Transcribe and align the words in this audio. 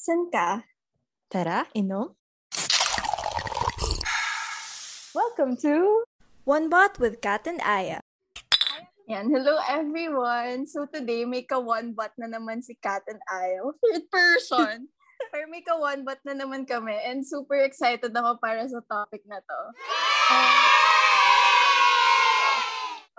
San 0.00 0.32
ka? 0.32 0.64
Tara, 1.28 1.68
inom. 1.76 2.16
Welcome 5.12 5.60
to 5.60 6.08
One 6.48 6.72
Bot 6.72 6.96
with 6.96 7.20
Kat 7.20 7.44
and 7.44 7.60
Aya. 7.60 8.00
Yan. 9.12 9.28
Hello 9.28 9.60
everyone! 9.68 10.64
So 10.64 10.88
today, 10.88 11.28
may 11.28 11.44
ka-one 11.44 11.92
bot 11.92 12.16
na 12.16 12.32
naman 12.32 12.64
si 12.64 12.80
Kat 12.80 13.04
and 13.12 13.20
Aya. 13.28 13.60
Third 13.76 14.08
person! 14.08 14.88
Pero 15.36 15.44
may 15.52 15.60
ka-one 15.60 16.00
bot 16.00 16.24
na 16.24 16.32
naman 16.32 16.64
kami 16.64 16.96
and 17.04 17.20
super 17.20 17.60
excited 17.60 18.16
ako 18.16 18.40
para 18.40 18.64
sa 18.72 18.80
topic 18.88 19.20
na 19.28 19.44
to. 19.44 19.60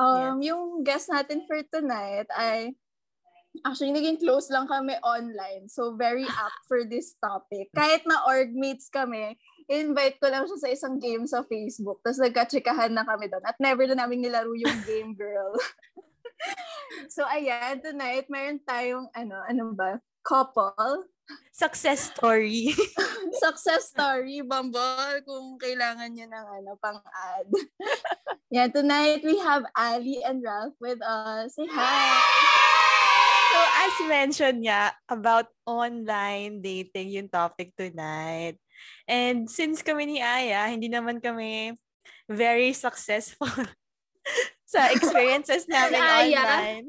Um, 0.02 0.42
Yes. 0.42 0.50
Yung 0.50 0.82
guest 0.82 1.14
natin 1.14 1.46
for 1.46 1.62
tonight 1.70 2.26
ay 2.34 2.74
Actually, 3.68 3.92
naging 3.92 4.24
close 4.24 4.48
lang 4.48 4.64
kami 4.64 4.96
online. 5.04 5.68
So, 5.68 6.00
very 6.00 6.24
apt 6.24 6.64
for 6.72 6.88
this 6.88 7.20
topic. 7.20 7.68
Kahit 7.76 8.08
na 8.08 8.24
orgmates 8.24 8.88
kami, 8.88 9.36
invite 9.68 10.24
ko 10.24 10.32
lang 10.32 10.48
siya 10.48 10.60
sa 10.60 10.70
isang 10.72 10.96
game 11.04 11.28
sa 11.28 11.44
Facebook. 11.44 12.00
Tapos 12.00 12.24
nagkatsikahan 12.24 12.96
na 12.96 13.04
kami 13.04 13.28
doon. 13.28 13.44
At 13.44 13.60
never 13.60 13.84
na 13.92 14.00
namin 14.00 14.24
nilaro 14.24 14.56
yung 14.56 14.80
game, 14.88 15.12
girl. 15.14 15.52
so, 17.14 17.28
ayan, 17.28 17.84
tonight, 17.84 18.32
meron 18.32 18.64
tayong, 18.64 19.12
ano, 19.12 19.44
ano 19.44 19.76
ba? 19.76 20.00
Couple. 20.24 21.12
Success 21.52 22.12
story. 22.16 22.72
Success 23.44 23.92
story, 23.92 24.42
Bumble, 24.48 25.24
kung 25.28 25.60
kailangan 25.60 26.12
nyo 26.16 26.28
ng 26.28 26.48
ano, 26.64 26.72
pang-ad. 26.80 27.48
yeah, 28.56 28.72
tonight, 28.72 29.24
we 29.28 29.40
have 29.44 29.68
Ali 29.76 30.24
and 30.24 30.40
Ralph 30.40 30.76
with 30.80 31.04
us. 31.04 31.56
Say 31.56 31.68
hi! 31.68 32.71
So, 33.52 33.60
as 33.60 33.94
mentioned 34.08 34.60
nga, 34.64 34.96
about 35.12 35.52
online 35.68 36.64
dating 36.64 37.12
yung 37.12 37.30
topic 37.30 37.76
tonight. 37.76 38.56
And 39.06 39.46
since 39.52 39.84
kami 39.84 40.08
ni 40.08 40.18
Aya, 40.24 40.72
hindi 40.72 40.88
naman 40.88 41.20
kami 41.20 41.76
very 42.32 42.72
successful 42.72 43.50
sa 44.72 44.88
experiences 44.96 45.68
namin 45.68 46.00
Aya? 46.00 46.40
online. 46.40 46.88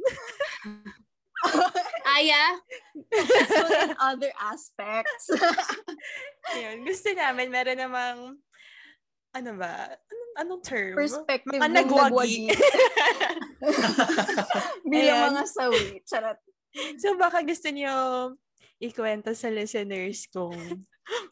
Aya? 2.17 2.45
so, 3.51 3.67
in 3.83 3.93
other 3.99 4.31
aspects. 4.39 5.27
Yun, 6.63 6.87
gusto 6.87 7.11
namin, 7.19 7.51
meron 7.51 7.79
namang, 7.83 8.19
ano 9.35 9.51
ba, 9.59 9.91
anong, 9.91 10.33
anong 10.39 10.63
term? 10.63 10.95
perspective 10.95 11.59
Mga 11.59 11.83
nagwagi. 11.83 12.55
Bilang 14.87 15.19
Ayan. 15.19 15.31
mga 15.35 15.45
sawi. 15.51 15.87
Charot. 16.07 16.39
so, 17.03 17.15
baka 17.21 17.45
gusto 17.45 17.69
niyo 17.71 17.95
ikwento 18.83 19.31
sa 19.37 19.49
listeners 19.53 20.27
kung 20.33 20.57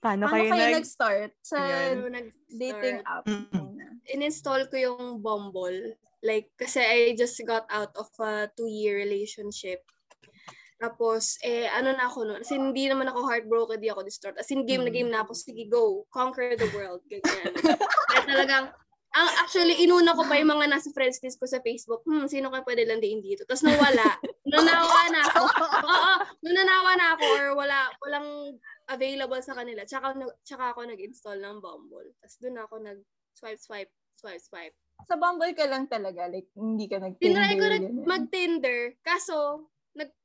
paano, 0.02 0.26
Paano 0.30 0.34
kayo, 0.34 0.50
kayo 0.54 0.66
nag... 0.70 0.76
nag-start 0.82 1.32
sa 1.42 1.58
nag-start? 1.58 2.30
dating 2.50 2.98
app? 3.06 3.24
Mm. 3.26 3.46
muna? 3.54 3.86
In-install 4.10 4.66
ko 4.70 4.76
yung 4.78 5.22
Bumble. 5.22 5.98
Like, 6.20 6.52
kasi 6.58 6.84
I 6.84 7.16
just 7.16 7.40
got 7.48 7.64
out 7.72 7.94
of 7.96 8.10
a 8.20 8.50
two-year 8.54 9.00
relationship. 9.00 9.80
Tapos, 10.80 11.36
eh, 11.44 11.68
ano 11.68 11.92
na 11.92 12.08
ako 12.08 12.24
noon? 12.24 12.40
Kasi 12.40 12.56
hindi 12.56 12.88
naman 12.88 13.08
ako 13.08 13.28
heartbroken, 13.28 13.80
di 13.80 13.92
ako 13.92 14.00
distraught. 14.00 14.40
As 14.40 14.48
in, 14.48 14.64
game 14.64 14.80
na 14.80 14.92
game 14.92 15.12
na 15.12 15.20
ako. 15.20 15.36
Sige, 15.36 15.68
go. 15.68 16.08
Conquer 16.08 16.56
the 16.56 16.68
world. 16.72 17.04
Ganyan. 17.04 17.52
Kaya 18.08 18.22
talagang, 18.24 18.64
ang 19.10 19.28
actually, 19.42 19.82
inuna 19.82 20.14
ko 20.14 20.22
pa 20.22 20.38
yung 20.38 20.54
mga 20.54 20.70
nasa 20.70 20.94
friends 20.94 21.18
list 21.18 21.42
ko 21.42 21.46
sa 21.50 21.58
Facebook. 21.58 22.06
Hmm, 22.06 22.30
sino 22.30 22.46
kaya 22.46 22.62
pwede 22.62 22.86
landiin 22.86 23.18
dito? 23.18 23.42
Tapos 23.42 23.66
nawala. 23.66 24.06
Nanawa 24.54 25.02
na 25.10 25.20
ako. 25.26 25.42
Oo, 25.90 26.12
nung 26.46 26.54
nanawa 26.54 26.90
na 26.94 27.06
ako 27.18 27.24
or 27.34 27.46
wala, 27.58 27.78
walang 28.06 28.28
available 28.86 29.42
sa 29.42 29.58
kanila. 29.58 29.82
Tsaka, 29.82 30.14
tsaka 30.46 30.74
ako 30.74 30.86
nag-install 30.86 31.42
ng 31.42 31.58
Bumble. 31.58 32.14
Tapos 32.22 32.36
doon 32.38 32.56
ako 32.62 32.74
nag-swipe, 32.86 33.58
swipe, 33.58 33.92
swipe, 34.14 34.42
swipe. 34.42 34.76
Sa 35.10 35.18
Bumble 35.18 35.58
ka 35.58 35.66
lang 35.66 35.90
talaga. 35.90 36.30
Like, 36.30 36.46
hindi 36.54 36.86
ka 36.86 37.02
nag-Tinder. 37.02 37.34
Tinry 37.34 37.54
ko 37.58 37.66
ganun. 37.66 38.06
mag-Tinder. 38.06 38.80
Kaso, 39.02 39.66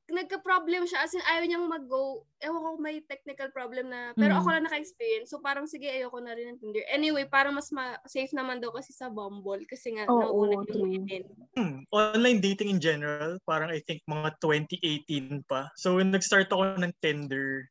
nagka-problem 0.05 0.85
siya. 0.85 1.01
As 1.01 1.13
in, 1.17 1.23
ayaw 1.25 1.43
niyang 1.49 1.66
mag-go. 1.66 2.29
Ewan 2.38 2.61
ko, 2.61 2.69
may 2.77 3.01
technical 3.01 3.49
problem 3.49 3.89
na. 3.89 4.13
Pero 4.13 4.38
Mm. 4.38 4.39
ako 4.41 4.47
lang 4.53 4.66
naka-experience. 4.69 5.33
So, 5.33 5.41
parang 5.41 5.66
sige, 5.66 5.89
ayoko 5.89 6.21
na 6.21 6.38
rin 6.38 6.53
ng 6.53 6.59
Tinder. 6.61 6.85
Anyway, 6.93 7.25
parang 7.25 7.57
mas 7.57 7.73
ma- 7.73 7.97
safe 8.05 8.29
naman 8.38 8.61
daw 8.61 8.69
kasi 8.69 8.93
sa 8.93 9.09
Bumble. 9.09 9.66
Kasi 9.66 9.97
nga, 9.97 10.05
Oo, 10.05 10.21
nauuna 10.21 10.61
yung 10.61 10.67
true. 10.69 10.85
women. 10.85 11.23
Hmm, 11.57 11.77
online 11.89 12.38
dating 12.43 12.69
in 12.69 12.81
general, 12.83 13.39
parang 13.49 13.73
I 13.73 13.81
think 13.81 14.05
mga 14.05 14.38
2018 14.38 15.41
pa. 15.49 15.73
So 15.79 15.97
when 15.97 16.13
nag-start 16.13 16.53
ako 16.53 16.77
ng 16.77 16.93
Tinder, 17.01 17.66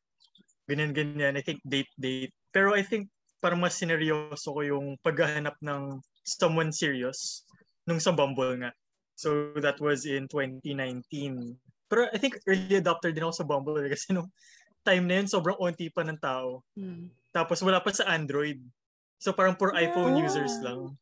ganyan-ganyan, 0.67 1.37
I 1.39 1.43
think 1.45 1.61
date-date. 1.63 2.35
Pero 2.51 2.75
I 2.75 2.83
think 2.83 3.13
parang 3.39 3.61
mas 3.61 3.77
sineryoso 3.77 4.57
ko 4.57 4.61
yung 4.65 4.97
paghahanap 5.05 5.55
ng 5.61 6.01
someone 6.25 6.73
serious 6.73 7.45
nung 7.85 8.01
sa 8.01 8.11
Bumble 8.17 8.57
nga. 8.59 8.73
So 9.15 9.55
that 9.61 9.79
was 9.79 10.09
in 10.09 10.27
2019. 10.27 11.61
Pero 11.95 12.11
I 12.11 12.19
think 12.19 12.43
early 12.43 12.75
adopter 12.75 13.15
din 13.15 13.23
ako 13.23 13.39
sa 13.39 13.47
Bumble 13.47 13.87
kasi 13.87 14.11
nung 14.11 14.27
time 14.83 15.07
na 15.07 15.23
yun, 15.23 15.31
sobrang 15.31 15.55
onti 15.57 15.87
pa 15.87 16.03
ng 16.03 16.19
tao. 16.19 16.67
Hmm. 16.75 17.07
Tapos 17.31 17.63
wala 17.63 17.79
pa 17.79 17.95
sa 17.95 18.11
Android. 18.11 18.59
So 19.23 19.31
parang 19.31 19.55
for 19.55 19.71
iPhone 19.73 20.19
Ah. 20.19 20.27
users 20.27 20.59
lang. 20.59 20.99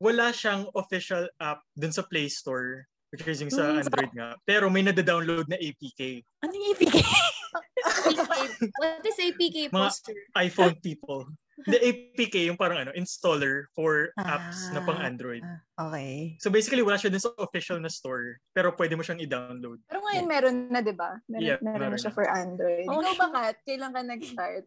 Wala 0.00 0.32
siyang 0.32 0.64
official 0.72 1.28
app 1.36 1.60
dun 1.76 1.92
sa 1.92 2.00
Play 2.00 2.32
Store, 2.32 2.88
which 3.12 3.20
is 3.28 3.44
yung 3.44 3.52
sa 3.52 3.68
Hmm, 3.68 3.84
Android 3.84 4.12
nga. 4.16 4.32
Pero 4.48 4.72
may 4.72 4.80
nada-download 4.80 5.44
na 5.44 5.60
APK. 5.60 6.24
Ano 6.40 6.56
yung 6.56 6.72
ibigay? 6.72 7.04
What 8.80 9.04
is 9.04 9.20
APK 9.20 9.68
Mga- 9.68 9.76
poster? 9.76 10.16
iPhone 10.34 10.80
people. 10.80 11.28
The 11.66 11.78
APK 11.78 12.46
yung 12.46 12.56
parang 12.56 12.80
ano, 12.80 12.92
installer 12.92 13.68
for 13.70 14.12
apps 14.16 14.70
na 14.70 14.80
pang 14.80 14.96
Ah. 14.96 15.06
Android. 15.06 15.44
okay. 15.74 16.36
So 16.38 16.48
basically 16.48 16.80
wala 16.80 16.96
siya 16.96 17.08
dun 17.08 17.20
sa 17.20 17.32
official 17.36 17.76
na 17.76 17.88
store, 17.88 18.38
pero 18.50 18.72
pwede 18.72 18.94
mo 18.94 19.02
siyang 19.02 19.20
i-download. 19.20 19.80
Pero 19.84 20.00
ngayon 20.00 20.26
meron 20.26 20.56
na, 20.68 20.80
di 20.80 20.92
ba? 20.92 21.20
Meron, 21.26 21.42
Yeah, 21.42 21.58
meron, 21.60 21.76
na 21.76 21.84
meron 21.90 22.00
siya 22.00 22.12
na. 22.12 22.16
for 22.16 22.26
Android. 22.26 22.86
Oh, 22.86 22.98
Ikaw 22.98 23.12
sure. 23.12 23.20
ba, 23.20 23.26
Kat? 23.30 23.56
Kailan 23.62 23.90
ka 23.90 24.00
nag-start? 24.00 24.64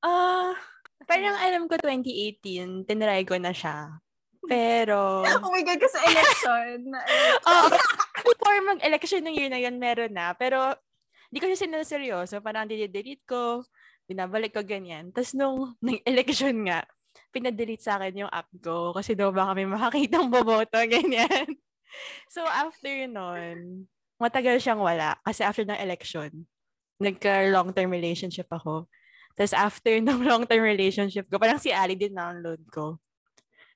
Ah, 0.00 0.52
parang 1.04 1.36
alam 1.38 1.62
ko 1.64 1.78
2018, 1.78 2.42
tinry 2.84 3.22
ko 3.22 3.36
na 3.38 3.54
siya. 3.54 3.96
Pero, 4.42 5.22
Oh 5.46 5.50
my 5.50 5.62
God, 5.62 5.78
kasi 5.78 5.98
election. 6.02 6.90
na 6.90 6.98
oh, 7.46 7.70
before 8.20 8.58
mag-election 8.66 9.22
ng 9.22 9.34
year 9.34 9.46
na 9.46 9.62
yun, 9.62 9.78
meron 9.78 10.10
na. 10.10 10.34
Pero, 10.34 10.74
di 11.30 11.38
ko 11.38 11.46
siya 11.46 11.64
sinaseryoso. 11.64 12.42
Parang 12.42 12.66
delete 12.66 13.22
ko, 13.22 13.62
binabalik 14.06 14.54
ko 14.54 14.62
ganyan. 14.64 15.10
Tapos 15.14 15.32
nung 15.36 15.74
nag-election 15.84 16.56
nga, 16.66 16.86
pinadelete 17.32 17.84
sa 17.84 18.00
akin 18.00 18.24
yung 18.26 18.32
app 18.32 18.48
ko 18.60 18.92
kasi 18.96 19.12
daw 19.16 19.32
baka 19.32 19.52
may 19.56 19.68
makakitang 19.68 20.28
boboto, 20.32 20.80
ganyan. 20.94 21.58
So, 22.32 22.44
after 22.48 22.88
nun, 23.04 23.84
matagal 24.16 24.64
siyang 24.64 24.80
wala 24.80 25.20
kasi 25.26 25.44
after 25.44 25.64
ng 25.66 25.76
election, 25.76 26.48
nagka-long-term 27.02 27.90
relationship 27.90 28.48
ako. 28.48 28.88
Tapos 29.36 29.52
after 29.56 29.96
ng 29.98 30.20
long-term 30.30 30.62
relationship 30.62 31.28
ko, 31.28 31.36
parang 31.40 31.60
si 31.60 31.72
Ali 31.72 31.96
din 31.96 32.14
download 32.16 32.62
ko. 32.68 33.00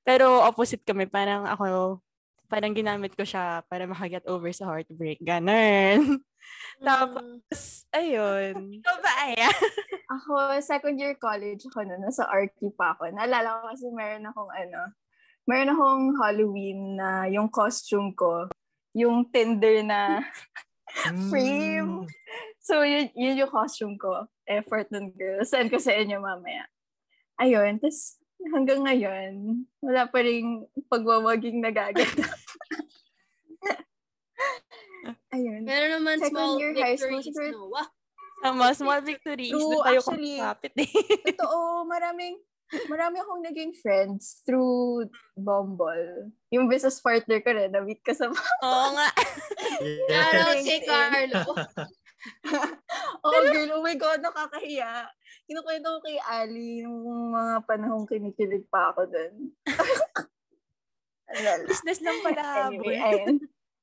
Pero 0.06 0.44
opposite 0.47 0.86
kami, 0.86 1.10
parang 1.10 1.44
ako, 1.44 1.98
parang 2.46 2.72
ginamit 2.72 3.12
ko 3.12 3.26
siya 3.26 3.62
para 3.66 3.84
makaget 3.86 4.24
over 4.30 4.50
sa 4.54 4.66
heartbreak. 4.70 5.18
Ganon. 5.22 6.22
Tapos, 6.86 7.84
ayun. 7.90 8.54
Ikaw 8.82 8.96
ba, 9.02 9.12
Aya? 9.26 9.50
Ako, 10.16 10.58
second 10.62 10.96
year 10.96 11.18
college 11.18 11.66
ako 11.66 11.82
na, 11.82 11.98
nasa 11.98 12.22
RQ 12.30 12.78
pa 12.78 12.94
ako. 12.94 13.10
Naalala 13.10 13.58
ko 13.58 13.74
kasi 13.74 13.90
meron 13.90 14.30
akong 14.30 14.52
ano, 14.54 14.94
meron 15.50 15.74
akong 15.74 16.04
Halloween 16.22 16.80
na 16.94 17.26
yung 17.26 17.50
costume 17.50 18.14
ko, 18.14 18.46
yung 18.94 19.26
Tinder 19.34 19.82
na 19.82 20.22
Frame. 21.26 22.06
Mm. 22.06 22.10
So, 22.62 22.86
yun, 22.86 23.10
yun 23.18 23.42
yung 23.42 23.50
costume 23.50 23.98
ko. 23.98 24.30
Effort 24.46 24.86
nun, 24.94 25.10
girl. 25.10 25.42
Send 25.42 25.74
ko 25.74 25.78
sa 25.82 25.91
inyo 25.91 26.22
mamaya. 26.22 26.71
Ayun. 27.42 27.82
Tapos, 27.82 28.22
hanggang 28.47 28.80
ngayon, 28.83 29.33
wala 29.80 30.06
pa 30.06 30.18
rin 30.21 30.60
pagwawaging 30.86 31.59
nagaganap. 31.59 32.06
Ayun. 35.33 35.62
Meron 35.62 35.91
naman 35.94 36.16
Second 36.18 36.33
small 36.33 36.53
year 36.56 36.72
high 36.74 36.97
school, 36.97 37.21
victories, 37.21 37.28
siguro- 37.28 37.53
no? 37.53 37.71
Wah, 37.71 37.88
Sama, 38.38 38.68
small 38.72 39.00
victories. 39.00 39.48
True, 39.48 39.60
Doon 39.72 39.80
tayo 39.83 40.00
actually. 40.03 40.36
kapit 40.38 40.72
eh. 40.77 40.91
Totoo, 41.33 41.60
maraming, 41.84 42.36
marami 42.86 43.16
akong 43.18 43.42
naging 43.42 43.72
friends 43.74 44.44
through 44.44 45.09
Bumble. 45.34 46.30
Yung 46.50 46.68
business 46.68 47.00
partner 47.00 47.41
ko 47.41 47.50
rin, 47.50 47.71
na-meet 47.71 48.00
ka 48.00 48.12
sa 48.12 48.28
Oo 48.28 48.86
nga. 48.92 49.09
Shoutout 50.10 50.53
Yes. 50.54 50.65
kay 50.65 50.80
Carlo. 50.84 51.42
oh, 53.24 53.42
girl, 53.52 53.70
oh 53.78 53.84
my 53.84 53.94
God, 53.94 54.20
nakakahiya. 54.22 55.06
Kinukwento 55.46 55.86
ko 55.86 55.98
kay 56.02 56.18
Ali 56.22 56.82
nung 56.82 57.32
mga 57.32 57.62
panahong 57.66 58.06
kinikilig 58.06 58.66
pa 58.66 58.90
ako 58.90 59.06
dun. 59.06 59.34
Business 61.70 62.00
lang 62.02 62.18
pala. 62.22 62.70
anyway, 62.70 62.98
ayun. 62.98 63.36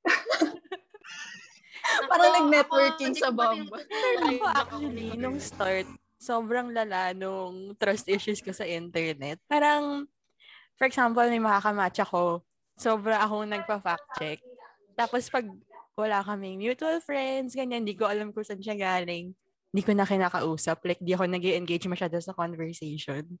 Parang 2.08 2.32
Ako- 2.32 2.36
nag-networking 2.40 3.12
ako, 3.12 3.20
sa 3.20 3.30
Bumble. 3.30 3.76
Ako- 3.76 4.48
actually, 4.48 5.08
nung 5.20 5.36
start, 5.36 5.84
sobrang 6.16 6.72
lala 6.72 7.12
nung 7.12 7.76
trust 7.76 8.08
issues 8.08 8.40
ko 8.40 8.56
sa 8.56 8.64
internet. 8.64 9.36
Parang, 9.44 10.08
for 10.80 10.88
example, 10.88 11.24
may 11.28 11.40
makakamatch 11.40 12.00
ako, 12.00 12.40
sobra 12.80 13.20
akong 13.20 13.44
nagpa-fact 13.44 14.06
check. 14.16 14.40
Tapos 14.96 15.28
pag 15.28 15.44
wala 15.94 16.22
kaming 16.22 16.58
mutual 16.58 16.98
friends, 17.00 17.54
ganyan, 17.54 17.86
hindi 17.86 17.94
ko 17.94 18.06
alam 18.06 18.34
kung 18.34 18.42
saan 18.42 18.60
siya 18.60 18.74
galing. 18.74 19.32
Hindi 19.70 19.82
ko 19.82 19.90
na 19.94 20.06
kinakausap. 20.06 20.82
Like, 20.86 21.02
di 21.02 21.14
ako 21.14 21.26
nag 21.26 21.42
engage 21.42 21.86
masyado 21.86 22.18
sa 22.18 22.34
conversation. 22.34 23.38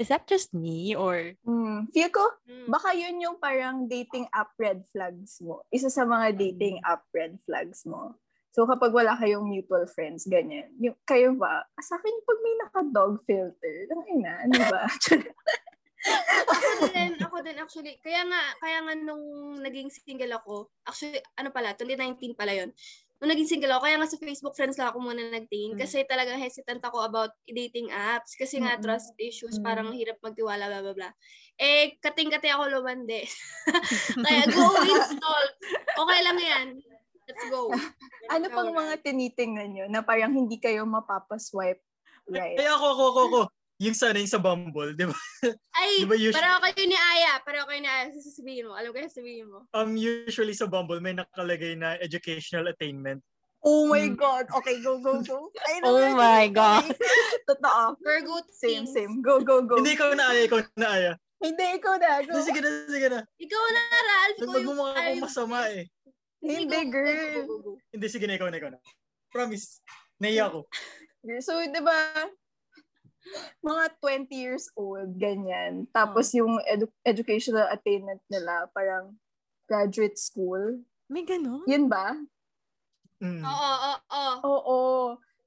Is 0.00 0.08
that 0.08 0.24
just 0.24 0.52
me? 0.52 0.96
Or, 0.96 1.36
Hmm. 1.44 1.88
Feel 1.92 2.08
ko, 2.08 2.24
Mm. 2.44 2.68
baka 2.68 2.88
yun 2.92 3.16
yung 3.20 3.36
parang 3.36 3.84
dating 3.86 4.24
app 4.32 4.52
red 4.56 4.84
flags 4.88 5.36
mo. 5.38 5.64
Isa 5.68 5.88
sa 5.88 6.04
mga 6.04 6.32
dating 6.34 6.80
app 6.82 7.04
red 7.12 7.36
flags 7.44 7.84
mo. 7.84 8.16
So 8.52 8.68
kapag 8.68 8.92
wala 8.92 9.16
kayong 9.16 9.48
mutual 9.48 9.88
friends, 9.88 10.28
ganyan. 10.28 10.68
Yung, 10.76 10.96
kayo 11.08 11.32
ba? 11.32 11.64
Sa 11.78 11.96
akin, 11.96 12.14
pag 12.20 12.38
may 12.40 12.54
naka-dog 12.60 13.14
filter, 13.24 13.88
ang 13.88 14.04
ina, 14.08 14.32
ano 14.44 14.56
ba? 14.68 14.82
ako 16.02 16.84
din, 16.90 17.12
ako 17.18 17.36
din 17.42 17.56
actually. 17.58 17.94
Kaya 18.02 18.26
nga, 18.26 18.42
kaya 18.58 18.78
nga 18.82 18.94
nung 18.98 19.24
naging 19.62 19.88
single 19.90 20.34
ako, 20.38 20.70
actually, 20.86 21.22
ano 21.38 21.54
pala, 21.54 21.74
2019 21.78 22.34
pala 22.34 22.52
yon 22.54 22.70
Nung 23.22 23.30
naging 23.30 23.46
single 23.46 23.78
ako, 23.78 23.86
kaya 23.86 23.96
nga 24.02 24.10
sa 24.10 24.18
Facebook 24.18 24.54
friends 24.58 24.74
lang 24.82 24.90
ako 24.90 24.98
muna 24.98 25.22
nagtingin. 25.30 25.78
Mm. 25.78 25.80
Kasi 25.80 26.02
talagang 26.10 26.42
hesitant 26.42 26.82
ako 26.82 27.06
about 27.06 27.30
dating 27.46 27.86
apps. 27.94 28.34
Kasi 28.34 28.58
nga, 28.58 28.74
Mm-mm. 28.74 28.82
trust 28.82 29.14
issues, 29.22 29.62
Mm. 29.62 29.64
parang 29.64 29.88
hirap 29.94 30.18
magtiwala, 30.18 30.66
blah, 30.66 30.82
blah, 30.82 30.96
blah. 30.98 31.12
Eh, 31.54 31.94
kating-kati 32.02 32.50
ako 32.50 32.82
lumande. 32.82 33.22
kaya 34.26 34.42
go 34.50 34.74
install. 34.82 35.46
Okay 36.02 36.20
lang 36.26 36.38
yan. 36.42 36.66
Let's 37.22 37.44
go. 37.46 37.70
ano 38.34 38.46
pang 38.50 38.74
mga 38.74 39.06
tinitingnan 39.06 39.70
nyo 39.70 39.86
na 39.86 40.02
parang 40.02 40.34
hindi 40.34 40.58
kayo 40.58 40.82
mapapaswipe 40.82 41.78
right? 42.30 42.58
Ay, 42.58 42.68
ako, 42.70 42.86
ako, 42.94 43.04
ako, 43.10 43.20
ako. 43.26 43.40
Yung 43.82 43.98
sana 43.98 44.14
yung 44.14 44.30
sa 44.30 44.38
Bumble, 44.38 44.94
di 44.94 45.10
ba? 45.10 45.16
Ay, 45.82 46.02
Di 46.02 46.06
ba 46.06 46.14
usually- 46.14 46.38
pareho 46.38 46.58
kayo 46.62 46.82
ni 46.86 46.94
Aya. 46.94 47.32
Pareho 47.42 47.66
kayo 47.66 47.80
ni 47.82 47.90
Aya. 47.90 48.14
Sasabihin 48.14 48.70
mo. 48.70 48.78
Alam 48.78 48.94
ko 48.94 48.98
yung 49.02 49.10
sasabihin 49.10 49.46
mo. 49.50 49.58
Um, 49.74 49.98
usually 49.98 50.54
sa 50.54 50.70
Bumble, 50.70 51.02
may 51.02 51.18
nakalagay 51.18 51.74
na 51.74 51.98
educational 51.98 52.70
attainment. 52.70 53.18
Oh 53.62 53.86
my 53.86 54.06
Mm. 54.06 54.14
God. 54.14 54.46
Okay, 54.58 54.78
go, 54.82 55.02
go, 55.02 55.18
go. 55.22 55.50
I 55.70 55.82
Oh 55.82 55.98
know 55.98 56.14
my. 56.14 56.46
God. 56.46 56.94
Totoo. 57.50 57.94
For 57.98 58.18
good 58.22 58.46
Same, 58.50 58.86
things. 58.86 58.94
same. 58.94 59.18
Go, 59.18 59.42
go, 59.42 59.62
go. 59.66 59.78
Hindi, 59.82 59.98
ikaw 59.98 60.14
na 60.14 60.30
aya, 60.30 60.46
ikaw 60.46 60.62
na 60.78 60.88
aya. 60.94 61.12
Hindi, 61.42 61.66
ikaw 61.78 61.94
na. 61.98 62.22
Go. 62.22 62.38
Sige 62.38 62.58
na, 62.62 62.70
sige 62.86 63.06
na. 63.10 63.20
Ikaw 63.38 63.62
na, 63.70 63.80
Ralph. 63.98 64.38
Nagmumukha 64.46 64.90
akong 64.94 65.02
ayaw- 65.10 65.24
masama 65.26 65.58
eh. 65.74 65.86
Hindi, 66.38 66.70
go, 66.70 66.86
go, 66.86 66.90
girl. 66.90 67.18
go, 67.18 67.42
go, 67.46 67.56
go. 67.62 67.72
Hindi, 67.90 68.06
sige 68.06 68.26
na, 68.26 68.34
ikaw 68.34 68.46
na, 68.50 68.58
ikaw 68.58 68.70
na. 68.74 68.78
Promise. 69.30 69.82
Naiya 70.18 70.50
ko. 70.50 70.66
So, 71.38 71.54
di 71.62 71.78
ba, 71.82 71.94
mga 73.62 73.84
20 74.00 74.32
years 74.34 74.66
old, 74.74 75.14
ganyan. 75.16 75.86
Tapos 75.94 76.34
yung 76.34 76.58
edu- 76.66 76.92
educational 77.06 77.68
attainment 77.70 78.20
nila, 78.26 78.66
parang 78.74 79.14
graduate 79.70 80.18
school. 80.18 80.82
may 81.06 81.22
ganun? 81.22 81.62
Yun 81.68 81.86
ba? 81.86 82.16
Mm. 83.22 83.44
Oo, 83.44 83.70
oo, 83.70 83.94
oo. 84.10 84.34
Oo. 84.42 84.80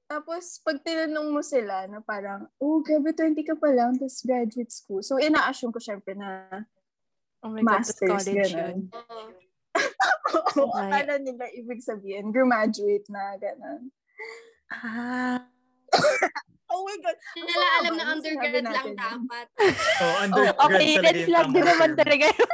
Tapos, 0.05 0.61
pag 0.61 0.77
tinanong 0.85 1.33
mo 1.33 1.41
sila 1.41 1.89
na 1.89 1.97
parang, 1.97 2.45
oh, 2.61 2.79
grabe, 2.85 3.09
20 3.09 3.41
ka 3.41 3.57
pa 3.57 3.73
lang, 3.73 3.97
tapos 3.97 4.21
graduate 4.21 4.69
school. 4.69 5.01
So, 5.01 5.17
ina-assume 5.17 5.73
ko 5.73 5.81
syempre 5.81 6.13
na 6.13 6.45
Oh 7.41 7.49
my 7.53 7.61
God, 7.61 7.85
Masters, 7.85 8.09
college 8.09 8.53
ganun. 8.53 8.57
yun. 8.57 8.77
Oo. 10.55 10.71
Okay. 10.71 10.89
akala 10.89 11.15
nila 11.21 11.45
ibig 11.53 11.83
sabihin, 11.83 12.31
graduate 12.33 13.05
na, 13.11 13.37
gano'n. 13.37 13.81
Ah. 14.71 15.45
Oh 16.75 16.83
my 16.83 16.97
God. 16.99 17.17
Hindi 17.31 17.41
nila 17.47 17.67
alam 17.79 17.93
na 17.95 18.05
undergrad 18.11 18.65
lang 18.67 18.89
dapat. 18.99 19.47
Oh, 20.03 20.15
undergrad 20.19 20.59
Okay, 20.59 20.91
talaga 20.91 21.07
red 21.07 21.15
yung 21.15 21.29
flag 21.31 21.47
tamang 21.47 21.55
din 21.55 21.63
naman 21.63 21.91
talaga 21.95 22.25
yun. 22.35 22.49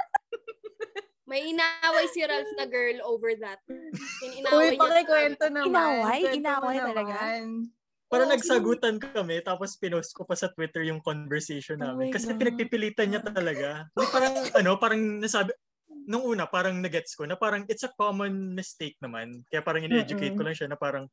May 1.31 1.41
inaway 1.49 2.05
si 2.13 2.19
Ralph 2.21 2.53
na 2.53 2.65
girl 2.69 2.97
over 3.01 3.33
that. 3.41 3.59
Yung 3.65 4.33
Uy, 4.37 4.39
inaway 4.45 4.73
niya. 4.77 4.81
pakikwento 4.85 5.45
naman. 5.49 5.73
Inaway? 5.73 6.19
Kwento 6.21 6.37
Inaway 6.37 6.77
talaga? 6.77 7.15
naman. 7.17 7.45
Parang 8.11 8.27
Oo, 8.27 8.33
nagsagutan 8.35 8.95
kami, 8.99 9.35
tapos 9.39 9.79
pinost 9.79 10.11
ko 10.11 10.27
pa 10.27 10.35
sa 10.35 10.51
Twitter 10.51 10.83
yung 10.83 10.99
conversation 10.99 11.79
Oh 11.79 11.95
namin. 11.95 12.11
my 12.11 12.13
Kasi 12.13 12.27
God. 12.29 12.37
pinagpipilitan 12.43 13.07
niya 13.07 13.21
talaga. 13.23 13.87
Parang, 13.95 14.35
ano, 14.59 14.71
parang 14.75 15.01
nasabi, 15.23 15.55
nung 16.05 16.27
una, 16.27 16.43
parang 16.45 16.77
nagets 16.83 17.15
ko 17.15 17.23
na 17.23 17.39
parang 17.39 17.63
it's 17.71 17.87
a 17.87 17.91
common 17.95 18.51
mistake 18.53 18.99
naman. 18.99 19.41
Kaya 19.47 19.63
parang 19.63 19.87
in-educate 19.87 20.35
ko 20.35 20.43
lang 20.43 20.53
siya 20.57 20.67
na 20.67 20.75
parang 20.75 21.07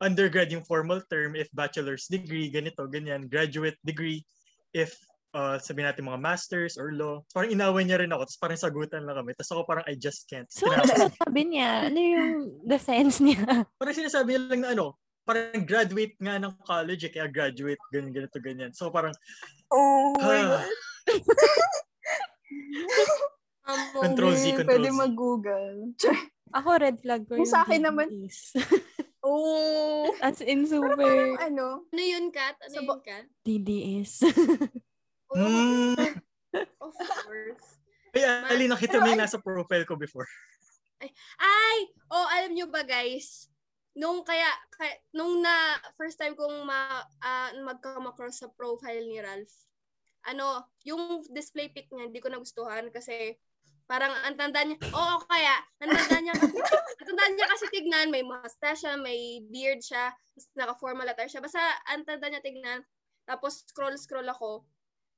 undergrad 0.00 0.48
yung 0.50 0.64
formal 0.64 1.04
term, 1.06 1.36
if 1.36 1.48
bachelor's 1.52 2.08
degree, 2.08 2.48
ganito, 2.48 2.88
ganyan. 2.88 3.28
Graduate 3.28 3.76
degree, 3.84 4.24
if 4.72 4.96
uh, 5.36 5.60
sabi 5.60 5.84
natin 5.84 6.08
mga 6.08 6.20
masters 6.20 6.74
or 6.80 6.90
law. 6.96 7.22
Parang 7.30 7.52
inaway 7.52 7.84
niya 7.86 8.00
rin 8.02 8.10
ako, 8.10 8.26
tapos 8.26 8.40
parang 8.40 8.58
sagutan 8.60 9.04
lang 9.04 9.16
kami. 9.20 9.36
Tapos 9.36 9.50
ako 9.54 9.62
parang 9.68 9.86
I 9.86 9.94
just 9.94 10.26
can't. 10.26 10.48
So, 10.50 10.66
ano 10.66 10.82
Tinapos. 10.88 11.20
sabi 11.20 11.42
niya? 11.46 11.70
Ano 11.92 11.98
yung 12.00 12.32
defense 12.64 13.20
niya? 13.22 13.44
parang 13.80 13.96
sinasabi 13.96 14.28
niya 14.34 14.42
lang 14.50 14.60
na 14.64 14.70
ano, 14.74 14.86
parang 15.22 15.62
graduate 15.62 16.16
nga 16.18 16.40
ng 16.42 16.54
college 16.64 17.06
eh, 17.06 17.12
kaya 17.12 17.28
graduate, 17.30 17.80
ganyan, 17.94 18.12
ganito, 18.12 18.38
ganyan. 18.42 18.72
So 18.74 18.90
parang, 18.90 19.14
Oh 19.70 20.18
my 20.18 20.40
ah, 20.42 20.46
God. 20.50 20.66
Um, 23.70 24.02
Control 24.02 24.34
Z, 24.34 24.42
Hindi, 24.42 24.58
control 24.58 24.66
Pwede 24.66 24.90
Z. 24.90 24.98
mag-google. 24.98 25.76
Ako, 26.50 26.68
red 26.82 26.98
flag 26.98 27.22
ko 27.30 27.38
Yung 27.38 27.46
sa 27.46 27.62
akin 27.62 27.86
naman-. 27.86 28.10
Oh. 29.20 30.08
As 30.24 30.40
in, 30.40 30.64
super 30.64 30.96
Ano? 31.40 31.84
Ano 31.84 32.00
yun, 32.00 32.32
Kat? 32.32 32.56
Ano 32.60 32.72
Sa 32.72 32.80
yun, 32.80 33.00
Kat? 33.04 33.24
DDS. 33.44 34.12
Oh, 35.30 35.38
mm, 35.38 35.94
Of 36.82 36.94
course. 36.98 37.66
ay, 38.18 38.26
Ali, 38.50 38.66
nakita 38.66 38.98
mo 38.98 39.06
yung 39.06 39.22
nasa 39.22 39.38
profile 39.38 39.86
ko 39.86 39.94
before. 39.94 40.26
Ay! 41.38 41.76
Oh, 42.10 42.26
alam 42.26 42.50
nyo 42.50 42.66
ba, 42.66 42.82
guys? 42.82 43.46
Nung 43.94 44.26
kaya, 44.26 44.50
kaya 44.74 44.98
nung 45.14 45.38
na 45.38 45.78
first 45.94 46.18
time 46.18 46.34
kong 46.34 46.66
ma, 46.66 47.06
ah, 47.22 47.54
mag-come 47.62 48.10
across 48.10 48.42
sa 48.42 48.50
profile 48.50 49.06
ni 49.06 49.22
Ralph, 49.22 49.54
ano, 50.26 50.66
yung 50.82 51.22
display 51.30 51.70
pic 51.70 51.88
niya, 51.94 52.10
hindi 52.10 52.18
ko 52.18 52.28
nagustuhan 52.28 52.90
kasi 52.90 53.38
parang 53.90 54.14
ang 54.22 54.38
tanda 54.38 54.62
niya, 54.62 54.78
oo 54.94 55.16
kaya, 55.26 55.56
ang 55.82 55.90
tanda 55.90 56.16
niya 56.22 56.34
kasi, 56.38 56.54
ang 56.62 57.06
tanda 57.10 57.24
niya 57.34 57.46
kasi 57.50 57.64
tignan, 57.74 58.06
may 58.14 58.22
mustache 58.22 58.86
siya, 58.86 58.94
may 58.94 59.42
beard 59.50 59.82
siya, 59.82 60.14
naka-formal 60.54 61.10
attire 61.10 61.26
siya. 61.26 61.42
Basta 61.42 61.58
ang 61.90 62.06
tanda 62.06 62.30
niya 62.30 62.38
tignan, 62.38 62.86
tapos 63.26 63.66
scroll-scroll 63.66 64.30
ako, 64.30 64.62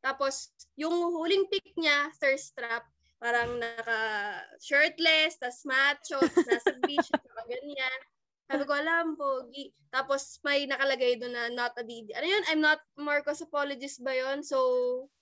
tapos 0.00 0.56
yung 0.80 1.12
huling 1.12 1.52
pic 1.52 1.76
niya, 1.76 2.08
thirst 2.16 2.56
trap, 2.56 2.88
parang 3.20 3.60
naka 3.60 4.40
shirtless, 4.56 5.36
tas 5.36 5.68
macho, 5.68 6.16
nasa 6.48 6.72
beach, 6.80 7.12
naka 7.12 7.42
ganyan. 7.44 8.00
Sabi 8.52 8.68
ko, 8.68 8.76
alam, 8.76 9.16
pogi. 9.16 9.72
Tapos 9.88 10.36
may 10.44 10.68
nakalagay 10.68 11.16
doon 11.16 11.32
na 11.32 11.48
not 11.48 11.72
a 11.80 11.84
DD. 11.84 12.12
Ano 12.12 12.26
yun? 12.28 12.44
I'm 12.52 12.60
not 12.60 12.84
Marcos 13.00 13.40
apologist 13.40 14.04
ba 14.04 14.12
yun? 14.12 14.44
So, 14.44 14.60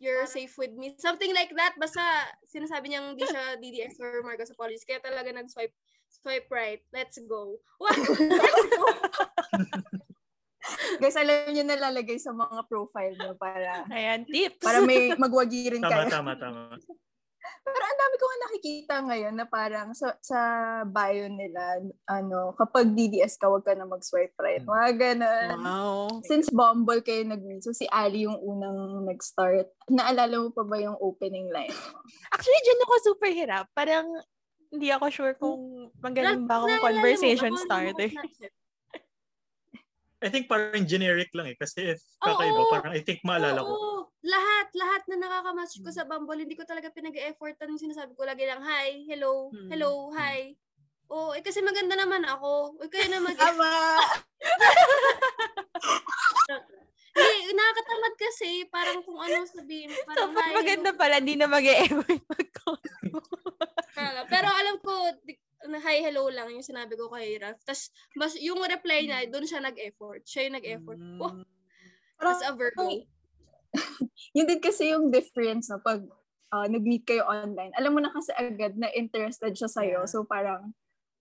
you're 0.03 0.27
safe 0.27 0.51
with 0.59 0.75
me. 0.75 0.99
Something 0.99 1.31
like 1.31 1.55
that. 1.55 1.79
Basta 1.79 2.03
sinasabi 2.51 2.91
niyang 2.91 3.15
hindi 3.15 3.23
siya 3.23 3.55
DDS 3.63 4.03
or 4.03 4.27
Marcos 4.27 4.51
apologist. 4.51 4.83
Kaya 4.83 4.99
talaga 4.99 5.31
nag-swipe 5.31 5.75
swipe 6.11 6.51
right. 6.51 6.83
Let's 6.91 7.23
go. 7.23 7.63
Wow! 7.79 7.95
Let's 8.19 8.67
go! 8.75 8.87
Guys, 11.01 11.17
alam 11.17 11.55
niyo 11.55 11.65
na 11.65 11.79
lalagay 11.79 12.19
sa 12.21 12.35
mga 12.37 12.69
profile 12.69 13.17
mo 13.17 13.33
para 13.39 13.87
Ayan, 13.89 14.29
tips. 14.29 14.61
para 14.61 14.85
may 14.85 15.15
magwagi 15.17 15.73
rin 15.73 15.81
Tama, 15.83 16.05
kayo. 16.05 16.11
tama, 16.13 16.33
tama. 16.37 16.63
Pero 17.41 17.83
ang 17.85 17.99
dami 17.99 18.15
ko 18.17 18.25
nga 18.25 18.43
nakikita 18.45 18.95
ngayon 19.07 19.35
na 19.37 19.47
parang 19.49 19.89
sa, 19.97 20.17
sa 20.21 20.41
bio 20.85 21.27
nila, 21.29 21.81
ano, 22.09 22.53
kapag 22.57 22.93
DDS 22.93 23.41
ka, 23.41 23.49
wag 23.49 23.65
ka 23.65 23.73
na 23.73 23.89
mag-swipe 23.89 24.37
right. 24.41 24.61
Hmm. 24.65 24.73
Mga 24.73 24.91
ganun. 24.97 25.57
Wow. 25.65 26.21
Since 26.25 26.53
Bumble 26.53 27.01
kayo 27.01 27.25
nag-meet, 27.25 27.65
so 27.65 27.73
si 27.73 27.89
Ali 27.89 28.29
yung 28.29 28.37
unang 28.37 29.09
nag-start. 29.09 29.73
Naalala 29.89 30.37
mo 30.37 30.49
pa 30.53 30.65
ba 30.69 30.77
yung 30.77 30.97
opening 31.01 31.49
line? 31.49 31.73
Actually, 32.35 32.61
dyan 32.65 32.85
ako 32.85 32.93
super 33.01 33.31
hirap. 33.33 33.67
Parang, 33.73 34.05
hindi 34.71 34.89
ako 34.95 35.07
sure 35.11 35.35
kung 35.35 35.91
magaling 35.99 36.47
ba 36.47 36.63
akong 36.63 36.79
conversation 36.79 37.59
starter. 37.59 38.15
I 40.21 40.29
think 40.29 40.53
parang 40.53 40.85
generic 40.85 41.33
lang 41.33 41.51
eh. 41.51 41.57
Kasi 41.57 41.97
if 41.97 42.01
kakaiba, 42.21 42.63
parang 42.69 42.93
I 42.93 43.01
think 43.01 43.25
maalala 43.25 43.65
ko. 43.65 43.73
Oo, 43.73 43.90
lahat, 44.23 44.69
lahat 44.77 45.03
na 45.09 45.17
nakakamatch 45.17 45.81
ko 45.81 45.89
sa 45.89 46.05
Bumble, 46.05 46.45
hindi 46.45 46.57
ko 46.57 46.65
talaga 46.69 46.93
pinag-effortan 46.93 47.73
yung 47.73 47.81
sinasabi 47.81 48.13
ko 48.15 48.29
lagi 48.29 48.45
lang, 48.45 48.61
hi, 48.61 49.09
hello, 49.09 49.49
Hmm. 49.49 49.69
hello, 49.73 50.13
hi. 50.13 50.53
Oo, 51.11 51.35
eh 51.35 51.43
kasi 51.43 51.59
maganda 51.59 51.99
naman 51.99 52.23
ako. 52.23 52.79
Uy, 52.79 52.87
kaya 52.87 53.11
na 53.11 53.19
mag 53.19 53.35
Tama! 53.35 53.67
Hindi, 57.11 57.53
nakakatamad 57.53 58.15
kasi. 58.17 58.51
Parang 58.71 59.03
kung 59.03 59.19
ano 59.19 59.43
sabihin. 59.43 59.91
So, 59.91 60.07
Parang, 60.07 60.31
pag 60.31 60.47
hi, 60.47 60.55
maganda 60.55 60.91
pala, 60.95 61.19
hindi 61.19 61.35
na 61.35 61.51
mag-e-effort 61.51 62.23
mag 62.31 62.49
hello. 63.99 64.21
Pero 64.31 64.47
alam 64.47 64.77
ko, 64.79 64.95
hi, 65.83 65.97
hello 66.07 66.31
lang 66.31 66.55
yung 66.55 66.63
sinabi 66.63 66.95
ko 66.95 67.11
kay 67.11 67.35
Ralph. 67.43 67.59
Tapos, 67.67 67.91
mas, 68.15 68.39
yung 68.39 68.63
reply 68.63 69.11
niya, 69.11 69.27
Hmm. 69.27 69.31
doon 69.35 69.45
siya 69.51 69.61
nag-effort. 69.61 70.23
Siya 70.23 70.47
yung 70.47 70.57
nag-effort. 70.63 71.01
Mm. 71.03 71.19
Oh, 71.19 71.35
Parang, 72.17 72.39
as 72.39 72.43
a 72.47 72.55
Virgo. 72.55 72.87
yun 74.37 74.47
din 74.47 74.61
kasi 74.63 74.91
yung 74.91 75.11
difference 75.11 75.71
no, 75.71 75.83
pag 75.83 76.03
ah, 76.51 76.67
nag-meet 76.67 77.07
kayo 77.07 77.27
online. 77.27 77.71
Alam 77.79 77.99
mo 77.99 78.01
na 78.03 78.11
kasi 78.11 78.35
agad 78.35 78.75
na 78.75 78.91
interested 78.93 79.55
siya 79.55 79.71
sa'yo. 79.71 80.05
Yeah. 80.05 80.11
So 80.11 80.27
parang 80.27 80.75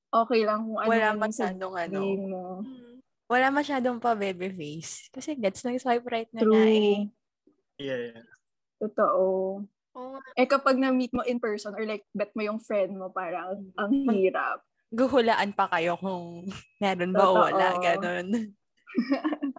okay 0.10 0.42
lang 0.46 0.66
kung 0.66 0.80
ano 0.82 0.90
Wala 0.90 1.14
yung 1.14 1.22
masyadong 1.22 1.74
ano. 1.78 2.00
mo. 2.18 2.44
Mm. 2.66 2.96
Wala 3.30 3.48
masyadong 3.54 4.02
pa 4.02 4.18
baby 4.18 4.50
face. 4.50 5.06
Kasi 5.14 5.38
gets 5.38 5.62
nang 5.62 5.78
swipe 5.78 6.10
right 6.10 6.30
na 6.34 6.42
nga 6.42 6.64
eh. 6.66 7.06
True. 7.06 7.14
Yeah, 7.78 8.00
yeah. 8.12 8.26
Totoo. 8.82 9.26
Oo 9.94 10.08
nga. 10.18 10.22
Eh 10.34 10.50
kapag 10.50 10.82
na-meet 10.82 11.14
mo 11.14 11.22
in 11.22 11.38
person 11.38 11.78
or 11.78 11.86
like 11.86 12.02
bet 12.18 12.34
mo 12.34 12.42
yung 12.42 12.58
friend 12.58 12.98
mo, 12.98 13.14
parang 13.14 13.70
ang 13.78 13.92
hirap. 14.10 14.66
Guhulaan 14.90 15.54
pa 15.54 15.70
kayo 15.70 15.94
kung 16.02 16.50
meron 16.82 17.14
ba 17.14 17.26
o 17.30 17.38
Totoo. 17.38 17.46
wala. 17.54 17.68
Ganon. 17.78 18.28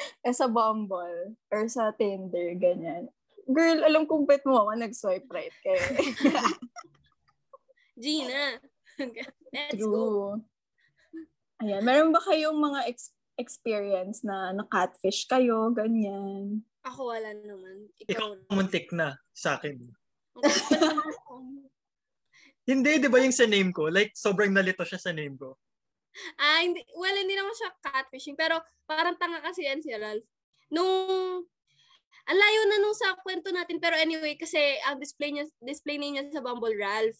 Eh 0.26 0.36
sa 0.36 0.48
Bumble 0.48 1.36
or 1.52 1.62
sa 1.68 1.92
Tinder, 1.96 2.56
ganyan. 2.56 3.08
Girl, 3.50 3.82
alam 3.82 4.06
kong 4.06 4.28
bet 4.28 4.44
mo 4.46 4.62
ako 4.62 4.70
nag-swipe 4.78 5.28
right 5.32 5.54
kaya. 5.64 5.80
Gina. 8.00 8.60
Let's 9.54 9.80
go. 9.80 9.80
True. 9.80 10.28
Ayan. 11.60 11.82
Meron 11.84 12.12
ba 12.14 12.20
kayong 12.24 12.56
mga 12.56 12.80
ex- 12.88 13.16
experience 13.36 14.24
na 14.24 14.56
na-catfish 14.56 15.28
kayo, 15.28 15.68
ganyan? 15.72 16.64
Ako 16.86 17.12
wala 17.12 17.36
naman. 17.36 17.92
Ikaw 18.08 18.48
Ikaw. 18.48 18.56
muntik 18.56 18.88
na 18.96 19.20
sa 19.36 19.60
akin. 19.60 19.76
Okay. 20.32 20.88
Hindi, 22.70 23.02
di 23.02 23.08
ba 23.10 23.18
yung 23.18 23.34
sa 23.34 23.50
name 23.50 23.74
ko? 23.74 23.90
Like, 23.90 24.14
sobrang 24.14 24.54
nalito 24.54 24.86
siya 24.86 25.00
sa 25.00 25.12
name 25.12 25.34
ko. 25.34 25.58
Ah, 26.40 26.60
hindi, 26.62 26.82
well, 26.96 27.16
hindi 27.16 27.34
naman 27.34 27.54
siya 27.54 27.70
catfishing. 27.82 28.36
Pero 28.38 28.60
parang 28.84 29.16
tanga 29.16 29.40
kasi 29.42 29.66
yan 29.66 29.82
si 29.82 29.92
Ralph. 29.94 30.26
Nung, 30.70 31.44
ang 32.30 32.38
layo 32.38 32.60
na 32.68 32.78
nung 32.78 32.96
sa 32.96 33.18
kwento 33.22 33.50
natin. 33.50 33.82
Pero 33.82 33.98
anyway, 33.98 34.38
kasi 34.38 34.58
ang 34.86 34.98
display 35.02 35.34
niya, 35.34 35.46
display 35.62 35.98
niya 35.98 36.28
sa 36.30 36.44
Bumble 36.44 36.76
Ralph. 36.78 37.18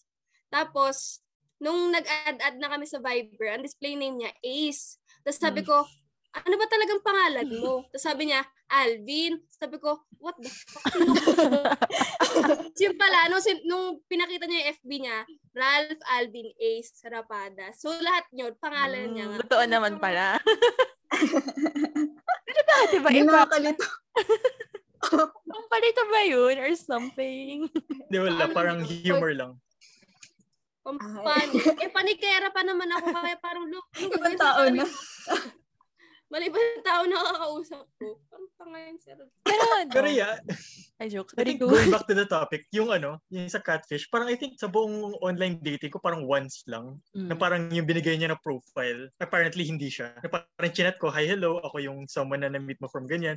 Tapos, 0.50 1.22
nung 1.60 1.92
nag-add-add 1.92 2.56
na 2.56 2.72
kami 2.72 2.88
sa 2.88 2.98
Viber, 2.98 3.52
ang 3.52 3.62
display 3.62 3.94
name 3.94 4.24
niya 4.24 4.32
Ace. 4.40 4.96
Tapos 5.22 5.38
sabi 5.38 5.60
ko, 5.60 5.84
ano 6.30 6.54
ba 6.54 6.66
talagang 6.70 7.02
pangalan 7.02 7.48
mo? 7.58 7.82
Tapos 7.90 8.06
sabi 8.06 8.30
niya, 8.30 8.38
Alvin. 8.70 9.42
Sabi 9.50 9.82
ko, 9.82 9.98
what 10.22 10.38
the 10.38 10.46
fuck? 10.46 10.86
Sino 10.94 11.10
Tapos 12.70 12.78
yun 12.78 12.94
pala, 12.94 13.26
nung, 13.26 13.42
sin- 13.42 13.66
nung 13.66 13.98
pinakita 14.06 14.46
niya 14.46 14.62
yung 14.62 14.70
FB 14.78 14.90
niya, 15.02 15.18
Ralph 15.50 16.02
Alvin 16.06 16.54
Ace 16.54 16.94
Sarapada. 16.94 17.74
So 17.74 17.90
lahat 17.90 18.30
yun, 18.30 18.54
pangalan 18.62 19.10
niya 19.10 19.26
nga. 19.26 19.36
Mm, 19.36 19.42
Totoo 19.42 19.64
naman 19.66 19.98
pala. 19.98 20.38
Pero 22.46 22.60
dati 22.62 22.96
ba 23.02 23.10
Hindi 23.10 23.26
iba? 23.26 23.42
nakakalito. 23.42 23.86
Ang 25.50 25.66
palito 25.66 26.02
ba 26.06 26.20
yun 26.22 26.56
or 26.60 26.70
something? 26.76 27.66
Di 28.06 28.16
wala, 28.20 28.46
parang 28.52 28.84
humor 28.86 29.32
lang. 29.34 29.52
Pampani. 30.80 31.60
Eh, 31.80 31.90
panikera 31.90 32.48
pa 32.48 32.62
naman 32.62 32.88
ako. 32.88 33.08
Kaya 33.12 33.36
parang, 33.36 33.64
look, 33.68 33.84
look 33.96 34.12
Ibang 34.16 34.36
tao 34.36 34.62
na. 34.70 34.84
Mali 36.30 36.46
ba 36.46 36.58
yung 36.62 36.86
tao 36.86 37.02
na 37.10 37.18
nakakausap 37.18 37.84
ko? 37.98 38.06
Parang 38.30 38.50
pangayon 38.54 38.96
sir. 39.02 39.18
Pero 39.42 39.62
ano? 39.66 39.90
Pero 39.90 40.08
yeah, 40.08 40.38
Ay, 41.02 41.10
joke. 41.10 41.34
I 41.34 41.42
think 41.42 41.58
good. 41.58 41.74
going 41.74 41.90
back 41.90 42.06
to 42.06 42.14
the 42.14 42.22
topic, 42.22 42.70
yung 42.70 42.94
ano, 42.94 43.18
yung 43.34 43.50
sa 43.50 43.58
catfish, 43.58 44.06
parang 44.14 44.30
I 44.30 44.38
think 44.38 44.54
sa 44.54 44.70
buong 44.70 45.18
online 45.26 45.58
dating 45.58 45.90
ko, 45.90 45.98
parang 45.98 46.22
once 46.22 46.62
lang, 46.70 47.02
na 47.10 47.34
Mm. 47.34 47.40
parang 47.40 47.62
yung 47.74 47.82
binigay 47.82 48.14
niya 48.14 48.30
na 48.30 48.38
profile, 48.38 49.10
apparently 49.18 49.66
hindi 49.66 49.90
siya. 49.90 50.14
Na 50.22 50.30
parang 50.30 50.70
chinat 50.70 51.02
ko, 51.02 51.10
hi, 51.10 51.26
hello, 51.26 51.58
ako 51.66 51.82
yung 51.82 52.06
someone 52.06 52.46
na 52.46 52.52
na-meet 52.52 52.78
mo 52.78 52.86
from 52.86 53.10
ganyan. 53.10 53.34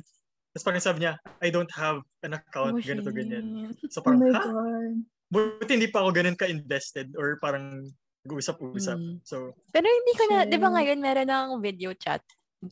Tapos 0.54 0.62
parang 0.62 0.84
sabi 0.84 0.98
niya, 1.02 1.18
I 1.42 1.50
don't 1.50 1.72
have 1.74 1.98
an 2.22 2.38
account, 2.38 2.78
Oh, 2.78 2.84
ganito, 2.84 3.10
ganyan. 3.10 3.74
So 3.90 3.98
Oh 3.98 4.04
parang, 4.06 4.22
my 4.22 4.30
ha? 4.30 4.38
God. 4.38 4.94
Buti 5.34 5.72
hindi 5.74 5.90
pa 5.90 6.06
ako 6.06 6.14
ganun 6.14 6.38
ka-invested 6.38 7.10
or 7.18 7.42
parang 7.42 7.90
nag-usap-usap. 8.22 9.00
Mm. 9.02 9.18
So, 9.26 9.50
Pero 9.74 9.88
hindi 9.88 10.12
ko 10.14 10.22
na, 10.30 10.46
di 10.46 10.60
ba 10.62 10.70
ngayon 10.70 11.00
meron 11.02 11.26
ng 11.26 11.58
video 11.58 11.90
chat 11.98 12.22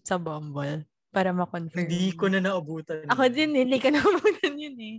sa 0.01 0.17
Bumble 0.17 0.89
para 1.13 1.29
ma-confirm. 1.29 1.85
hindi 1.85 2.17
ko 2.17 2.33
na 2.33 2.41
naabutan. 2.41 3.05
Ako 3.13 3.29
din, 3.29 3.53
hindi 3.53 3.77
ko 3.77 3.93
nabutan 3.93 4.57
yun 4.57 4.77
eh. 4.81 4.97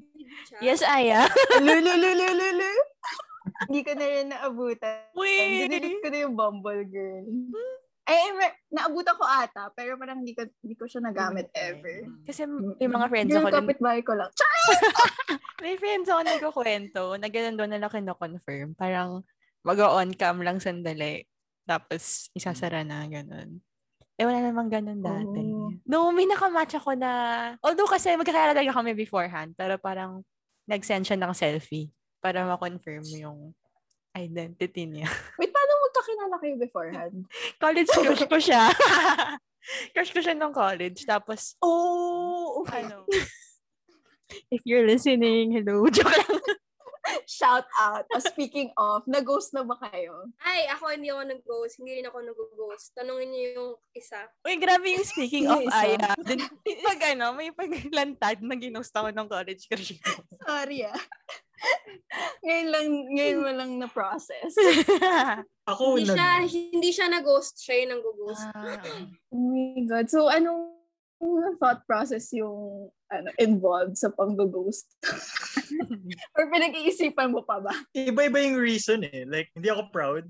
Yes, 0.61 0.85
Aya. 0.85 1.25
Lulululululu. 1.57 2.71
Hindi 3.65 3.81
ko 3.81 3.91
na 3.97 4.05
rin 4.05 4.27
naabutan. 4.29 5.09
Wait. 5.17 5.67
Dinilit 5.67 5.97
ko 6.05 6.07
na 6.13 6.19
yung 6.21 6.35
Bumble 6.37 6.85
girl. 6.85 7.25
Ay, 8.03 8.35
may- 8.35 8.57
naabutan 8.69 9.15
ko 9.15 9.23
ata, 9.23 9.71
pero 9.71 9.95
parang 9.95 10.19
hindi 10.21 10.35
ko, 10.35 10.43
hindi 10.61 10.75
ko 10.75 10.85
siya 10.85 11.01
nagamit 11.01 11.47
ever. 11.55 12.03
Kasi 12.27 12.43
may 12.45 12.89
mga 12.91 13.07
friends 13.09 13.31
Girl, 13.31 13.41
ako 13.41 13.49
din, 13.49 13.57
kapitbahay 13.63 14.01
ko 14.03 14.13
lang. 14.13 14.29
May 15.63 15.79
friends 15.79 16.11
ako 16.11 16.21
nagkukwento 16.27 17.03
na 17.15 17.31
ganun 17.31 17.55
doon 17.55 17.71
nila 17.71 17.87
kino-confirm. 17.87 18.75
Parang 18.75 19.23
mag-on 19.63 20.11
cam 20.11 20.43
lang 20.43 20.59
sandali. 20.59 21.23
Tapos 21.63 22.27
isasara 22.35 22.83
na, 22.83 23.07
ganun. 23.07 23.63
Eh, 24.13 24.25
wala 24.29 24.45
namang 24.45 24.69
ganun 24.69 25.01
dati. 25.01 25.41
Oh. 25.49 25.73
No, 25.89 26.13
may 26.13 26.29
nakamatch 26.29 26.77
ako 26.77 26.93
na, 26.93 27.11
although 27.65 27.89
kasi 27.89 28.13
magkakala 28.13 28.53
talaga 28.53 28.69
kami 28.69 28.93
beforehand, 28.93 29.57
pero 29.57 29.81
parang 29.81 30.21
nag-send 30.69 31.09
siya 31.09 31.17
ng 31.17 31.33
selfie 31.33 31.89
para 32.21 32.45
ma-confirm 32.45 33.03
yung 33.17 33.51
identity 34.13 34.85
niya. 34.85 35.09
Wait, 35.41 35.49
paano 35.49 35.71
magkakilala 35.89 36.35
kayo 36.37 36.55
beforehand? 36.61 37.15
college 37.63 37.89
crush 37.89 38.25
ko 38.29 38.37
siya. 38.37 38.69
crush 39.97 40.13
ko 40.13 40.21
siya 40.21 40.37
nung 40.37 40.53
college. 40.53 41.03
Tapos, 41.09 41.57
Oh, 41.57 42.61
ano, 42.69 43.09
if 44.53 44.61
you're 44.63 44.85
listening, 44.85 45.57
hello, 45.57 45.89
joke 45.89 46.13
lang. 46.13 46.37
Shout 47.27 47.67
out. 47.79 48.05
Uh, 48.11 48.23
speaking 48.23 48.71
of, 48.75 49.03
nag-ghost 49.07 49.53
na 49.55 49.63
ba 49.63 49.77
kayo? 49.79 50.27
Ay, 50.43 50.67
ako 50.69 50.93
hindi 50.93 51.09
ako 51.09 51.23
nag-ghost. 51.27 51.79
Hindi 51.79 52.01
rin 52.01 52.07
ako 52.07 52.17
nag-ghost. 52.23 52.95
Tanungin 52.95 53.29
niyo 53.31 53.47
yung 53.55 53.71
isa. 53.95 54.19
Uy, 54.43 54.55
grabe 54.59 54.87
yung 54.93 55.07
speaking 55.07 55.47
of. 55.47 55.63
Aya. 55.71 56.15
Din, 56.21 56.43
pag 56.83 57.01
ano, 57.15 57.33
may 57.35 57.51
paglantad 57.55 58.43
na 58.43 58.55
ginost 58.55 58.93
ako 58.93 59.09
ng 59.11 59.27
college 59.29 59.63
ko. 59.67 59.75
Sorry 60.47 60.87
ah. 60.87 60.99
ngayon 62.43 62.67
lang, 62.67 62.87
ngayon 63.15 63.39
mo 63.39 63.51
lang 63.55 63.71
na-process. 63.79 64.51
ako, 65.71 65.95
Hindi 65.95 66.11
siya, 66.11 66.29
hindi 66.47 66.89
siya 66.91 67.07
nag-ghost. 67.07 67.63
Siya 67.63 67.75
yung 67.83 67.91
nag-ghost. 67.99 68.45
Ah. 68.51 68.83
Oh 69.31 69.43
my 69.51 69.81
God. 69.87 70.07
So, 70.11 70.27
anong 70.27 70.73
thought 71.59 71.87
process 71.87 72.31
yung 72.35 72.91
ano, 73.21 73.29
involved 73.37 73.97
sa 73.97 74.09
pang-ghost? 74.09 74.89
Or 76.37 76.49
pinag-iisipan 76.49 77.29
mo 77.29 77.45
pa 77.45 77.61
ba? 77.61 77.73
iba-iba 77.93 78.39
yung 78.41 78.57
reason 78.57 79.05
eh. 79.05 79.25
Like, 79.29 79.53
hindi 79.53 79.69
ako 79.69 79.93
proud. 79.93 80.25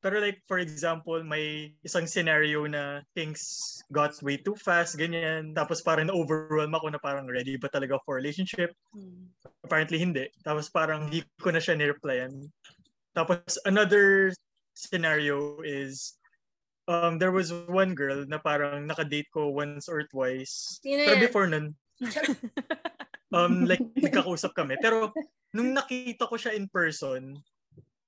Pero 0.00 0.16
like, 0.16 0.40
for 0.48 0.56
example, 0.56 1.20
may 1.20 1.76
isang 1.84 2.08
scenario 2.08 2.64
na 2.64 3.04
things 3.12 3.76
got 3.92 4.16
way 4.24 4.40
too 4.40 4.56
fast, 4.56 4.96
ganyan. 4.96 5.52
Tapos 5.52 5.84
parang 5.84 6.08
na-overwhelm 6.08 6.72
ako 6.72 6.86
na 6.88 7.00
parang 7.00 7.28
ready 7.28 7.60
ba 7.60 7.68
talaga 7.68 8.00
for 8.08 8.16
relationship? 8.16 8.72
Hmm. 8.96 9.28
Apparently 9.60 10.00
hindi. 10.00 10.24
Tapos 10.40 10.72
parang 10.72 11.12
hindi 11.12 11.20
ko 11.36 11.52
na 11.52 11.60
siya 11.60 11.76
nireplyan. 11.76 12.32
Tapos 13.12 13.60
another 13.68 14.32
scenario 14.72 15.60
is 15.60 16.16
um, 16.88 17.20
there 17.20 17.32
was 17.32 17.52
one 17.68 17.92
girl 17.92 18.24
na 18.24 18.40
parang 18.40 18.88
nakadate 18.88 19.28
ko 19.36 19.52
once 19.52 19.84
or 19.84 20.08
twice. 20.08 20.80
Sino 20.80 21.04
Pero 21.04 21.16
yan? 21.20 21.24
before 21.28 21.46
nun, 21.46 21.76
um, 23.36 23.64
like, 23.68 23.82
nagkakausap 23.96 24.56
kami. 24.56 24.76
Pero, 24.80 25.12
nung 25.52 25.76
nakita 25.76 26.26
ko 26.26 26.36
siya 26.36 26.56
in 26.56 26.66
person, 26.70 27.36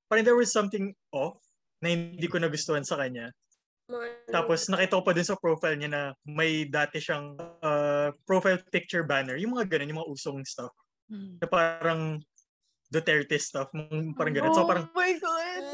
parang 0.09 0.25
there 0.25 0.39
was 0.39 0.53
something 0.53 0.93
off 1.13 1.41
na 1.83 1.93
hindi 1.93 2.27
ko 2.29 2.39
nagustuhan 2.39 2.87
sa 2.87 2.99
kanya. 3.01 3.33
Tapos, 4.31 4.71
nakita 4.73 4.97
ko 4.99 5.03
pa 5.05 5.13
din 5.13 5.27
sa 5.27 5.37
profile 5.37 5.77
niya 5.77 5.91
na 5.91 6.03
may 6.25 6.65
dati 6.65 6.97
siyang 7.03 7.37
uh, 7.61 8.09
profile 8.25 8.61
picture 8.73 9.05
banner. 9.05 9.37
Yung 9.37 9.53
mga 9.53 9.69
ganun, 9.69 9.91
yung 9.93 10.01
mga 10.01 10.13
usong 10.13 10.41
stuff. 10.47 10.73
Hmm. 11.13 11.37
Na 11.43 11.47
parang 11.51 12.23
Duterte 12.93 13.41
stuff. 13.41 13.73
Parang 14.17 14.35
ganun. 14.37 14.53
So, 14.53 14.69
parang 14.69 14.89
my 14.93 15.17
God! 15.17 15.65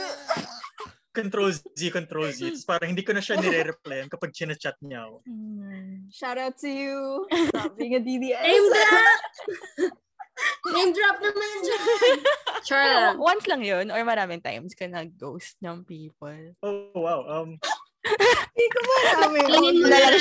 Control 1.19 1.51
Z, 1.51 1.67
control 1.91 2.31
Z. 2.31 2.39
Tapos 2.47 2.67
parang 2.67 2.89
hindi 2.95 3.03
ko 3.03 3.11
na 3.11 3.23
siya 3.23 3.35
nire-replyan 3.43 4.07
kapag 4.07 4.31
chinachat 4.31 4.79
niya 4.79 5.11
ako. 5.11 5.17
Hmm. 5.27 6.07
Shout 6.15 6.39
out 6.39 6.55
to 6.63 6.71
you. 6.71 7.27
Stop 7.51 7.75
being 7.75 7.99
a 7.99 8.03
DDS. 8.03 8.39
Name 8.39 8.67
drop! 8.71 9.21
Name 10.75 10.93
drop 10.95 11.17
naman 11.19 11.51
dyan! 11.67 12.19
Lang. 12.71 13.19
once 13.19 13.45
lang 13.51 13.63
yun 13.67 13.87
or 13.91 13.99
maraming 14.07 14.39
times 14.39 14.79
ka 14.79 14.87
nag-ghost 14.87 15.59
ng 15.59 15.83
people? 15.83 16.55
Oh, 16.63 16.95
wow. 16.95 17.27
Um, 17.27 17.59
Hindi 18.55 18.67
ko 18.71 18.79
marami. 18.87 19.39
Tingin 19.43 19.77
mo 19.83 19.87
na 19.91 19.99
lang. 19.99 20.15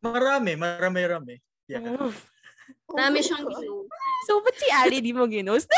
marami, 0.00 0.52
marami, 0.56 0.98
marami. 1.04 1.34
Yeah. 1.68 1.84
Oof. 2.00 2.16
Dami 2.86 3.18
siyang 3.20 3.44
ginawa. 3.44 3.84
So, 4.26 4.42
ba't 4.42 4.56
si 4.56 4.66
Ali 4.72 4.98
di 5.04 5.12
mo 5.12 5.28
ginost? 5.28 5.68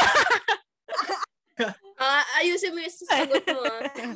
Ah, 1.99 2.23
ayusin 2.39 2.71
mo 2.71 2.79
yung 2.79 2.95
sasagot 2.95 3.43
mo. 3.51 3.59
ah. 3.67 3.83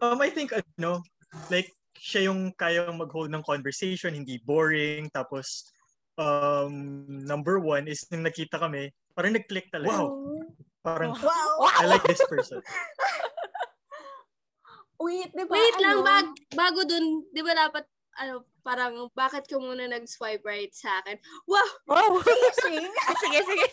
Um, 0.00 0.16
I 0.24 0.32
think, 0.32 0.56
ano, 0.56 1.04
like, 1.52 1.68
siya 1.92 2.32
yung 2.32 2.56
kayang 2.56 2.96
mag-hold 2.96 3.28
ng 3.28 3.44
conversation, 3.44 4.16
hindi 4.16 4.40
boring. 4.40 5.12
Tapos, 5.12 5.68
um, 6.16 7.04
number 7.04 7.60
one 7.60 7.84
is 7.84 8.08
nung 8.08 8.24
nakita 8.24 8.56
kami, 8.56 8.88
parang 9.12 9.36
nag-click 9.36 9.68
talaga. 9.68 10.08
Wow. 10.08 10.40
Parang, 10.80 11.12
Wow. 11.20 11.68
I 11.76 11.84
like 11.84 12.00
this 12.08 12.24
person. 12.24 12.64
Wait, 15.04 15.28
di 15.36 15.44
ba? 15.44 15.52
Wait 15.52 15.76
lang, 15.84 16.00
ano? 16.00 16.08
bag, 16.08 16.26
bago 16.56 16.80
dun, 16.88 17.24
di 17.32 17.40
ba 17.44 17.52
dapat, 17.52 17.84
ano, 18.16 18.48
parang, 18.64 19.12
bakit 19.12 19.44
ka 19.44 19.60
muna 19.60 19.84
nag-swipe 19.84 20.44
right 20.48 20.72
sa 20.72 21.04
akin? 21.04 21.20
Wow! 21.44 21.68
Wow. 21.84 22.24
Fishing? 22.24 22.88
sige, 23.20 23.40
sige. 23.44 23.66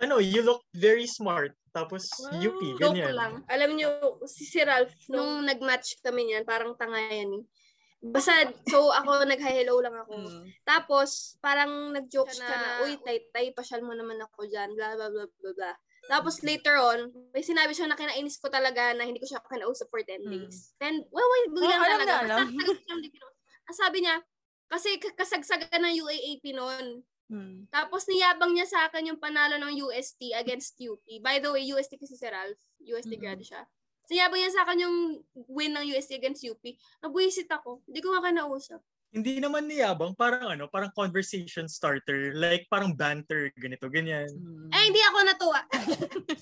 Ano, 0.00 0.16
you 0.20 0.42
look 0.42 0.62
very 0.72 1.06
smart. 1.06 1.54
Tapos, 1.72 2.08
UP, 2.32 2.56
Joke 2.80 2.96
ganyan. 2.96 3.12
lang. 3.12 3.32
Alam 3.52 3.76
niyo, 3.76 3.90
si 4.24 4.48
si 4.48 4.58
Ralph, 4.64 4.96
nung 5.12 5.44
nag-match 5.44 6.00
kami 6.00 6.24
niyan, 6.32 6.44
parang 6.48 6.72
tanga 6.76 6.96
yan 6.98 7.42
eh. 7.42 7.44
Basta, 8.00 8.32
so 8.68 8.92
ako, 8.92 9.24
nag-hello 9.32 9.80
lang 9.84 9.92
ako. 9.92 10.14
Mm. 10.16 10.44
Tapos, 10.64 11.36
parang 11.40 11.92
nag-joke 11.92 12.32
siya 12.32 12.56
na, 12.56 12.70
uy, 12.84 12.96
tay, 13.04 13.24
tay, 13.32 13.52
pasyal 13.52 13.84
mo 13.84 13.92
naman 13.92 14.16
ako 14.20 14.48
dyan, 14.48 14.72
blah, 14.72 14.96
blah, 14.96 15.08
blah, 15.12 15.28
blah, 15.28 15.54
blah. 15.56 15.76
Tapos 16.06 16.38
later 16.46 16.78
on, 16.78 17.10
may 17.34 17.42
sinabi 17.42 17.74
siya 17.74 17.90
na 17.90 17.98
kinainis 17.98 18.38
ko 18.38 18.46
talaga 18.46 18.94
na 18.94 19.02
hindi 19.02 19.18
ko 19.18 19.26
siya 19.26 19.42
kinausap 19.42 19.90
for 19.90 19.98
10 20.06 20.22
Hmm. 20.22 20.30
days. 20.30 20.70
Then, 20.78 21.02
well, 21.10 21.26
wait, 21.26 21.50
biglang 21.50 21.82
Oh, 21.82 21.88
talaga. 21.88 22.06
na, 22.06 22.24
alam. 22.24 22.46
Basta 23.66 23.74
sabi 23.82 24.06
niya, 24.06 24.22
kasi 24.70 25.02
kasagsagan 25.02 25.82
ng 25.82 25.94
UAAP 25.98 26.44
noon. 26.54 27.02
Mm. 27.26 27.66
Tapos 27.68 28.06
niyabang 28.06 28.54
niya 28.54 28.66
sa 28.70 28.86
akin 28.86 29.10
yung 29.14 29.20
panalo 29.20 29.58
ng 29.58 29.82
UST 29.82 30.30
against 30.34 30.78
UP. 30.78 31.02
By 31.18 31.42
the 31.42 31.50
way, 31.50 31.66
UST 31.66 31.98
kasi 31.98 32.14
si 32.14 32.26
Ralph. 32.26 32.62
UST 32.78 33.18
Mhm. 33.18 33.20
grad 33.20 33.42
siya. 33.42 33.66
So, 34.06 34.14
niyabang 34.14 34.38
niya 34.38 34.54
sa 34.54 34.62
akin 34.62 34.78
yung 34.86 34.96
win 35.50 35.74
ng 35.74 35.90
UST 35.90 36.14
against 36.14 36.46
UP. 36.46 36.62
Nabuisit 37.02 37.50
ako. 37.50 37.82
Hindi 37.90 37.98
ko 37.98 38.14
nga 38.14 38.22
kinausap. 38.30 38.80
Hindi 39.10 39.38
naman 39.40 39.66
niyabang, 39.66 40.12
parang 40.14 40.54
ano, 40.54 40.68
parang 40.70 40.92
conversation 40.94 41.66
starter. 41.66 42.36
Like, 42.36 42.68
parang 42.70 42.94
banter, 42.94 43.50
ganito, 43.58 43.88
ganyan. 43.90 44.28
Mm. 44.30 44.70
Eh, 44.70 44.82
hindi 44.92 45.00
ako 45.02 45.18
natuwa. 45.26 45.60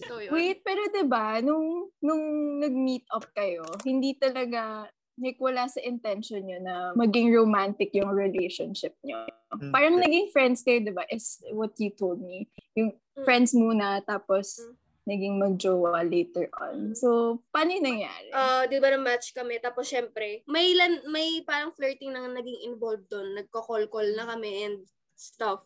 so, 0.05 0.19
yun. 0.25 0.33
Wait, 0.33 0.61
pero 0.65 0.85
'di 0.91 1.05
ba 1.07 1.39
nung 1.41 1.89
nung 2.03 2.25
nag-meet 2.61 3.05
up 3.15 3.25
kayo, 3.33 3.65
hindi 3.85 4.17
talaga 4.21 4.91
like 5.19 5.39
wala 5.39 5.71
sa 5.71 5.79
intention 5.81 6.43
nyo 6.43 6.59
na 6.59 6.75
maging 6.99 7.31
romantic 7.31 7.95
yung 7.95 8.11
relationship 8.11 8.99
nyo. 9.07 9.27
Mm. 9.55 9.71
Parang 9.71 9.97
naging 10.03 10.31
friends 10.35 10.67
kayo, 10.67 10.83
'di 10.83 10.91
ba? 10.91 11.07
Is 11.07 11.39
what 11.55 11.75
you 11.79 11.95
told 11.95 12.19
me. 12.19 12.51
Yung 12.75 12.95
Mm. 13.15 13.23
friends 13.23 13.55
muna 13.55 14.03
tapos 14.03 14.59
Mm. 14.59 14.75
naging 15.05 15.35
magjowa 15.39 16.03
later 16.03 16.51
on. 16.59 16.97
So, 16.99 17.39
paano 17.55 17.77
yung 17.77 17.87
nangyari? 17.87 18.29
Ah, 18.35 18.67
'di 18.67 18.81
ba 18.83 18.91
na-match 18.91 19.31
kami 19.31 19.63
tapos 19.63 19.87
syempre, 19.87 20.43
may 20.51 20.75
lan, 20.75 21.05
may 21.13 21.45
parang 21.47 21.71
flirting 21.77 22.11
na 22.11 22.27
naging 22.27 22.67
involved 22.67 23.07
doon. 23.07 23.39
Nagko-call-call 23.39 24.17
na 24.19 24.27
kami 24.35 24.67
and 24.67 24.83
stuff. 25.15 25.63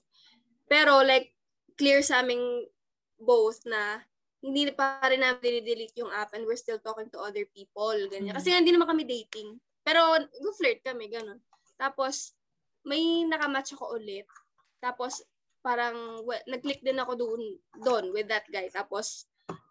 Pero 0.68 1.00
like 1.00 1.32
clear 1.80 2.04
sa 2.04 2.20
aming 2.20 2.68
both 3.16 3.64
na 3.64 4.04
hindi 4.38 4.70
pa 4.70 5.02
rin 5.10 5.22
namin 5.22 5.66
delete 5.66 5.98
yung 5.98 6.14
app 6.14 6.30
and 6.34 6.46
we're 6.46 6.58
still 6.58 6.78
talking 6.78 7.10
to 7.10 7.18
other 7.18 7.42
people, 7.50 7.94
ganyan. 8.06 8.34
Mm. 8.34 8.38
Kasi 8.38 8.54
nga, 8.54 8.60
hindi 8.62 8.70
naman 8.70 8.86
kami 8.86 9.02
dating. 9.02 9.58
Pero 9.82 10.14
go-flirt 10.38 10.84
kami, 10.84 11.10
ganun. 11.10 11.42
Tapos 11.78 12.38
may 12.86 13.26
nakamatch 13.26 13.74
ako 13.74 13.98
ulit. 13.98 14.26
Tapos 14.78 15.22
parang 15.60 16.22
well, 16.22 16.42
nag-click 16.46 16.80
din 16.80 16.98
ako 16.98 17.18
doon 17.18 17.42
doon 17.82 18.04
with 18.14 18.30
that 18.30 18.46
guy. 18.48 18.70
Tapos 18.70 19.26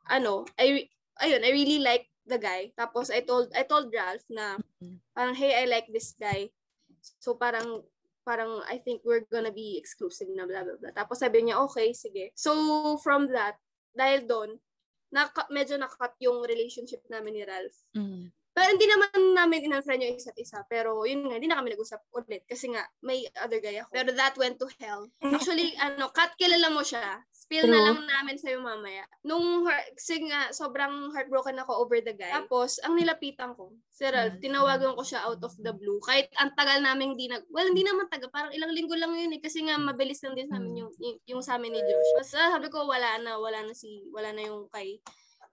ano, 0.07 0.43
I 0.59 0.87
ayun, 1.23 1.41
I 1.43 1.49
really 1.51 1.79
like 1.79 2.07
the 2.27 2.37
guy. 2.39 2.71
Tapos 2.75 3.09
I 3.09 3.23
told 3.23 3.51
I 3.55 3.63
told 3.63 3.91
Ralph 3.91 4.25
na 4.27 4.59
parang 5.15 5.35
hey, 5.35 5.63
I 5.63 5.65
like 5.65 5.87
this 5.89 6.13
guy. 6.13 6.51
So 7.19 7.39
parang 7.39 7.83
parang 8.27 8.59
I 8.67 8.83
think 8.83 9.01
we're 9.07 9.23
gonna 9.31 9.53
be 9.53 9.79
exclusive 9.79 10.27
na 10.35 10.43
blah 10.43 10.67
blah 10.67 10.77
blah. 10.77 10.93
Tapos 10.93 11.23
sabi 11.23 11.47
niya, 11.47 11.63
okay, 11.63 11.95
sige. 11.95 12.35
So 12.35 12.51
from 12.99 13.31
that, 13.31 13.55
dahil 13.97 14.29
doon, 14.29 14.49
naka, 15.09 15.49
medyo 15.49 15.75
nakat 15.81 16.13
yung 16.21 16.45
relationship 16.45 17.01
namin 17.09 17.41
ni 17.41 17.43
Ralph. 17.43 17.77
Mm. 17.97 18.29
Pero 18.57 18.69
hindi 18.73 18.89
naman 18.89 19.37
namin 19.37 19.69
in-unfriend 19.69 20.01
yung 20.01 20.17
isa't 20.17 20.33
isa. 20.41 20.65
Pero 20.65 21.05
yun 21.05 21.29
nga, 21.29 21.37
hindi 21.37 21.45
na 21.45 21.61
kami 21.61 21.77
nag-usap 21.77 22.01
ulit. 22.09 22.41
Kasi 22.49 22.73
nga, 22.73 22.81
may 23.05 23.21
other 23.37 23.61
guy 23.61 23.77
ako. 23.77 23.93
Pero 23.93 24.09
that 24.17 24.33
went 24.33 24.57
to 24.57 24.65
hell. 24.81 25.05
Actually, 25.21 25.77
ano, 25.77 26.09
Kat, 26.09 26.33
kilala 26.41 26.73
mo 26.73 26.81
siya. 26.81 27.21
Spill 27.47 27.63
na 27.63 27.79
True. 27.79 27.85
lang 27.87 27.99
namin 28.03 28.35
sa'yo 28.35 28.59
mamaya. 28.59 29.07
Nung, 29.23 29.63
heart- 29.63 29.95
kasi 29.95 30.19
nga, 30.27 30.51
sobrang 30.51 31.15
heartbroken 31.15 31.55
ako 31.63 31.79
over 31.79 32.03
the 32.03 32.11
guy. 32.11 32.27
Tapos, 32.35 32.75
ang 32.83 32.99
nilapitan 32.99 33.55
ko, 33.55 33.71
si 33.87 34.03
Ralph, 34.03 34.35
tinawagan 34.43 34.99
ko 34.99 35.03
siya 35.07 35.23
out 35.23 35.39
of 35.39 35.55
the 35.63 35.71
blue. 35.71 36.03
Kahit 36.03 36.27
ang 36.35 36.51
tagal 36.59 36.83
namin 36.83 37.15
hindi 37.15 37.31
nag... 37.31 37.47
Well, 37.47 37.71
hindi 37.71 37.87
naman 37.87 38.11
tagal. 38.11 38.27
Parang 38.35 38.51
ilang 38.51 38.75
linggo 38.75 38.99
lang 38.99 39.15
yun 39.15 39.31
eh. 39.31 39.39
Kasi 39.39 39.63
nga, 39.63 39.79
mabilis 39.79 40.19
lang 40.27 40.35
din 40.35 40.51
sa 40.51 40.59
amin 40.59 40.75
yung, 40.75 40.91
yung, 40.99 41.15
yung 41.23 41.39
sa 41.41 41.55
amin 41.55 41.71
ni 41.71 41.79
Josh. 41.79 42.11
Tapos, 42.19 42.35
ah, 42.35 42.51
sabi 42.59 42.67
ko, 42.67 42.83
wala 42.83 43.15
na. 43.23 43.39
Wala 43.39 43.63
na 43.63 43.71
si... 43.71 44.03
Wala 44.11 44.35
na 44.35 44.43
yung 44.43 44.67
kay... 44.67 44.99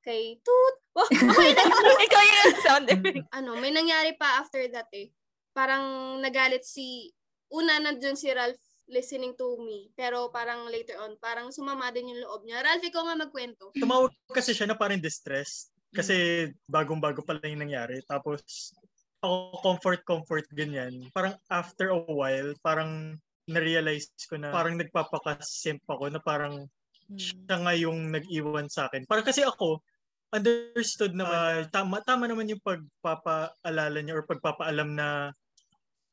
Kay 0.02 0.42
Toot. 0.42 0.76
Oh, 0.98 1.06
okay 1.06 1.54
na 1.54 1.62
Ikaw 2.10 2.22
yung 2.26 2.54
sound 2.58 2.86
effect. 2.90 3.22
ano, 3.38 3.54
may 3.56 3.70
nangyari 3.70 4.18
pa 4.18 4.42
after 4.42 4.66
that 4.74 4.90
eh. 4.90 5.14
Parang 5.54 6.18
nagalit 6.18 6.66
si, 6.66 7.14
una 7.54 7.78
nandun 7.78 8.18
si 8.18 8.28
Ralph 8.34 8.58
listening 8.88 9.32
to 9.36 9.56
me. 9.60 9.90
Pero 9.96 10.28
parang 10.28 10.68
later 10.68 11.00
on, 11.00 11.16
parang 11.20 11.48
sumama 11.50 11.88
din 11.90 12.12
yung 12.12 12.22
loob 12.24 12.44
niya. 12.44 12.60
Ralph, 12.60 12.84
ikaw 12.84 13.02
nga 13.04 13.16
magkwento. 13.16 13.72
Tumawag 13.76 14.12
kasi 14.30 14.52
siya 14.52 14.68
na 14.68 14.76
parang 14.76 15.00
distressed. 15.00 15.72
Kasi 15.94 16.48
bagong-bago 16.66 17.22
pa 17.22 17.38
lang 17.38 17.54
yung 17.54 17.64
nangyari. 17.70 18.02
Tapos, 18.02 18.74
ako 19.22 19.62
comfort, 19.62 20.00
comfort, 20.04 20.46
ganyan. 20.52 21.08
Parang 21.14 21.38
after 21.48 21.94
a 21.94 22.00
while, 22.10 22.52
parang 22.60 23.16
na-realize 23.46 24.10
ko 24.26 24.36
na 24.40 24.50
parang 24.50 24.74
nagpapakasimp 24.74 25.84
ako 25.86 26.08
na 26.08 26.20
parang 26.20 26.64
Mm. 27.04 27.20
siya 27.20 27.56
nga 27.60 27.74
yung 27.76 28.08
nag-iwan 28.08 28.64
sa 28.72 28.88
akin. 28.88 29.04
Parang 29.04 29.28
kasi 29.28 29.44
ako, 29.44 29.84
understood 30.32 31.12
naman 31.12 31.36
na 31.36 31.68
tama, 31.68 32.00
tama 32.00 32.24
naman 32.24 32.48
yung 32.48 32.64
pagpapaalala 32.64 34.00
niya 34.00 34.16
or 34.16 34.24
pagpapaalam 34.24 34.96
na 34.96 35.30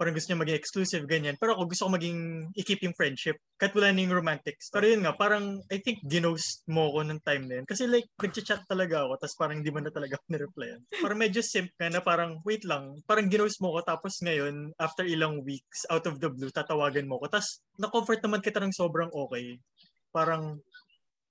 parang 0.02 0.18
gusto 0.18 0.34
niya 0.34 0.42
maging 0.42 0.58
exclusive, 0.58 1.06
ganyan. 1.06 1.38
Pero 1.38 1.54
ako 1.54 1.70
gusto 1.70 1.86
ko 1.86 1.94
maging, 1.94 2.50
i-keep 2.58 2.82
yung 2.82 2.98
friendship. 2.98 3.38
Kahit 3.62 3.78
wala 3.78 3.94
na 3.94 4.02
yung 4.02 4.18
romantics. 4.18 4.74
Pero 4.74 4.90
yun 4.90 5.06
nga, 5.06 5.14
parang, 5.14 5.62
I 5.70 5.78
think, 5.78 6.02
ginost 6.10 6.66
mo 6.66 6.90
ko 6.90 7.06
ng 7.06 7.22
time 7.22 7.46
na 7.46 7.62
yun. 7.62 7.70
Kasi 7.70 7.86
like, 7.86 8.10
nag-chat 8.18 8.66
talaga 8.66 9.06
ako, 9.06 9.22
tapos 9.22 9.38
parang 9.38 9.62
hindi 9.62 9.70
mo 9.70 9.78
na 9.78 9.94
talaga 9.94 10.18
ako 10.18 10.26
nireplyan. 10.34 10.82
Parang 11.06 11.22
medyo 11.22 11.46
simp 11.46 11.70
ka 11.78 11.86
na 11.94 12.02
parang, 12.02 12.42
wait 12.42 12.66
lang, 12.66 12.98
parang 13.06 13.30
ginost 13.30 13.62
mo 13.62 13.78
ko, 13.78 13.86
tapos 13.86 14.18
ngayon, 14.26 14.74
after 14.82 15.06
ilang 15.06 15.46
weeks, 15.46 15.86
out 15.94 16.10
of 16.10 16.18
the 16.18 16.34
blue, 16.34 16.50
tatawagan 16.50 17.06
mo 17.06 17.22
ko. 17.22 17.30
Tapos, 17.30 17.62
na-comfort 17.78 18.26
naman 18.26 18.42
kita 18.42 18.58
ng 18.58 18.74
sobrang 18.74 19.14
okay. 19.14 19.62
Parang, 20.10 20.58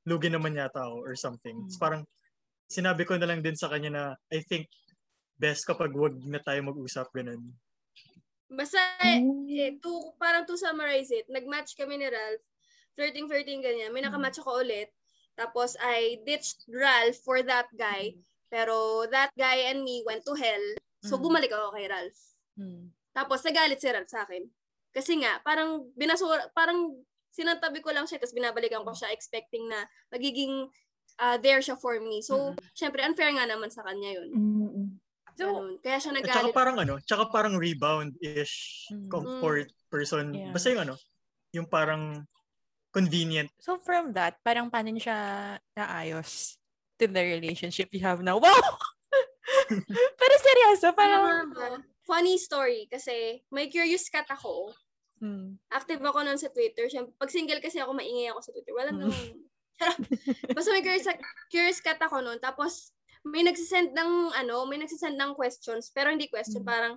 lugi 0.06 0.30
naman 0.30 0.54
yata 0.54 0.86
ako 0.86 0.96
or 1.02 1.18
something. 1.18 1.58
Tapos 1.66 1.80
parang, 1.82 2.02
sinabi 2.70 3.02
ko 3.02 3.18
na 3.18 3.26
lang 3.26 3.42
din 3.42 3.58
sa 3.58 3.66
kanya 3.66 3.90
na, 3.90 4.04
I 4.30 4.46
think, 4.46 4.70
best 5.34 5.66
kapag 5.66 5.90
wag 5.90 6.14
na 6.22 6.38
tayo 6.38 6.62
mag-usap, 6.62 7.10
ganun. 7.10 7.50
Basta, 8.50 8.82
eh, 9.06 9.78
to, 9.78 10.10
parang 10.18 10.42
to 10.42 10.58
summarize 10.58 11.14
it, 11.14 11.30
nag-match 11.30 11.78
kami 11.78 12.02
ni 12.02 12.10
Ralph. 12.10 12.42
Flirting, 12.98 13.30
flirting, 13.30 13.62
ganyan. 13.62 13.94
May 13.94 14.02
nakamatch 14.02 14.42
ako 14.42 14.66
ulit. 14.66 14.90
Tapos, 15.38 15.78
I 15.78 16.18
ditched 16.26 16.66
Ralph 16.66 17.22
for 17.22 17.40
that 17.46 17.70
guy. 17.78 18.18
Pero, 18.50 19.06
that 19.14 19.30
guy 19.38 19.70
and 19.70 19.86
me 19.86 20.02
went 20.02 20.26
to 20.26 20.34
hell. 20.34 20.66
So, 21.06 21.16
bumalik 21.16 21.54
ako 21.54 21.78
kay 21.78 21.86
Ralph. 21.86 22.20
Mm. 22.58 22.90
Tapos, 23.14 23.40
nagalit 23.46 23.78
si 23.78 23.88
Ralph 23.88 24.10
sa 24.10 24.26
akin. 24.26 24.44
Kasi 24.90 25.22
nga, 25.22 25.38
parang 25.46 25.86
binasura, 25.94 26.50
parang 26.52 26.98
sinantabi 27.30 27.80
ko 27.80 27.94
lang 27.94 28.10
siya, 28.10 28.18
tapos 28.18 28.34
binabalikan 28.34 28.82
ko 28.82 28.90
siya 28.90 29.14
expecting 29.14 29.70
na 29.70 29.86
magiging 30.10 30.66
ah, 31.22 31.38
there 31.38 31.62
siya 31.62 31.78
for 31.78 31.96
me. 32.02 32.20
So, 32.20 32.58
syempre, 32.74 33.00
unfair 33.06 33.30
nga 33.32 33.46
naman 33.46 33.70
sa 33.70 33.86
kanya 33.86 34.18
yun. 34.18 34.28
Mm-mm. 34.34 34.86
So, 35.34 35.46
Ganun. 35.46 35.78
Kaya 35.78 35.96
siya 35.96 36.10
At 36.10 36.16
saka 36.20 36.26
nagalit. 36.46 36.54
parang 36.54 36.76
ano, 36.78 36.94
tsaka 37.00 37.22
parang 37.28 37.54
rebound-ish 37.56 38.54
Mm. 38.90 39.08
comfort 39.08 39.68
person. 39.88 40.32
Yeah. 40.32 40.50
Basta 40.50 40.70
yung 40.70 40.82
ano, 40.82 40.94
yung 41.52 41.66
parang 41.66 42.24
convenient. 42.90 43.50
so 43.58 43.78
from 43.78 44.10
that, 44.12 44.38
parang 44.40 44.66
paano 44.66 44.90
siya 44.94 45.16
naayos 45.72 46.58
to 46.98 47.06
the 47.06 47.22
relationship 47.22 47.86
you 47.90 48.02
have 48.02 48.18
now? 48.20 48.38
Wow! 48.44 48.58
Pero 50.20 50.34
seryoso, 50.36 50.90
parang... 50.94 51.50
Ano, 51.54 51.82
funny 52.02 52.34
story 52.36 52.90
kasi 52.90 53.38
may 53.48 53.70
curious 53.70 54.10
cat 54.10 54.26
ako. 54.26 54.74
Mm. 55.22 55.54
Active 55.70 56.00
ako 56.00 56.18
noon 56.22 56.38
sa 56.38 56.50
Twitter. 56.50 56.90
Siyempre, 56.90 57.14
pag 57.14 57.30
single 57.30 57.62
kasi 57.62 57.78
ako, 57.78 57.94
maingay 57.94 58.30
ako 58.30 58.40
sa 58.42 58.50
Twitter. 58.50 58.74
Walang 58.74 58.98
Mm. 59.00 59.06
ganun. 59.06 59.30
Basta 60.52 60.68
may 60.70 60.82
curious, 60.82 61.06
curious 61.48 61.80
cat 61.80 61.96
ako 61.98 62.20
noon. 62.20 62.36
Tapos, 62.36 62.90
may 63.22 63.44
nagsisend 63.44 63.92
ng, 63.92 64.32
ano, 64.32 64.64
may 64.64 64.80
nagsisend 64.80 65.14
ng 65.14 65.34
questions. 65.34 65.92
Pero 65.92 66.08
hindi 66.08 66.26
question. 66.26 66.64
Mm. 66.64 66.68
Parang, 66.68 66.94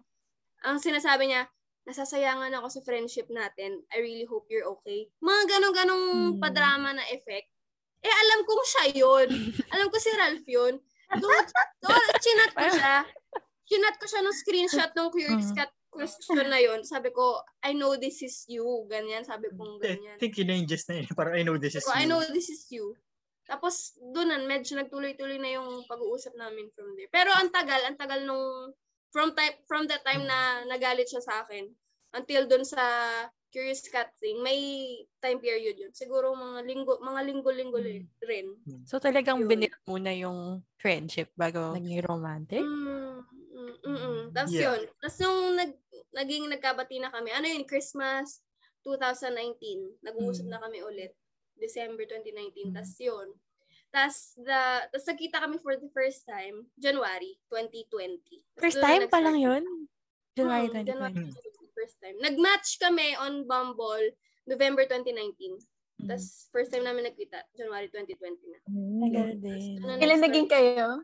ang 0.64 0.78
sinasabi 0.80 1.28
niya, 1.28 1.48
nasasayangan 1.84 2.56
ako 2.56 2.68
sa 2.72 2.82
friendship 2.82 3.28
natin. 3.28 3.84
I 3.92 4.00
really 4.00 4.24
hope 4.24 4.48
you're 4.48 4.68
okay. 4.80 5.12
Mga 5.20 5.42
ganong-ganong 5.52 6.06
Mm. 6.08 6.40
padrama 6.40 6.96
na 6.96 7.04
effect. 7.12 7.52
Eh, 8.00 8.12
alam 8.12 8.40
kong 8.44 8.64
siya 8.64 8.86
yun. 8.96 9.28
alam 9.76 9.88
ko 9.88 9.98
si 10.00 10.12
Ralph 10.16 10.48
yun. 10.48 10.80
Doon, 11.14 11.44
doon, 11.80 12.04
chinat 12.20 12.52
ko 12.52 12.68
siya. 12.72 12.96
Chinat 13.64 13.96
ko 13.96 14.06
siya 14.08 14.22
ng 14.24 14.36
screenshot 14.36 14.92
ng 14.92 15.08
Curious 15.12 15.52
Mhm. 15.52 15.56
Cat 15.56 15.72
question 15.88 16.42
na 16.50 16.58
yun. 16.58 16.82
Sabi 16.84 17.14
ko, 17.14 17.38
I 17.62 17.72
know 17.78 17.94
this 17.96 18.26
is 18.26 18.44
you. 18.50 18.66
Ganyan. 18.90 19.22
Sabi 19.24 19.52
kong 19.54 19.78
I 19.78 19.94
ganyan. 19.94 20.18
think 20.18 20.36
yun 20.36 20.48
na 20.50 20.56
yung 20.58 20.66
gist 20.68 20.90
na 20.90 21.00
yun. 21.00 21.08
Parang 21.14 21.38
I 21.38 21.44
know 21.46 21.56
this 21.56 21.78
is 21.78 21.84
Sabi 21.84 21.92
ko, 21.92 22.00
I 22.00 22.04
you. 22.04 22.10
know 22.10 22.22
this 22.34 22.48
is 22.50 22.64
you. 22.72 22.96
Tapos, 23.48 23.96
doon 24.00 24.28
na, 24.32 24.38
medyo 24.44 24.80
nagtuloy-tuloy 24.80 25.38
na 25.38 25.52
yung 25.60 25.84
pag-uusap 25.86 26.34
namin 26.40 26.72
from 26.72 26.96
there. 26.96 27.12
Pero 27.12 27.32
ang 27.36 27.52
tagal, 27.52 27.82
ang 27.84 27.98
tagal 28.00 28.24
nung, 28.24 28.72
from 29.12 29.36
time, 29.36 29.56
from 29.68 29.84
the 29.86 30.00
time 30.02 30.24
na 30.24 30.64
nagalit 30.66 31.12
siya 31.12 31.22
sa 31.22 31.44
akin, 31.44 31.68
until 32.16 32.48
doon 32.48 32.64
sa 32.64 32.82
Curious 33.54 33.86
Cat 33.86 34.10
thing, 34.18 34.42
may 34.42 34.58
time 35.22 35.38
period 35.38 35.78
yun. 35.78 35.94
Siguro 35.94 36.34
mga 36.34 36.66
linggo, 36.66 36.98
mga 37.04 37.22
linggo-linggo 37.22 37.78
Hmm. 37.78 38.10
rin. 38.26 38.48
So 38.90 38.98
talagang 38.98 39.46
Yun. 39.46 39.50
binil 39.50 39.74
muna 39.86 40.10
yung 40.16 40.66
friendship 40.82 41.30
bago 41.38 41.76
naging 41.78 42.02
romantic? 42.02 42.64
Mm, 42.64 43.22
mm, 43.54 43.74
mm, 43.86 43.98
mm. 44.00 44.22
Tapos 44.34 44.54
Yeah. 44.58 44.74
yun. 44.74 44.82
Tapos 44.98 45.18
nung 45.22 45.42
nag, 45.54 45.72
naging 46.18 46.46
nagkabati 46.50 46.98
na 46.98 47.14
kami, 47.14 47.30
ano 47.30 47.46
yun, 47.46 47.66
Christmas 47.70 48.42
2019, 48.82 50.02
nag-uusap 50.02 50.46
Mm. 50.48 50.52
na 50.54 50.60
kami 50.64 50.80
ulit. 50.82 51.14
December 51.58 52.04
2019. 52.08 52.70
Mm. 52.70 52.74
Tapos 52.76 52.96
yun. 53.00 53.28
Tapos, 53.94 54.18
the, 54.42 54.62
tapos 54.90 55.06
nagkita 55.06 55.38
kami 55.38 55.58
for 55.62 55.78
the 55.78 55.90
first 55.94 56.26
time, 56.26 56.66
January 56.82 57.38
2020. 57.54 58.18
Tas 58.58 58.58
First 58.58 58.82
time 58.82 59.06
pa 59.06 59.22
lang 59.22 59.38
yun? 59.38 59.64
January 60.34 60.66
Hmm, 60.74 60.82
2020. 60.82 60.90
January 60.90 61.14
first 61.74 61.98
time. 62.00 62.16
Nag-match 62.22 62.80
kami 62.80 63.18
on 63.18 63.50
Bumble 63.50 64.14
November 64.48 64.86
2019. 64.88 65.60
Mm. 66.02 66.08
Tapos 66.10 66.50
first 66.50 66.72
time 66.72 66.88
namin 66.88 67.06
nagkita, 67.06 67.44
January 67.54 67.90
2020 67.92 68.40
na. 68.50 68.60
Tagal 69.04 69.30
din. 69.42 69.78
Ano 69.84 70.00
Kailan 70.00 70.22
naging 70.24 70.50
kayo? 70.50 71.02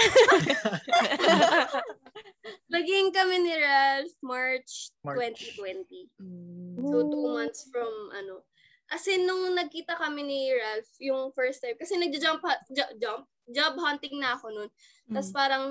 Naging 2.72 3.12
kami 3.12 3.36
ni 3.42 3.52
Ralph 3.58 4.16
March, 4.22 4.94
March. 5.02 5.58
2020. 5.58 6.08
Mm. 6.22 6.86
So, 6.86 7.10
two 7.10 7.26
months 7.34 7.66
from 7.68 7.90
ano. 8.14 8.46
As 8.90 9.06
in, 9.06 9.22
nung 9.22 9.54
nagkita 9.54 9.94
kami 9.94 10.26
ni 10.26 10.50
Ralph, 10.50 10.90
yung 10.98 11.30
first 11.30 11.62
time, 11.62 11.78
kasi 11.78 11.94
nagja-jump, 11.94 12.42
jump, 12.98 13.22
job 13.46 13.74
hunting 13.78 14.18
na 14.18 14.34
ako 14.34 14.50
nun. 14.50 14.70
Tapos 15.06 15.30
Mm. 15.30 15.36
parang, 15.38 15.64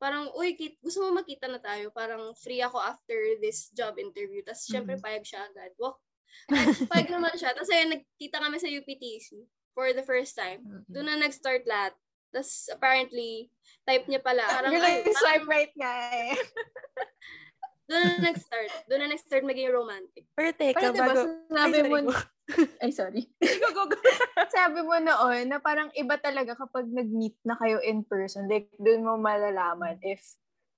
parang, 0.00 0.24
uy, 0.32 0.56
kit, 0.56 0.80
gusto 0.80 1.04
mo 1.04 1.20
makita 1.20 1.52
na 1.52 1.60
tayo? 1.60 1.92
Parang 1.92 2.32
free 2.34 2.64
ako 2.64 2.80
after 2.80 3.14
this 3.44 3.68
job 3.76 4.00
interview. 4.00 4.40
Tapos, 4.40 4.64
syempre, 4.64 4.96
Mm. 4.96 5.04
payag 5.04 5.24
siya 5.24 5.44
agad. 5.46 5.72
Walk. 5.76 6.00
Ay, 6.48 6.64
payag 6.88 7.12
naman 7.12 7.36
siya. 7.36 7.52
Tapos, 7.52 7.68
ayun, 7.68 7.92
nagkita 7.92 8.40
kami 8.40 8.56
sa 8.56 8.72
UPTC 8.72 9.44
for 9.76 9.92
the 9.92 10.02
first 10.02 10.32
time. 10.32 10.64
Mm. 10.64 10.82
Doon 10.88 11.06
na 11.06 11.20
nag-start 11.20 11.68
lahat. 11.68 11.92
Tapos, 12.32 12.72
apparently, 12.72 13.52
type 13.84 14.08
niya 14.08 14.24
pala. 14.24 14.48
Parang, 14.48 14.72
ay, 14.72 15.04
yung 15.04 15.12
swipe 15.12 15.44
right 15.44 15.72
nga 15.76 15.92
eh. 16.08 16.32
doon 17.92 18.04
na 18.08 18.32
nag-start. 18.32 18.70
Doon 18.88 19.00
na 19.04 19.08
nag-start 19.12 19.44
maging 19.44 19.70
romantic. 19.70 20.24
Pero 20.32 20.48
teka, 20.56 20.80
Pero 20.80 20.90
diba, 20.96 21.06
bago... 21.12 21.20
sinabi 21.52 21.76
Ay, 21.76 21.88
mo, 21.88 21.96
ay 22.82 22.90
sorry. 22.90 23.22
Go, 23.38 23.68
go, 23.76 23.84
go. 23.92 23.98
Sabi 24.56 24.80
mo 24.80 24.96
noon 24.96 25.52
na 25.52 25.60
parang 25.60 25.92
iba 25.92 26.16
talaga 26.16 26.56
kapag 26.56 26.88
nag-meet 26.88 27.36
na 27.44 27.54
kayo 27.60 27.78
in 27.84 28.02
person. 28.08 28.48
Like, 28.48 28.72
doon 28.80 29.04
mo 29.04 29.20
malalaman 29.20 30.00
if 30.00 30.24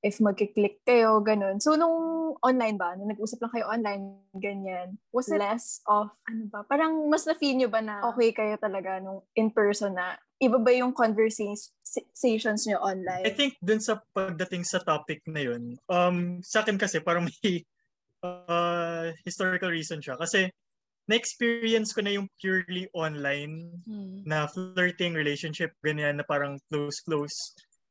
if 0.05 0.21
magkiklik 0.21 0.85
kayo, 0.85 1.25
ganun. 1.25 1.57
So, 1.65 1.81
nung 1.81 2.37
online 2.45 2.77
ba, 2.77 2.93
nung 2.93 3.09
nag-usap 3.09 3.41
lang 3.41 3.53
kayo 3.57 3.67
online, 3.73 4.05
ganyan, 4.37 5.01
was 5.09 5.33
it 5.33 5.41
less 5.41 5.81
of, 5.89 6.13
ano 6.29 6.45
ba, 6.53 6.61
parang 6.69 7.09
mas 7.09 7.25
na-feel 7.25 7.57
nyo 7.57 7.73
ba 7.73 7.81
na 7.81 8.05
okay 8.13 8.37
kayo 8.37 8.61
talaga 8.61 9.01
nung 9.01 9.25
in 9.33 9.49
person 9.49 9.97
na 9.97 10.21
iba 10.43 10.59
ba 10.59 10.73
yung 10.75 10.93
conversations 10.93 12.67
nyo 12.67 12.79
online? 12.83 13.25
I 13.27 13.33
think 13.33 13.55
dun 13.63 13.79
sa 13.79 14.03
pagdating 14.15 14.67
sa 14.67 14.83
topic 14.83 15.23
na 15.27 15.43
yun, 15.43 15.79
um, 15.87 16.43
sa 16.43 16.63
akin 16.67 16.79
kasi 16.79 16.99
parang 17.01 17.27
may 17.29 17.63
uh, 18.25 19.13
historical 19.23 19.71
reason 19.71 20.01
siya. 20.01 20.17
Kasi 20.19 20.49
na-experience 21.05 21.93
ko 21.93 22.01
na 22.01 22.17
yung 22.17 22.29
purely 22.41 22.89
online 22.97 23.69
Mm. 23.85 24.25
na 24.25 24.49
flirting 24.49 25.13
relationship, 25.13 25.77
ganyan 25.85 26.17
na 26.17 26.25
parang 26.25 26.57
close-close. 26.73 27.37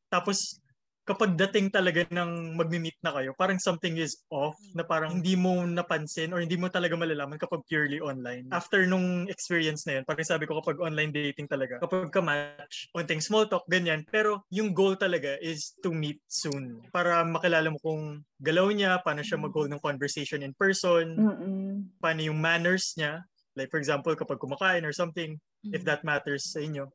Tapos, 0.10 0.58
kapag 1.04 1.36
dating 1.36 1.68
talaga 1.68 2.08
ng 2.08 2.56
magmi-meet 2.56 2.96
na 3.04 3.12
kayo, 3.12 3.36
parang 3.36 3.60
something 3.60 4.00
is 4.00 4.24
off 4.32 4.56
na 4.72 4.88
parang 4.88 5.20
hindi 5.20 5.36
mo 5.36 5.68
napansin 5.68 6.32
or 6.32 6.40
hindi 6.40 6.56
mo 6.56 6.72
talaga 6.72 6.96
malalaman 6.96 7.36
kapag 7.36 7.60
purely 7.68 8.00
online. 8.00 8.48
After 8.56 8.88
nung 8.88 9.28
experience 9.28 9.84
na 9.84 10.00
yun, 10.00 10.04
parang 10.08 10.24
sabi 10.24 10.48
ko 10.48 10.64
kapag 10.64 10.80
online 10.80 11.12
dating 11.12 11.52
talaga, 11.52 11.84
kapag 11.84 12.08
ka-match, 12.08 12.88
onting 12.96 13.20
small 13.20 13.44
talk, 13.52 13.68
ganyan. 13.68 14.08
Pero 14.08 14.48
yung 14.48 14.72
goal 14.72 14.96
talaga 14.96 15.36
is 15.44 15.76
to 15.84 15.92
meet 15.92 16.24
soon 16.32 16.80
para 16.96 17.28
makilala 17.28 17.68
mo 17.68 17.80
kung 17.84 18.24
galaw 18.40 18.72
niya, 18.72 19.04
paano 19.04 19.20
siya 19.28 19.36
mag-hold 19.44 19.76
ng 19.76 19.84
conversation 19.84 20.40
in 20.40 20.56
person, 20.56 21.20
Mm-mm. 21.20 21.92
paano 22.00 22.22
yung 22.24 22.40
manners 22.40 22.96
niya. 22.96 23.24
Like 23.60 23.70
for 23.70 23.80
example, 23.84 24.16
kapag 24.16 24.40
kumakain 24.40 24.88
or 24.88 24.94
something, 24.96 25.38
if 25.76 25.84
Mm. 25.84 25.88
that 25.88 26.02
matters 26.08 26.52
sa 26.52 26.60
inyo. 26.64 26.88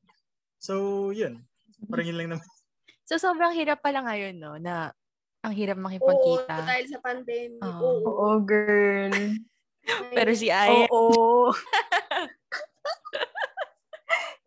So, 0.61 1.11
yun. 1.15 1.45
Parang 1.91 2.07
yun 2.09 2.19
lang 2.19 2.31
naman. 2.37 2.49
So, 3.09 3.17
sobrang 3.17 3.57
hirap 3.57 3.81
pala 3.81 4.05
ngayon, 4.05 4.37
no? 4.37 4.61
Na 4.61 4.93
ang 5.41 5.57
hirap 5.57 5.81
Oo, 5.81 5.85
makipagkita. 5.89 6.61
dahil 6.61 6.87
sa 6.93 7.01
pandemic. 7.01 7.65
Oo. 7.65 8.05
Oo. 8.05 8.05
Oo, 8.05 8.29
girl. 8.45 9.17
Pero 10.13 10.31
si 10.37 10.53
Aya, 10.53 10.85
Oo. 10.93 11.49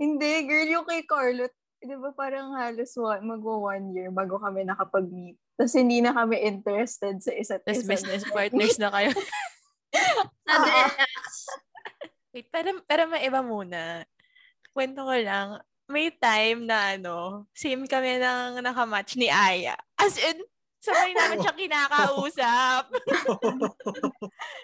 Hindi, 0.02 0.46
girl, 0.46 0.70
yung 0.78 0.86
kay 0.86 1.02
Carlo, 1.10 1.50
di 1.82 1.98
ba 1.98 2.14
parang 2.14 2.54
halos 2.54 2.94
one, 2.94 3.26
magwa 3.26 3.74
one 3.74 3.98
year 3.98 4.14
bago 4.14 4.38
kami 4.38 4.62
nakapag-meet. 4.62 5.42
Tapos 5.58 5.74
hindi 5.74 5.98
na 5.98 6.14
kami 6.14 6.38
interested 6.46 7.18
sa 7.18 7.34
isa't 7.34 7.66
isa. 7.66 7.86
business 7.90 8.22
partners 8.30 8.78
na 8.78 8.94
kayo. 8.94 9.10
Sa 10.46 10.54
Oo. 10.62 10.70
Drex. 10.70 11.06
Wait, 12.34 12.48
pero, 12.54 12.78
pero 12.86 13.10
may 13.10 13.26
iba 13.26 13.42
muna. 13.42 14.06
Kwento 14.74 15.02
ko 15.06 15.14
lang, 15.18 15.58
may 15.92 16.10
time 16.16 16.66
na 16.66 16.96
ano, 16.96 17.46
same 17.52 17.84
kami 17.86 18.18
ng 18.18 18.64
nakamatch 18.64 19.20
ni 19.20 19.28
Aya. 19.28 19.76
As 20.00 20.16
in, 20.16 20.40
sabay 20.82 21.12
namin 21.20 21.44
siya 21.44 21.54
kinakausap. 21.54 22.84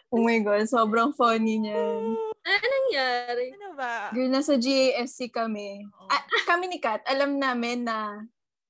Oh 0.08 0.24
my 0.24 0.40
God, 0.40 0.64
sobrang 0.72 1.12
funny 1.12 1.60
niyan. 1.60 2.16
Ano 2.16 2.64
nangyari? 2.64 3.52
ano 3.60 3.76
ba? 3.76 4.08
Girl, 4.16 4.32
nasa 4.32 4.56
GASC 4.56 5.28
kami. 5.36 5.84
Oo. 5.84 6.08
Ah, 6.08 6.24
kami 6.48 6.72
ni 6.72 6.80
Kat, 6.80 7.04
alam 7.04 7.36
namin 7.36 7.84
na 7.84 8.24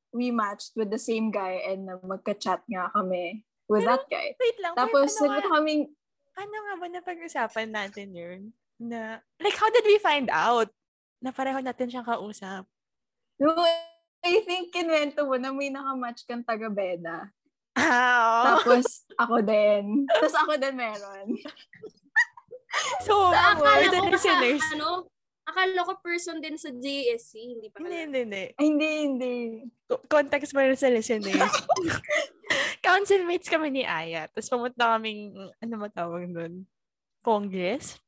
we 0.09 0.33
matched 0.33 0.73
with 0.73 0.89
the 0.89 0.97
same 0.97 1.29
guy 1.29 1.61
and 1.61 1.85
na 1.85 2.01
magka-chat 2.01 2.65
nga 2.65 2.89
kami 2.89 3.45
with 3.69 3.85
that 3.85 4.09
guy. 4.09 4.33
Wait 4.41 4.57
lang. 4.57 4.73
Tapos, 4.73 5.13
ano, 5.21 5.29
nagpunta 5.29 5.45
nga, 5.45 5.53
kaming, 5.61 5.83
ano 6.41 6.55
nga 6.57 6.73
ba 6.73 6.85
napag-usapan 6.89 7.69
natin 7.69 8.07
yun? 8.17 8.39
Na, 8.81 9.21
like, 9.37 9.55
how 9.61 9.69
did 9.69 9.85
we 9.85 10.01
find 10.01 10.33
out 10.33 10.73
na 11.21 11.33
pareho 11.33 11.59
natin 11.61 11.89
siyang 11.89 12.07
kausap? 12.07 12.65
no, 13.37 13.53
I 14.25 14.41
think 14.43 14.73
kinwento 14.73 15.23
mo 15.23 15.37
na 15.37 15.53
may 15.53 15.69
nakamatch 15.69 16.25
kang 16.25 16.41
taga-Beda. 16.41 17.29
Ah, 17.77 18.17
oo. 18.17 18.41
Tapos, 18.65 18.85
ako 19.21 19.35
din. 19.45 20.09
Tapos 20.09 20.33
ako 20.33 20.51
din 20.57 20.75
meron. 20.75 21.27
so, 23.05 23.29
for 23.29 23.37
akala 23.37 23.87
the 23.93 24.01
ko 24.01 24.09
listeners, 24.09 24.65
ano, 24.73 25.05
akala 25.45 25.85
ko 25.85 25.93
person 26.01 26.41
din 26.41 26.57
sa 26.57 26.73
JSC, 26.73 27.33
hindi 27.37 27.67
pa 27.69 27.77
hindi, 27.79 27.97
hindi, 28.03 28.19
hindi. 28.25 28.43
Ay, 28.57 28.65
hindi, 28.65 28.89
hindi. 29.05 29.33
Co- 29.85 30.03
Context 30.09 30.51
mo 30.57 30.65
rin 30.65 30.75
sa 30.75 30.89
listeners. 30.89 31.53
Council 32.87 33.21
mates 33.23 33.47
kami 33.47 33.69
ni 33.69 33.83
Aya. 33.85 34.25
Tapos 34.33 34.49
pumunta 34.49 34.97
kaming, 34.97 35.37
ano 35.61 35.73
matawag 35.77 36.25
nun? 36.25 36.65
Congress? 37.21 38.01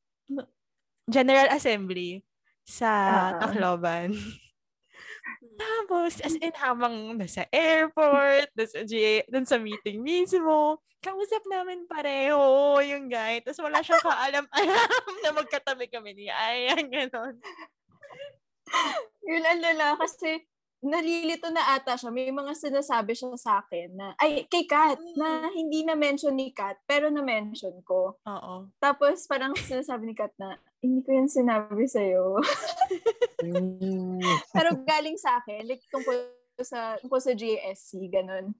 General 1.09 1.51
Assembly 1.53 2.25
sa 2.69 2.91
Ah. 3.33 3.41
Tacloban. 3.41 4.13
Tapos, 5.57 6.21
as 6.21 6.37
in, 6.37 6.53
habang 6.55 7.17
nasa 7.17 7.49
airport, 7.49 8.53
nasa, 8.53 8.85
G- 8.85 9.25
dun 9.27 9.43
sa 9.43 9.57
meeting 9.57 9.99
mismo, 9.99 10.77
kausap 11.01 11.43
namin 11.47 11.83
pareho 11.83 12.39
yung 12.85 13.09
guy. 13.09 13.41
Tapos 13.41 13.59
wala 13.59 13.81
siyang 13.81 14.03
kaalam-alam 14.03 14.89
na 15.25 15.29
magkatabi 15.33 15.89
kami 15.89 16.13
ni 16.13 16.25
Aya. 16.29 16.77
Ganon. 16.79 17.35
Yun, 19.25 19.43
ang 19.43 19.59
lala, 19.59 19.97
kasi 19.97 20.45
nalilito 20.79 21.51
na 21.51 21.75
ata 21.75 21.99
siya. 21.99 22.11
May 22.11 22.31
mga 22.31 22.55
sinasabi 22.55 23.11
siya 23.15 23.35
sa 23.35 23.63
akin 23.63 23.95
na, 23.95 24.07
ay, 24.19 24.47
kay 24.47 24.63
Kat, 24.63 24.99
na 25.19 25.51
hindi 25.51 25.83
na-mention 25.83 26.35
ni 26.35 26.55
Kat, 26.55 26.79
pero 26.87 27.11
na-mention 27.11 27.83
ko. 27.83 28.19
Oo. 28.23 28.55
Tapos 28.79 29.27
parang 29.27 29.55
sinasabi 29.55 30.11
ni 30.11 30.15
Kat 30.15 30.31
na, 30.39 30.55
hindi 30.79 31.03
ko 31.03 31.11
yan 31.11 31.27
sinabi 31.27 31.83
sa'yo. 31.87 32.39
pero 34.55 34.69
galing 34.87 35.19
sa 35.19 35.43
akin, 35.43 35.67
like 35.67 35.83
tungkol 35.91 36.15
sa, 36.59 36.95
tungkol 37.03 37.19
sa 37.19 37.35
GSC, 37.35 38.07
ganun. 38.07 38.55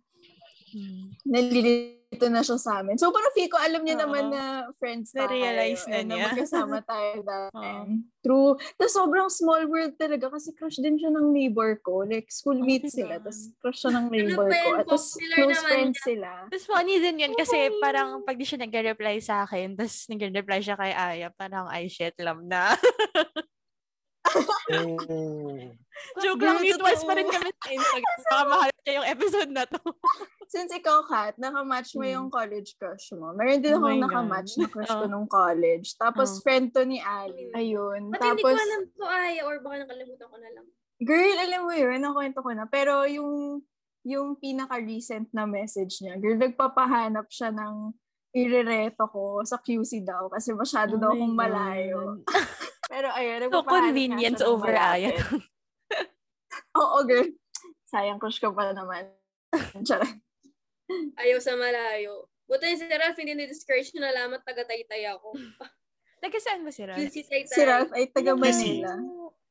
Hmm. 0.69 1.15
Nalilito 1.25 1.98
nandito 2.09 2.25
na 2.33 2.41
siya 2.41 2.57
sa 2.57 2.81
amin. 2.81 2.97
So, 2.97 3.13
parang 3.13 3.29
feel 3.37 3.45
ko, 3.47 3.61
alam 3.61 3.85
niya 3.85 4.01
Oo. 4.01 4.03
naman 4.09 4.33
na 4.33 4.43
friends 4.81 5.13
tayo. 5.13 5.29
Na-realize 5.29 5.85
na 5.85 6.01
niya. 6.01 6.17
Na 6.17 6.25
magkasama 6.33 6.77
tayo 6.81 7.21
Oo. 7.21 7.53
time. 7.53 7.93
True. 8.19 8.51
Tapos 8.75 8.93
sobrang 8.97 9.29
small 9.29 9.63
world 9.69 9.93
talaga 9.95 10.27
kasi 10.27 10.51
crush 10.57 10.81
din 10.81 10.97
siya 10.97 11.13
ng 11.13 11.29
neighbor 11.31 11.77
ko. 11.79 12.01
Like, 12.03 12.27
schoolmates 12.33 12.91
Oh, 12.91 12.97
sila. 12.97 13.13
Tapos 13.21 13.39
crush 13.61 13.79
siya 13.85 13.91
ng 13.93 14.05
neighbor 14.09 14.49
pa 14.49 14.57
ko. 14.59 14.69
tapos 14.83 15.03
close 15.15 15.61
friends 15.63 15.97
yan. 16.01 16.07
sila. 16.17 16.29
Tapos 16.49 16.65
funny 16.65 16.95
din 16.97 17.21
yun 17.21 17.33
kasi 17.37 17.57
Okay. 17.69 17.77
parang 17.79 18.25
pag 18.25 18.35
di 18.35 18.45
siya 18.45 18.59
nag-reply 18.59 19.15
sa 19.21 19.45
akin, 19.45 19.77
tapos 19.77 20.09
nag-reply 20.09 20.59
siya 20.59 20.75
kay 20.75 20.91
Aya, 20.91 21.29
parang 21.29 21.69
ay 21.69 21.85
shit, 21.87 22.17
lam 22.19 22.41
na. 22.49 22.73
Oh. 24.69 25.57
Joke 26.23 26.39
lang, 26.39 26.61
mutuals 26.61 27.03
pa 27.03 27.13
rin 27.13 27.27
kami 27.27 27.49
sa 27.51 27.69
Instagram. 27.69 28.17
Baka 28.31 28.43
mahal 28.45 28.69
niya 28.71 28.93
yung 28.95 29.09
episode 29.09 29.51
na 29.51 29.63
to. 29.65 29.81
Since 30.53 30.73
ikaw, 30.73 31.05
Kat, 31.05 31.37
nakamatch 31.37 31.93
mo 31.93 32.01
yung 32.03 32.27
college 32.27 32.73
crush 32.75 33.13
mo. 33.13 33.29
Meron 33.33 33.61
din 33.61 33.75
Oh 33.75 33.83
akong 33.83 33.99
my 33.99 34.01
nakamatch 34.01 34.57
na 34.57 34.65
crush 34.65 34.89
ko 34.89 35.05
Oh. 35.05 35.11
nung 35.11 35.27
college. 35.27 35.93
Tapos 35.93 36.37
Oh. 36.37 36.41
friend 36.41 36.71
to 36.71 36.81
ni 36.83 36.97
Ali. 36.97 37.53
Hmm. 37.53 37.59
Ayun. 37.59 38.01
Ba't 38.09 38.21
hindi 38.23 38.41
ko 38.41 38.49
Tapos, 38.49 38.57
alam 38.57 38.81
to 38.87 39.03
ay, 39.05 39.33
or 39.43 39.55
baka 39.59 39.75
nakalimutan 39.83 40.25
ko 40.25 40.37
na 40.37 40.49
lang. 40.55 40.65
girl, 40.99 41.37
alam 41.37 41.61
mo 41.63 41.71
yun, 41.71 41.97
nakwento 41.99 42.39
ko 42.39 42.51
na. 42.51 42.65
Pero 42.65 43.05
yung 43.05 43.61
yung 44.01 44.39
pinaka-recent 44.39 45.27
na 45.31 45.43
message 45.43 45.99
niya, 45.99 46.15
girl, 46.15 46.39
nagpapahanap 46.39 47.27
siya 47.27 47.51
ng 47.51 47.91
irereto 48.31 49.05
ko 49.11 49.43
sa 49.43 49.59
QC 49.59 50.01
daw 50.01 50.29
kasi 50.29 50.55
masyado 50.55 50.95
daw 50.95 51.11
Oh 51.11 51.13
my 51.13 51.19
akong 51.19 51.35
malayo. 51.35 51.99
Pero 52.89 53.07
ayun, 53.13 53.53
So, 53.53 53.61
nga 53.61 53.69
convenience 53.69 54.41
over 54.41 54.73
malapit. 54.73 55.13
Aya. 55.13 55.21
Oo, 56.81 56.97
girl. 57.05 57.29
Sayang 57.85 58.17
crush 58.17 58.41
ka 58.41 58.49
pa 58.49 58.73
naman. 58.73 59.13
Ayaw 61.21 61.37
sa 61.37 61.53
malayo. 61.53 62.25
Buti 62.49 62.81
si 62.81 62.85
Ralph 62.89 63.17
hindi 63.21 63.37
ni-discourage 63.37 63.93
na 63.93 64.09
nalaman 64.09 64.41
taga-taytay 64.41 65.05
ako. 65.13 65.37
Nagkasaan 66.25 66.65
ba 66.65 66.73
si 66.73 66.81
Ralph? 66.81 66.97
QC 66.97 67.29
Taytay. 67.29 67.53
Si 67.53 67.61
Ralph 67.61 67.93
ay 67.93 68.09
taga. 68.09 68.33
Manila. 68.33 68.97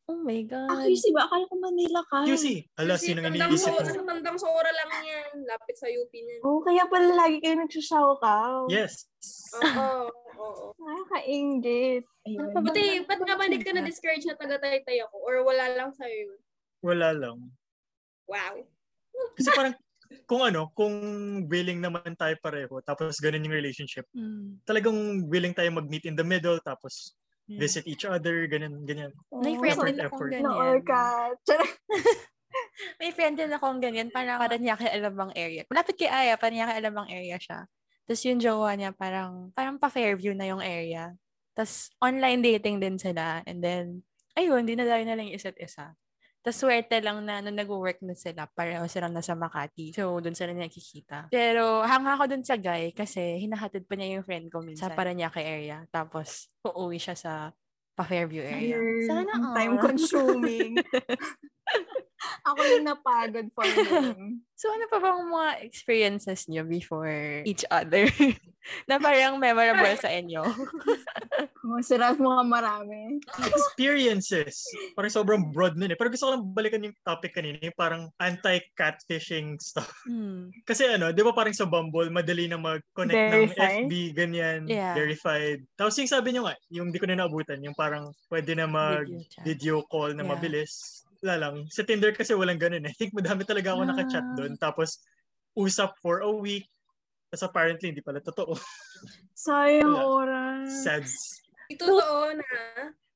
Oh 0.08 0.18
my 0.24 0.40
God. 0.48 0.72
Ah, 0.72 0.82
QC 0.82 1.14
ba? 1.14 1.30
Akala 1.30 1.44
ko 1.46 1.54
Manila 1.62 2.00
ka. 2.10 2.26
QC. 2.26 2.66
Ala, 2.74 2.98
QC, 2.98 3.12
sino 3.12 3.18
tandang 3.22 3.54
iniisip 3.54 3.70
mo? 3.70 4.02
tandang 4.02 4.38
sora 4.40 4.70
lang 4.72 4.90
yan. 5.04 5.46
Lapit 5.46 5.76
sa 5.78 5.86
UP 5.86 6.10
niyan. 6.10 6.40
Oh, 6.42 6.58
kaya 6.64 6.88
pala 6.90 7.12
lagi 7.14 7.38
kayo 7.38 7.60
nagsushout 7.60 8.18
out. 8.24 8.66
Yes. 8.72 9.06
Oo, 9.62 10.10
oo. 10.48 10.72
Nakaka-ingit. 10.80 12.04
Ayun. 12.24 12.50
Buti, 12.56 12.84
ba't 13.04 13.20
nga 13.20 13.36
ba 13.36 13.44
hindi 13.44 13.60
ka 13.60 13.76
na-discourage 13.76 14.24
na 14.24 14.34
taga-taytay 14.34 15.04
ako? 15.04 15.16
Or 15.20 15.44
wala 15.44 15.76
lang 15.76 15.92
sa'yo 15.92 16.32
yun? 16.32 16.40
Wala 16.80 17.12
lang. 17.12 17.38
Wow. 18.24 18.64
Kasi 19.36 19.48
parang, 19.52 19.74
kung 20.24 20.40
ano, 20.40 20.72
kung 20.72 20.94
willing 21.52 21.84
naman 21.84 22.16
tayo 22.16 22.32
pareho, 22.40 22.80
tapos 22.80 23.20
ganun 23.20 23.44
yung 23.44 23.56
relationship, 23.56 24.08
Hmm. 24.16 24.56
talagang 24.64 24.96
willing 25.28 25.52
tayo 25.52 25.68
mag-meet 25.68 26.08
in 26.08 26.16
the 26.16 26.24
middle, 26.24 26.56
tapos 26.64 27.12
Yeah. 27.48 27.64
visit 27.64 27.84
each 27.88 28.04
other, 28.04 28.44
ganyan. 28.44 28.76
May 28.84 29.56
Oh, 29.56 29.60
friend 29.64 29.96
Effort, 30.04 30.28
din 30.28 30.44
akong 30.44 30.68
ganyan. 30.76 30.84
Ka. 30.84 31.32
Charot. 31.48 31.72
May 33.00 33.10
friend 33.12 33.40
din 33.40 33.52
akong 33.52 33.80
ganyan. 33.80 34.08
Parang 34.12 34.36
Paranaque 34.36 34.84
Alabang 34.92 35.32
area. 35.32 35.64
Malapit 35.72 35.96
kay 35.96 36.12
Aya, 36.12 36.36
Paranaque 36.36 36.76
Alabang 36.76 37.08
area 37.08 37.40
siya. 37.40 37.64
Tapos 38.08 38.24
yung 38.24 38.40
jowa 38.40 38.72
niya, 38.72 38.96
parang, 38.96 39.52
parang 39.52 39.76
pa-Fairview 39.76 40.32
na 40.32 40.48
yung 40.48 40.64
area. 40.64 41.12
Tapos 41.52 41.92
online 42.00 42.40
dating 42.40 42.80
din 42.80 42.96
sila. 42.96 43.44
And 43.44 43.60
then, 43.60 44.00
ayun, 44.32 44.64
dinadayo 44.64 45.04
na 45.04 45.12
lang 45.12 45.28
isa't 45.28 45.60
isa. 45.60 45.92
Tapos 46.40 46.64
swerte 46.64 47.04
lang 47.04 47.20
na 47.28 47.44
nung 47.44 47.60
nag-work 47.60 48.00
na 48.00 48.16
sila, 48.16 48.48
pareho 48.48 48.88
silang 48.88 49.12
nasa 49.12 49.36
Makati. 49.36 49.92
So, 49.92 50.16
dun 50.24 50.32
sila 50.32 50.56
nakikita. 50.56 51.28
Pero, 51.28 51.84
hanga 51.84 52.16
ako 52.16 52.32
dun 52.32 52.40
sa 52.48 52.56
guy 52.56 52.96
kasi 52.96 53.44
hinahatid 53.44 53.84
pa 53.84 53.92
niya 54.00 54.16
yung 54.16 54.24
friend 54.24 54.48
ko 54.48 54.64
minsan 54.64 54.88
sa 54.88 54.96
Paranaque 54.96 55.44
area. 55.44 55.84
Tapos, 55.92 56.48
uuwi 56.64 56.96
siya 56.96 57.12
sa 57.12 57.32
pa-Fairview 57.92 58.40
area. 58.40 58.80
Girl, 58.80 59.04
Sana 59.04 59.32
all. 59.36 59.52
time 59.52 59.76
consuming. 59.76 60.72
Ako 62.44 62.60
yung 62.64 62.86
napagod 62.86 63.48
for 63.54 63.66
him. 63.66 64.42
So, 64.58 64.66
ano 64.74 64.90
pa 64.90 64.98
bang 64.98 65.22
mga 65.22 65.50
experiences 65.62 66.50
niyo 66.50 66.66
before 66.66 67.46
each 67.46 67.62
other 67.70 68.10
na 68.90 68.98
parang 68.98 69.38
memorable 69.38 69.94
sa 69.94 70.10
inyo? 70.10 70.42
Oh, 71.68 71.84
si 71.84 72.00
Ralph 72.00 72.16
mga 72.16 72.48
marami. 72.48 73.20
Experiences. 73.44 74.64
Parang 74.96 75.12
sobrang 75.12 75.42
broad 75.52 75.76
nun 75.76 75.92
eh. 75.92 75.98
Pero 76.00 76.08
gusto 76.08 76.24
ko 76.24 76.32
lang 76.32 76.48
balikan 76.48 76.80
yung 76.80 76.96
topic 77.04 77.36
kanina, 77.36 77.60
yung 77.60 77.76
parang 77.76 78.08
anti-catfishing 78.16 79.60
stuff. 79.60 79.92
Hmm. 80.08 80.48
Kasi 80.64 80.88
ano, 80.88 81.12
di 81.12 81.20
ba 81.20 81.36
parang 81.36 81.52
sa 81.52 81.68
Bumble, 81.68 82.08
madali 82.08 82.48
na 82.48 82.56
mag-connect 82.56 83.20
ng 83.20 83.32
Verified? 83.52 83.84
FB, 83.84 83.92
ganyan, 84.16 84.60
Yeah. 84.64 84.96
verified. 84.96 85.60
Tapos 85.76 85.92
yung 86.00 86.08
sabi 86.08 86.32
nyo 86.32 86.48
nga, 86.48 86.56
yung 86.72 86.88
di 86.88 86.96
ko 86.96 87.04
na 87.04 87.20
naabutan, 87.20 87.60
yung 87.60 87.76
parang 87.76 88.16
pwede 88.32 88.56
na 88.56 88.64
mag-video 88.64 89.84
call 89.92 90.16
na 90.16 90.24
Yeah. 90.24 90.32
mabilis. 90.32 91.04
Wala 91.18 91.34
lang. 91.36 91.54
Sa 91.68 91.82
Tinder 91.82 92.14
kasi 92.14 92.30
walang 92.32 92.58
ganun 92.58 92.86
eh. 92.86 92.90
I 92.92 92.96
think 92.96 93.10
madami 93.12 93.42
talaga 93.42 93.74
ako 93.74 93.82
nakachat 93.84 94.22
Ah. 94.24 94.34
doon. 94.34 94.52
Tapos, 94.54 95.02
usap 95.52 95.98
for 95.98 96.22
a 96.22 96.30
week. 96.30 96.70
Tapos 97.28 97.44
apparently, 97.44 97.90
hindi 97.90 98.00
pala 98.00 98.18
totoo. 98.18 98.54
Sayang 99.34 99.90
Wala. 99.90 100.06
oras. 100.06 100.68
Sad. 100.80 101.04
Ito 101.68 101.84
totoo 101.84 102.32
na. 102.32 102.46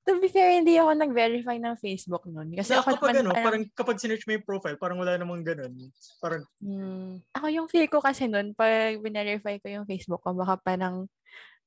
To 0.03 0.19
be 0.19 0.27
fair, 0.27 0.51
hindi 0.51 0.75
ako 0.75 0.99
nag-verify 0.99 1.63
ng 1.63 1.79
Facebook 1.79 2.27
nun. 2.27 2.51
Kasi 2.51 2.75
Yeah, 2.75 2.83
ako 2.83 2.99
kapag 2.99 3.23
ano, 3.23 3.31
parang- 3.31 3.45
parang 3.47 3.63
kapag 3.73 3.97
sinearch 4.03 4.27
mo 4.27 4.35
yung 4.35 4.43
profile, 4.45 4.75
parang 4.75 4.99
wala 4.99 5.15
namang 5.15 5.47
ganun. 5.47 5.73
Parang, 6.19 6.43
Hmm. 6.59 7.23
Ako 7.33 7.47
yung 7.49 7.71
feel 7.71 7.87
ko 7.87 8.03
kasi 8.03 8.27
nun, 8.27 8.51
pag 8.53 8.99
verify 8.99 9.63
ko 9.63 9.71
yung 9.71 9.87
Facebook 9.87 10.19
ko, 10.21 10.35
baka 10.35 10.59
parang, 10.59 11.07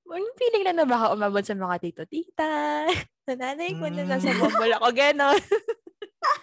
yung 0.06 0.36
feeling 0.36 0.68
lang 0.68 0.76
na 0.76 0.86
baka 0.86 1.16
umabot 1.16 1.42
sa 1.42 1.56
mga 1.56 1.80
tito-tita, 1.80 2.52
sa 3.26 3.34
nanay 3.34 3.72
ko 3.72 3.88
na 3.88 4.04
nasa 4.04 4.28
Mm. 4.28 4.38
bubble 4.38 4.74
ako, 4.76 4.88
gano'n. 4.92 5.40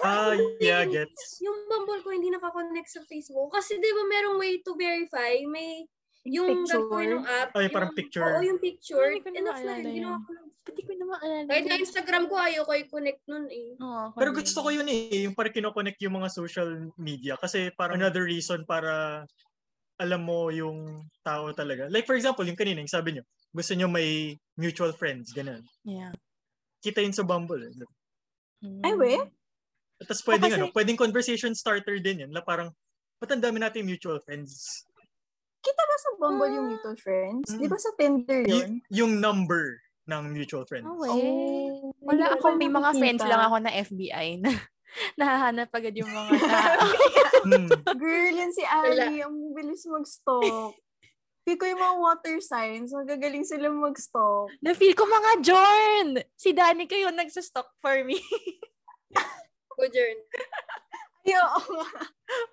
Ah, 0.03 0.35
yeah, 0.59 0.83
gets. 0.85 1.39
Yung 1.43 1.67
Bumble 1.71 2.03
ko 2.03 2.11
hindi 2.11 2.29
nakakonect 2.31 2.91
sa 2.91 3.01
Facebook. 3.07 3.55
Kasi 3.55 3.79
di 3.79 3.91
ba 3.91 4.05
merong 4.07 4.39
way 4.39 4.61
to 4.63 4.75
verify? 4.75 5.35
May 5.47 5.87
yung 6.23 6.63
Picture. 6.63 6.87
gagawin 6.87 7.09
ng 7.19 7.27
app. 7.27 7.51
Ay, 7.59 7.67
parang 7.67 7.91
yung- 7.91 7.99
picture. 7.99 8.23
Oo, 8.23 8.43
yung 8.47 8.61
picture. 8.63 9.11
Hindi 9.11 9.27
ko 9.27 9.31
na 9.35 9.43
maalala 9.43 9.83
Hindi 9.83 10.03
yun. 10.07 10.23
Pati 10.63 10.81
ko 10.87 10.93
na 10.95 11.07
maalala. 11.11 11.49
Kahit 11.51 11.65
na. 11.67 11.83
Instagram 11.83 12.25
ko, 12.31 12.35
ayaw 12.39 12.63
ko 12.63 12.73
i-connect 12.79 13.23
nun 13.27 13.47
eh. 13.51 13.75
Ako 13.75 14.15
Pero 14.15 14.31
gusto 14.31 14.59
ko 14.63 14.69
yun 14.71 14.87
eh, 14.87 15.27
yung 15.27 15.35
parang 15.35 15.51
kinoconnect 15.51 15.99
yung 15.99 16.23
mga 16.23 16.31
social 16.31 16.71
media. 16.95 17.35
Kasi 17.35 17.75
parang 17.75 17.99
another 17.99 18.23
reason 18.23 18.63
para 18.63 19.27
alam 19.99 20.23
mo 20.23 20.55
yung 20.55 21.03
tao 21.27 21.51
talaga. 21.51 21.91
Like 21.91 22.07
for 22.07 22.15
example, 22.15 22.47
yung 22.47 22.59
kanina, 22.59 22.79
yung 22.79 22.91
sabi 22.91 23.19
nyo, 23.19 23.27
gusto 23.51 23.75
nyo 23.75 23.91
may 23.91 24.39
mutual 24.55 24.95
friends, 24.95 25.35
ganun. 25.35 25.67
Yeah. 25.83 26.15
Kita 26.79 27.03
yun 27.03 27.15
sa 27.15 27.27
Bumble. 27.27 27.67
Eh. 27.67 27.75
Ay, 28.87 28.95
we? 28.95 29.19
Tapos 30.05 30.23
pwedeng, 30.25 30.49
kasi- 30.49 30.61
ano, 30.61 30.67
pwedeng 30.71 30.99
conversation 30.99 31.53
starter 31.53 31.99
din 31.99 32.21
yan. 32.21 32.31
Na 32.31 32.41
parang, 32.41 32.71
ba't 33.17 33.31
ang 33.31 33.41
dami 33.41 33.57
natin 33.57 33.83
mutual 33.83 34.19
friends? 34.19 34.83
Kita 35.59 35.79
ba 35.79 35.97
sa 35.97 36.11
Bumble 36.17 36.51
yung 36.51 36.67
Ah. 36.67 36.73
mutual 36.73 36.97
friends? 36.97 37.47
Di 37.49 37.61
Mm. 37.61 37.71
ba 37.71 37.79
sa 37.79 37.91
Tinder 37.93 38.43
yun? 38.43 38.71
Y- 38.83 38.99
yung 38.99 39.13
number 39.17 39.79
ng 40.05 40.35
mutual 40.35 40.67
friends. 40.67 40.83
Oh, 40.85 41.07
eh. 41.07 41.15
Oh, 41.15 41.95
Wala 42.01 42.19
hindi 42.27 42.35
ako, 42.35 42.47
may 42.53 42.67
mga 42.67 42.83
nakikita. 42.85 42.99
friends 42.99 43.23
lang 43.23 43.41
ako 43.41 43.57
na 43.59 43.71
FBI 43.73 44.29
na 44.39 44.51
nahahanap 45.21 45.71
agad 45.71 45.95
yung 45.95 46.11
mga 46.11 46.31
tao. 46.37 46.87
Hmm. 47.43 47.69
Girl, 48.03 48.35
yan 48.35 48.51
si 48.51 48.63
Ali. 48.63 49.23
Ang 49.23 49.53
bilis 49.53 49.87
mag-stalk. 49.87 50.75
Feel 51.43 51.59
ko 51.59 51.67
yung 51.67 51.79
mga 51.81 51.97
water 51.97 52.37
signs. 52.39 52.91
Magagaling 52.91 53.43
sila 53.43 53.67
mag-stalk. 53.67 54.51
Na-feel 54.59 54.95
ko 54.95 55.03
mga 55.05 55.33
Jorn! 55.43 56.09
Si 56.33 56.51
Danny 56.51 56.87
kayo 56.87 57.11
nagsa-stalk 57.11 57.71
for 57.79 58.03
me. 58.03 58.19
Ko, 59.77 59.85
Jern. 59.89 60.19
Ay, 61.23 61.39
oo 61.39 61.87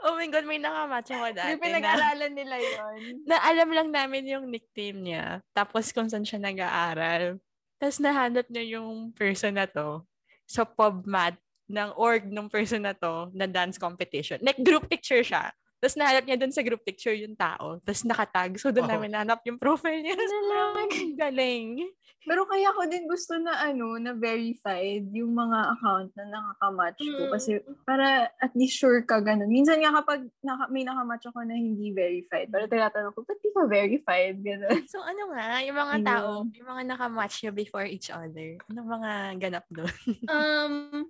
oh 0.06 0.14
my 0.14 0.30
God, 0.30 0.46
may 0.46 0.62
nakamatch 0.62 1.10
ako 1.10 1.34
dati 1.34 1.58
Yung 1.58 1.62
na, 1.62 1.66
pinag-aralan 1.66 2.34
nila 2.38 2.56
yon. 2.62 3.02
na 3.30 3.42
alam 3.42 3.70
lang 3.74 3.90
namin 3.90 4.30
yung 4.30 4.46
nickname 4.46 5.00
niya. 5.02 5.26
Tapos 5.58 5.90
kung 5.90 6.06
saan 6.06 6.22
siya 6.22 6.38
nag-aaral. 6.38 7.42
Tapos 7.82 7.98
nahanap 7.98 8.46
niya 8.52 8.78
yung 8.78 9.10
person 9.18 9.58
na 9.58 9.66
to 9.66 10.06
sa 10.46 10.68
PubMat 10.68 11.34
ng 11.70 11.90
org 11.98 12.26
ng 12.30 12.50
person 12.50 12.82
na 12.86 12.94
to 12.94 13.34
na 13.34 13.50
dance 13.50 13.82
competition. 13.82 14.38
Like 14.42 14.62
group 14.62 14.86
picture 14.90 15.22
siya. 15.26 15.50
Tapos 15.80 15.96
nahanap 15.96 16.28
niya 16.28 16.38
dun 16.40 16.52
sa 16.52 16.60
group 16.60 16.84
picture 16.84 17.16
yung 17.16 17.40
tao. 17.40 17.80
Tapos 17.82 18.04
nakatag. 18.04 18.60
So 18.60 18.70
doon 18.70 18.86
Oh. 18.86 18.92
namin 18.92 19.16
nahanap 19.16 19.40
yung 19.48 19.56
profile 19.56 20.04
niya. 20.04 20.20
Ang 20.20 21.16
galing. 21.16 21.88
Pero 22.20 22.44
kaya 22.44 22.76
ko 22.76 22.84
din 22.84 23.08
gusto 23.08 23.40
na 23.40 23.64
ano, 23.64 23.96
na 23.96 24.12
verified 24.12 25.08
yung 25.16 25.32
mga 25.32 25.60
account 25.72 26.12
na 26.20 26.26
nakakamatch 26.28 27.00
ko. 27.00 27.22
Mm. 27.26 27.32
Kasi 27.32 27.52
para 27.88 28.28
at 28.28 28.52
least 28.60 28.76
sure 28.76 29.00
ka 29.08 29.24
ganun. 29.24 29.48
Minsan 29.48 29.80
nga 29.80 29.96
kapag 29.96 30.28
naka, 30.44 30.68
may 30.68 30.84
nakamatch 30.84 31.32
ako 31.32 31.48
na 31.48 31.56
hindi 31.56 31.96
verified, 31.96 32.52
pero 32.52 32.68
tinatanong 32.68 33.16
ko, 33.16 33.24
ba't 33.24 33.40
di 33.40 33.50
ka 33.56 33.64
verified? 33.66 34.36
Ganun. 34.44 34.84
So 34.92 35.00
ano 35.00 35.32
nga, 35.32 35.64
yung 35.64 35.80
mga 35.80 35.96
Ayun. 35.96 36.06
tao, 36.06 36.30
yung 36.52 36.68
mga 36.68 36.84
nakamatch 36.92 37.36
niyo 37.40 37.52
before 37.56 37.88
each 37.88 38.12
other. 38.12 38.60
Anong 38.68 38.90
mga 39.00 39.12
ganap 39.40 39.66
doon? 39.72 39.96
Um, 40.30 41.08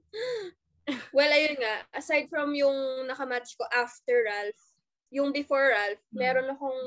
well, 1.15 1.32
ayun 1.32 1.58
nga. 1.58 1.75
Aside 1.93 2.30
from 2.30 2.54
yung 2.54 3.06
nakamatch 3.08 3.56
ko 3.56 3.65
after 3.71 4.25
Ralph, 4.25 4.62
yung 5.10 5.34
before 5.34 5.73
Ralph, 5.73 6.02
Hmm. 6.13 6.19
meron 6.21 6.49
akong, 6.54 6.82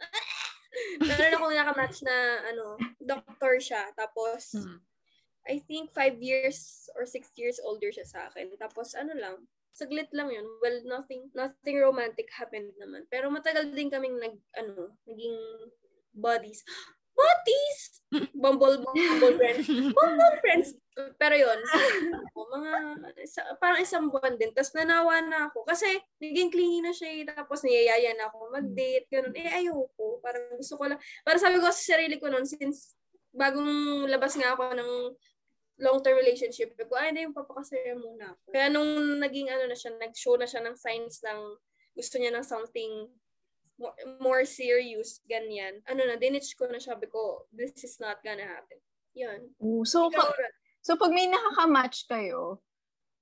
Meron 1.02 1.34
akong 1.34 1.54
nakamatch 1.54 1.98
na, 2.06 2.16
ano, 2.46 2.78
doctor 3.02 3.58
siya. 3.58 3.90
Tapos, 3.98 4.54
Mm. 4.54 4.78
I 5.50 5.56
think 5.58 5.90
five 5.90 6.20
years 6.22 6.86
or 6.94 7.02
six 7.08 7.32
years 7.34 7.58
older 7.58 7.90
siya 7.90 8.06
sa 8.06 8.30
akin. 8.30 8.54
Tapos, 8.54 8.94
ano 8.94 9.10
lang, 9.18 9.34
saglit 9.74 10.06
lang 10.14 10.30
yun. 10.30 10.46
Well, 10.62 10.78
nothing, 10.86 11.26
nothing 11.34 11.80
romantic 11.82 12.30
happened 12.30 12.70
naman. 12.78 13.08
Pero 13.10 13.32
matagal 13.34 13.74
din 13.74 13.90
kaming 13.90 14.20
nag, 14.20 14.36
ano, 14.54 14.94
naging 15.10 15.38
buddies. 16.14 16.62
Buddies! 17.20 17.80
Bumble, 18.34 18.82
bumble 18.82 19.34
friends. 19.38 19.68
Bumble 19.96 20.36
friends. 20.42 20.74
Pero 21.20 21.34
yun, 21.38 21.58
ako, 22.10 22.38
mga, 22.58 22.72
isa, 23.22 23.40
parang 23.62 23.80
isang 23.80 24.10
buwan 24.10 24.34
din. 24.34 24.50
Tapos 24.50 24.74
nanawa 24.74 25.22
na 25.22 25.46
ako. 25.46 25.62
Kasi, 25.62 25.86
naging 26.18 26.50
clingy 26.50 26.80
na 26.82 26.90
siya 26.90 27.08
eh. 27.12 27.22
Tapos 27.28 27.62
niyayaya 27.62 28.18
na 28.18 28.26
ako 28.32 28.50
mag-date. 28.50 29.06
Ganun. 29.12 29.36
Eh, 29.36 29.62
ayoko. 29.62 30.18
Parang 30.18 30.58
gusto 30.58 30.74
ko 30.74 30.90
lang. 30.90 30.98
Parang 31.22 31.40
sabi 31.40 31.62
ko 31.62 31.70
sa 31.70 31.84
sarili 31.94 32.18
ko 32.18 32.26
noon, 32.32 32.48
since 32.48 32.98
bagong 33.30 34.10
labas 34.10 34.34
nga 34.34 34.58
ako 34.58 34.74
ng 34.74 34.90
long-term 35.80 36.18
relationship 36.18 36.74
ko, 36.74 36.98
ay, 36.98 37.14
hindi, 37.14 37.30
yung 37.30 37.36
papakasaya 37.36 37.94
muna 37.94 38.34
ako. 38.34 38.42
Kaya 38.50 38.66
nung 38.68 39.22
naging 39.22 39.48
ano 39.48 39.70
na 39.70 39.76
siya, 39.78 39.94
nag-show 39.96 40.34
na 40.34 40.50
siya 40.50 40.66
ng 40.66 40.76
signs 40.76 41.22
ng 41.22 41.40
gusto 41.94 42.18
niya 42.18 42.34
ng 42.34 42.46
something 42.46 43.06
more, 43.80 43.96
more 44.20 44.42
serious, 44.44 45.24
ganyan. 45.24 45.80
Ano 45.88 46.04
na, 46.04 46.20
dinitch 46.20 46.52
ko 46.54 46.68
na 46.68 46.76
sabi 46.76 47.08
ko, 47.08 47.48
this 47.50 47.72
is 47.80 47.96
not 47.96 48.20
gonna 48.20 48.44
happen. 48.44 48.76
Yan. 49.16 49.40
Ooh, 49.64 49.82
so, 49.88 50.12
Ikaw, 50.12 50.28
Rat. 50.28 50.54
so 50.84 50.94
pag 50.94 51.10
may 51.10 51.26
nakaka-match 51.26 52.04
kayo, 52.06 52.60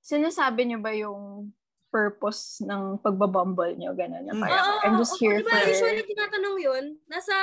sinasabi 0.03 0.67
niyo 0.67 0.83
ba 0.83 0.91
yung 0.91 1.55
purpose 1.89 2.61
ng 2.61 3.01
pagbabumble 3.01 3.73
niyo? 3.73 3.95
Ganun 3.97 4.27
na 4.27 4.35
Mm. 4.35 4.43
parang, 4.45 4.61
Oo, 4.61 4.79
I'm 4.85 4.95
just 5.01 5.17
here 5.17 5.41
diba, 5.41 5.49
for... 5.49 5.65
usually 5.65 6.05
tinatanong 6.05 6.57
yun, 6.61 6.85
nasa, 7.09 7.33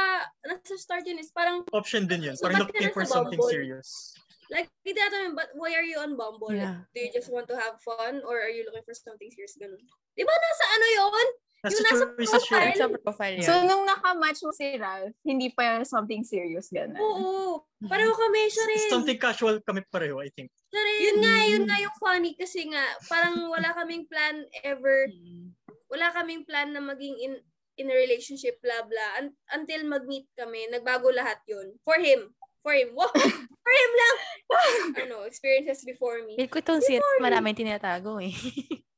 nasa 0.46 0.76
start 0.78 1.02
yun 1.08 1.18
is 1.18 1.32
parang, 1.34 1.64
Option 1.74 2.06
din 2.06 2.22
yun. 2.22 2.36
So, 2.38 2.46
Parang 2.46 2.68
looking 2.68 2.92
for 2.94 3.02
something 3.08 3.40
Bumble? 3.40 3.50
serious. 3.50 4.14
like, 4.46 4.70
tinatanong, 4.86 5.34
but 5.34 5.50
why 5.58 5.74
are 5.74 5.82
you 5.82 5.98
on 5.98 6.14
Bumble? 6.14 6.54
Yeah. 6.54 6.86
Do 6.94 7.02
you 7.02 7.10
just 7.10 7.26
want 7.34 7.50
to 7.50 7.58
have 7.58 7.82
fun 7.82 8.22
or 8.22 8.38
are 8.38 8.52
you 8.52 8.62
looking 8.62 8.86
for 8.86 8.94
something 8.94 9.26
serious? 9.34 9.58
Ganun. 9.58 9.82
Di 10.14 10.22
ba 10.22 10.30
nasa 10.30 10.64
ano 10.70 10.86
yun? 10.94 11.26
Nasa 11.66 11.74
Yung 11.74 11.86
nasa 11.90 12.06
profile. 12.14 12.74
Sa 12.78 12.86
profile 13.02 13.34
So, 13.42 13.52
yan. 13.58 13.66
nung 13.66 13.82
nakamatch 13.82 14.40
mo 14.40 14.52
si 14.54 14.78
Ralph, 14.78 15.14
hindi 15.26 15.50
pa 15.50 15.82
something 15.82 16.22
serious, 16.22 16.70
ganun. 16.70 16.94
Oo. 16.96 17.66
Pareho 17.82 18.14
kami, 18.14 18.46
siya 18.46 18.64
rin. 18.70 18.86
Something 18.86 19.18
casual 19.18 19.58
kami 19.60 19.82
pareho, 19.90 20.22
I 20.22 20.30
think. 20.30 20.54
Siya 20.70 20.80
rin. 20.80 20.98
Yun 21.02 21.16
nga, 21.18 21.34
yun 21.44 21.64
nga 21.66 21.76
yung 21.82 21.96
funny 21.98 22.32
kasi 22.38 22.70
nga, 22.70 22.82
parang 23.10 23.50
wala 23.50 23.74
kaming 23.74 24.06
plan 24.06 24.46
ever, 24.62 25.10
Mm. 25.10 25.50
wala 25.90 26.06
kaming 26.14 26.46
plan 26.46 26.70
na 26.70 26.78
maging 26.78 27.18
in 27.18 27.34
in 27.76 27.92
a 27.92 27.96
relationship, 27.98 28.56
blah, 28.64 28.86
blah. 28.88 29.20
Un- 29.20 29.36
until 29.52 29.84
mag-meet 29.84 30.24
kami, 30.32 30.64
nagbago 30.72 31.12
lahat 31.12 31.36
yun. 31.44 31.76
For 31.84 32.00
him. 32.00 32.32
For 32.64 32.72
him. 32.72 32.96
Wow. 32.96 33.12
For 33.66 33.74
him 33.74 33.92
lang. 33.92 34.16
ano, 35.04 35.28
experiences 35.28 35.84
before 35.84 36.24
me. 36.24 36.40
Feel 36.40 36.48
ko 36.48 36.62
itong 36.62 36.80
si 36.80 36.96
maraming 37.20 37.52
tinatago 37.52 38.16
eh. 38.16 38.32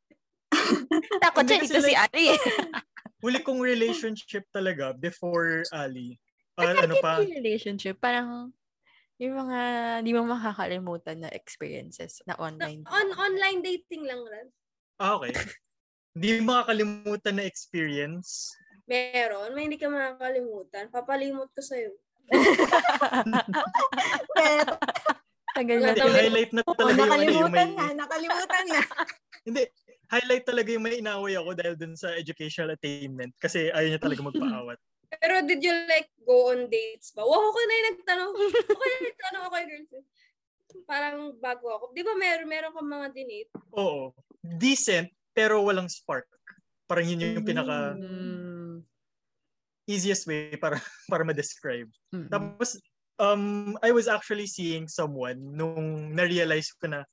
Takot 1.22 1.44
Hindi 1.44 1.66
siya 1.66 1.68
ito 1.68 1.80
si 1.84 1.94
Ari 1.94 2.24
eh. 2.34 2.40
Huli 3.24 3.42
kong 3.42 3.60
relationship 3.60 4.46
talaga 4.54 4.94
before 4.94 5.66
Ali. 5.74 6.16
Ah, 6.54 6.70
Ano 6.70 6.86
ano 6.86 6.94
pa? 7.02 7.18
relationship? 7.22 7.98
Parang 7.98 8.54
yung 9.18 9.34
mga 9.34 9.60
di 10.06 10.14
mo 10.14 10.22
makakalimutan 10.22 11.26
na 11.26 11.30
experiences 11.34 12.22
na 12.22 12.38
Na, 12.38 12.46
online. 12.46 12.86
on 12.86 13.08
online 13.18 13.60
dating 13.66 14.06
lang 14.06 14.22
rin. 14.22 14.46
Ah, 15.02 15.18
okay. 15.18 15.34
Hindi 16.14 16.42
makakalimutan 16.42 17.34
na 17.38 17.44
experience. 17.46 18.54
Meron. 18.88 19.54
May 19.54 19.68
hindi 19.68 19.78
ka 19.78 19.86
makakalimutan. 19.86 20.90
Papalimot 20.90 21.52
ko 21.52 21.60
sa'yo. 21.62 21.92
Pero, 24.34 24.72
Tagal 25.58 25.78
na 25.82 25.90
Hindi, 25.90 26.14
highlight 26.14 26.52
na 26.54 26.62
oh, 26.62 26.74
talaga 26.78 27.02
yung, 27.02 27.10
ano, 27.10 27.22
yung 27.22 27.50
nakalimutan 27.50 27.68
may... 27.68 27.78
na, 27.78 27.86
nakalimutan 27.98 28.64
na. 28.70 28.80
Hindi, 29.42 29.62
highlight 30.08 30.44
talaga 30.48 30.72
yung 30.72 30.84
may 30.84 30.98
inaway 30.98 31.36
ako 31.36 31.52
dahil 31.52 31.74
dun 31.76 31.94
sa 31.94 32.16
educational 32.16 32.72
attainment 32.72 33.32
kasi 33.36 33.68
ayaw 33.68 33.88
niya 33.92 34.02
talaga 34.02 34.24
magpaawat. 34.24 34.78
Pero 35.22 35.40
did 35.44 35.64
you 35.64 35.72
like 35.88 36.12
go 36.24 36.52
on 36.52 36.68
dates 36.68 37.16
ba? 37.16 37.24
Wow, 37.24 37.48
ako 37.48 37.58
na 37.64 37.72
yung 37.72 37.88
nagtanong. 37.96 38.32
Ako 38.36 38.82
na 38.84 38.92
yung 38.92 39.06
nagtanong 39.08 39.42
ako 39.44 39.54
yung 39.56 39.70
girlfriend. 39.72 40.06
Parang 40.84 41.18
bago 41.40 41.66
ako. 41.72 41.84
Di 41.96 42.04
ba 42.04 42.12
meron, 42.12 42.48
meron 42.48 42.72
ka 42.76 42.80
mga 42.84 43.08
dinate? 43.16 43.50
Oo. 43.72 44.12
Decent, 44.44 45.08
pero 45.32 45.64
walang 45.64 45.88
spark. 45.88 46.28
Parang 46.84 47.08
yun 47.08 47.40
yung 47.40 47.44
pinaka 47.44 47.96
Mm. 47.96 48.84
easiest 49.88 50.28
way 50.28 50.52
para 50.60 50.76
para 51.12 51.24
ma-describe. 51.24 51.88
Mm-mm. 52.12 52.28
Tapos, 52.28 52.76
um, 53.16 53.72
I 53.80 53.88
was 53.92 54.04
actually 54.12 54.44
seeing 54.44 54.84
someone 54.92 55.40
nung 55.56 56.12
na-realize 56.12 56.76
ko 56.76 56.92
na 56.92 57.08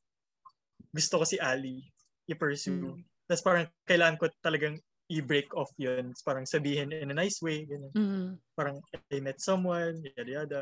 gusto 0.92 1.24
ko 1.24 1.26
si 1.28 1.40
Ali 1.40 1.95
i-pursue. 2.30 2.98
Mm. 2.98 3.02
Tapos 3.26 3.44
parang 3.44 3.66
kailangan 3.86 4.18
ko 4.22 4.26
talagang 4.42 4.78
i-break 5.06 5.54
off 5.54 5.70
yun. 5.78 6.10
Tapos 6.14 6.26
parang 6.26 6.46
sabihin 6.50 6.90
in 6.90 7.14
a 7.14 7.18
nice 7.18 7.38
way. 7.42 7.70
Ganun. 7.70 7.94
Mm. 7.94 8.28
Parang 8.58 8.82
I 9.14 9.22
met 9.22 9.38
someone, 9.38 10.02
yada 10.02 10.32
yada. 10.42 10.62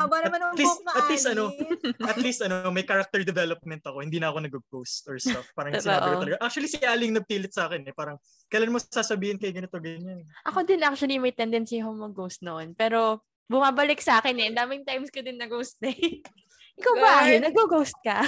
Haba 0.00 0.24
naman 0.24 0.40
ang 0.40 0.52
At 0.56 0.60
least- 0.60 0.80
na 0.80 0.92
at 0.96 1.08
least, 1.12 1.26
ano, 1.28 1.44
At 2.12 2.18
least 2.20 2.40
ano, 2.40 2.56
may 2.72 2.88
character 2.88 3.20
development 3.20 3.84
ako. 3.84 4.00
Hindi 4.00 4.16
na 4.16 4.32
ako 4.32 4.38
nag-ghost 4.48 5.04
or 5.08 5.20
stuff. 5.20 5.44
Parang 5.52 5.76
sinabi 5.80 6.08
ko 6.08 6.16
talaga. 6.24 6.38
Actually, 6.40 6.72
si 6.72 6.80
Aling 6.80 7.12
nagpilit 7.12 7.52
sa 7.52 7.68
akin 7.68 7.84
eh. 7.84 7.92
Parang, 7.92 8.16
kailan 8.48 8.72
mo 8.72 8.80
sasabihin 8.80 9.36
kay 9.36 9.52
ganito, 9.52 9.76
ganyan. 9.76 10.24
Ako 10.48 10.64
din 10.64 10.80
actually 10.80 11.20
may 11.20 11.36
tendency 11.36 11.84
ako 11.84 11.92
mag-ghost 12.08 12.40
noon. 12.40 12.72
Pero 12.72 13.20
bumabalik 13.44 14.00
sa 14.00 14.24
akin 14.24 14.40
eh. 14.40 14.48
Daming 14.56 14.88
times 14.88 15.12
ko 15.12 15.20
din 15.20 15.36
na-ghost 15.36 15.76
eh. 15.84 16.24
Ikaw 16.80 16.94
ba? 16.96 17.28
Nag-ghost 17.28 17.96
ka? 18.00 18.24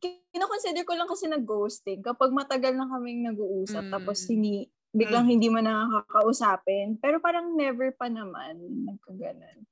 Kino-consider 0.00 0.82
ko 0.82 0.94
lang 0.94 1.06
kasi 1.06 1.26
nag-ghosting 1.26 2.00
kapag 2.00 2.30
matagal 2.30 2.74
na 2.74 2.86
kaming 2.86 3.26
nag-uusap 3.26 3.82
Mm. 3.82 3.92
tapos 3.92 4.18
hindi 4.26 4.66
biglang 4.88 5.26
hindi 5.26 5.48
mo 5.48 5.58
nakakausapin. 5.58 6.96
Pero 6.96 7.18
parang 7.18 7.52
never 7.52 7.92
pa 7.92 8.06
naman 8.06 8.56
nagkaganan. 8.86 9.66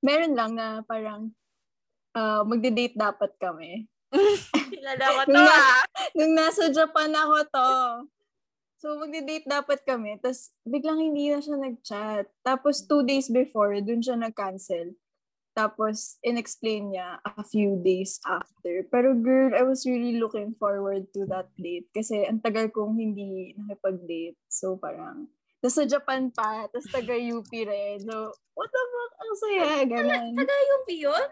Meron 0.00 0.34
lang 0.34 0.52
na 0.54 0.80
parang 0.82 1.30
ah, 2.12 2.40
magde-date 2.42 2.96
dapat 2.96 3.36
kami. 3.36 3.84
Kilala 4.72 5.04
ko 5.04 5.20
to 5.22 5.32
Nung 5.32 5.44
na- 5.44 5.52
ah. 5.52 5.84
Nung 6.16 6.32
nasa 6.32 6.72
Japan 6.72 7.12
ako 7.12 7.36
to. 7.52 7.70
So, 8.76 8.96
magde-date 8.96 9.44
dapat 9.44 9.84
kami. 9.84 10.20
Tapos, 10.20 10.52
biglang 10.62 11.00
hindi 11.00 11.28
na 11.28 11.40
siya 11.40 11.56
nag-chat. 11.56 12.28
Tapos, 12.40 12.84
two 12.84 13.00
days 13.02 13.28
before, 13.28 13.72
dun 13.80 14.00
siya 14.00 14.16
nag-cancel. 14.16 14.92
Tapos, 15.56 16.20
in-explain 16.20 16.92
niya 16.92 17.16
a 17.24 17.40
few 17.40 17.80
days 17.80 18.20
after. 18.28 18.84
Pero 18.92 19.16
girl, 19.16 19.56
I 19.56 19.64
was 19.64 19.88
really 19.88 20.20
looking 20.20 20.52
forward 20.60 21.08
to 21.16 21.24
that 21.32 21.48
date. 21.56 21.88
Kasi 21.96 22.28
ang 22.28 22.44
tagal 22.44 22.68
kong 22.68 23.00
hindi 23.00 23.56
nakipag-date. 23.56 24.36
So, 24.52 24.76
parang, 24.76 25.32
tapos 25.64 25.80
sa 25.80 25.88
Japan 25.88 26.28
pa, 26.28 26.68
tapos 26.68 26.92
taga-UP 26.92 27.48
rin. 27.48 28.04
So, 28.04 28.36
what 28.52 28.68
the 28.68 28.82
fuck? 28.84 29.12
Ang 29.16 29.34
saya, 29.40 29.68
ganun. 29.88 30.36
Taga 30.36 30.52
UP 30.52 30.88
yun? 30.92 31.28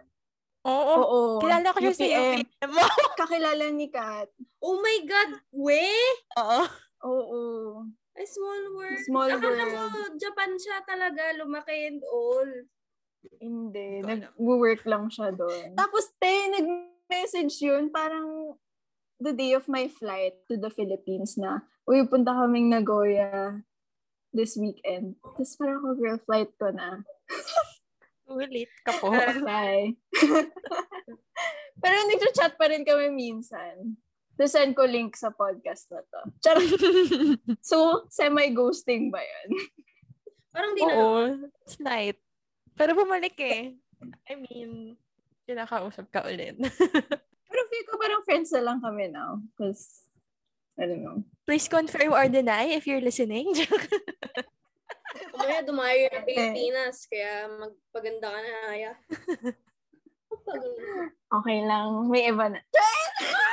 Oo. 0.65 0.95
Oo. 0.97 1.21
Kilala 1.45 1.77
ko 1.77 1.79
siya 1.85 1.93
sa 1.93 2.05
UPM. 2.09 2.41
UPM. 2.41 2.73
Kakilala 3.21 3.67
ni 3.77 3.93
Kat. 3.93 4.33
Oh 4.65 4.81
my 4.81 4.99
God, 5.05 5.31
we? 5.53 5.85
Oo. 6.41 6.65
Oo. 7.05 7.41
A 8.17 8.25
small 8.25 8.63
world. 8.73 9.05
Small 9.05 9.31
Akala 9.37 9.65
world. 9.69 9.93
mo, 9.93 10.01
Japan 10.17 10.57
siya 10.57 10.81
talaga, 10.89 11.37
lumaki 11.37 11.93
and 11.93 12.01
all. 12.09 12.49
Hindi. 13.41 14.03
Nag-work 14.05 14.83
lang 14.89 15.09
siya 15.09 15.33
doon. 15.35 15.75
Tapos, 15.77 16.11
te, 16.17 16.33
nag-message 16.51 17.55
yun, 17.65 17.89
parang 17.89 18.57
the 19.21 19.33
day 19.33 19.55
of 19.55 19.69
my 19.71 19.87
flight 19.89 20.35
to 20.51 20.59
the 20.59 20.69
Philippines 20.69 21.39
na, 21.39 21.63
uy, 21.87 22.05
punta 22.09 22.35
kaming 22.35 22.69
Nagoya 22.73 23.63
this 24.35 24.59
weekend. 24.59 25.15
Tapos 25.23 25.55
parang 25.55 25.79
ako, 25.81 25.89
girl, 25.97 26.19
flight 26.27 26.51
ko 26.59 26.75
na. 26.75 27.07
Ulit 28.29 28.73
ka 28.83 28.93
po. 28.99 29.13
Bye. 29.45 29.95
Pero 31.83 31.95
nag-chat 32.09 32.57
pa 32.57 32.67
rin 32.73 32.83
kami 32.83 33.13
minsan. 33.13 34.01
To 34.35 34.51
send 34.51 34.75
ko 34.75 34.83
link 34.83 35.15
sa 35.15 35.31
podcast 35.31 35.87
na 35.95 36.03
to. 36.03 36.21
Charot. 36.43 36.67
So, 37.71 38.09
semi-ghosting 38.11 39.15
ba 39.15 39.23
yun? 39.23 39.49
Parang 40.51 40.73
di 40.75 40.83
na. 40.83 40.95
Oo. 40.99 41.23
Slight. 41.71 42.19
Pero 42.75 42.95
bumalik 42.99 43.39
eh. 43.39 43.79
I 44.29 44.35
mean, 44.35 44.99
kinakausap 45.47 46.11
ka 46.11 46.27
ulit. 46.27 46.59
Pero 47.49 47.61
feel 47.71 47.85
ko 47.87 47.95
parang 47.97 48.27
friends 48.27 48.51
na 48.51 48.63
lang 48.67 48.79
kami 48.83 49.09
now. 49.09 49.39
Because, 49.55 50.11
I 50.75 50.91
don't 50.91 51.07
know. 51.07 51.23
Please 51.47 51.71
confirm 51.71 52.11
or 52.11 52.27
deny 52.27 52.75
if 52.75 52.87
you're 52.87 53.05
listening. 53.05 53.55
Kumaya 55.31 55.63
dumayo 55.63 56.11
na 56.11 56.27
Pilipinas, 56.27 57.07
kaya 57.07 57.47
magpaganda 57.47 58.27
ka 58.31 58.41
na, 58.43 58.55
Aya. 58.75 58.93
Okay 61.35 61.63
lang. 61.67 62.11
May 62.11 62.31
iba 62.31 62.47
na. 62.51 62.61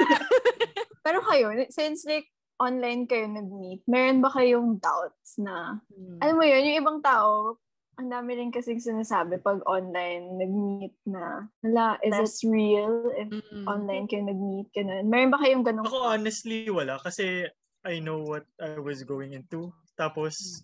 Pero 1.05 1.21
kayo, 1.25 1.49
since 1.73 2.05
like 2.05 2.29
online 2.61 3.09
kayo 3.09 3.25
nag-meet, 3.25 3.81
meron 3.89 4.21
ba 4.21 4.29
kayong 4.29 4.77
doubts 4.77 5.41
na, 5.41 5.81
alam 6.21 6.35
mo 6.37 6.45
yun, 6.45 6.61
yung 6.61 6.79
ibang 6.85 6.99
tao, 7.01 7.57
ang 7.99 8.07
dami 8.07 8.39
rin 8.39 8.51
kasing 8.53 8.79
sinasabi 8.79 9.41
pag 9.43 9.59
online, 9.67 10.39
nag-meet 10.39 10.95
na. 11.05 11.51
Hala, 11.61 11.99
is 12.01 12.15
this 12.15 12.37
real? 12.47 13.11
If 13.13 13.27
Mm-mm. 13.29 13.65
online 13.67 14.07
kayo 14.07 14.23
nag-meet, 14.25 14.71
ganun. 14.71 15.05
Meron 15.11 15.31
ba 15.33 15.39
kayong 15.43 15.65
ganun? 15.65 15.85
Ako 15.85 16.15
honestly 16.15 16.71
wala 16.71 16.97
kasi 17.03 17.45
I 17.83 17.99
know 17.99 18.21
what 18.23 18.45
I 18.61 18.79
was 18.79 19.03
going 19.03 19.33
into. 19.35 19.73
Tapos 19.99 20.63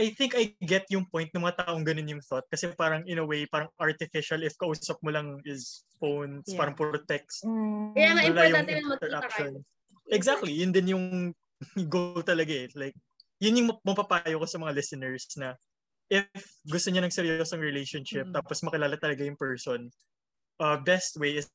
I 0.00 0.08
think 0.16 0.32
I 0.32 0.56
get 0.64 0.88
yung 0.88 1.04
point 1.04 1.28
ng 1.36 1.44
mga 1.44 1.68
taong 1.68 1.84
ganun 1.84 2.08
yung 2.08 2.24
thought 2.24 2.48
kasi 2.48 2.72
parang 2.72 3.04
in 3.04 3.20
a 3.20 3.26
way 3.26 3.44
parang 3.44 3.68
artificial 3.76 4.40
if 4.40 4.56
kausap 4.56 4.96
mo 5.04 5.12
lang 5.12 5.36
is 5.44 5.84
phones, 6.00 6.48
Yeah. 6.48 6.58
parang 6.58 6.74
puro 6.74 6.96
text. 7.04 7.44
Mm. 7.44 7.92
Kaya 7.92 8.08
nga 8.16 8.22
importante 8.24 8.72
yung 8.72 8.90
interaction. 8.96 9.52
Exactly, 10.08 10.52
yun 10.56 10.72
din 10.72 10.96
yung 10.96 11.06
goal 11.92 12.24
talaga 12.26 12.50
eh. 12.50 12.68
Like, 12.74 12.96
yun 13.38 13.58
yung 13.60 13.68
mapapayo 13.86 14.40
ko 14.42 14.46
sa 14.48 14.58
mga 14.58 14.74
listeners 14.74 15.28
na 15.38 15.54
if 16.12 16.28
gusto 16.68 16.92
niya 16.92 17.00
ng 17.00 17.14
seryosong 17.14 17.64
relationship 17.64 18.28
Mm. 18.28 18.36
tapos 18.36 18.60
makilala 18.60 19.00
talaga 19.00 19.24
yung 19.24 19.40
person, 19.40 19.88
uh, 20.60 20.76
best 20.84 21.16
way 21.16 21.40
is 21.40 21.48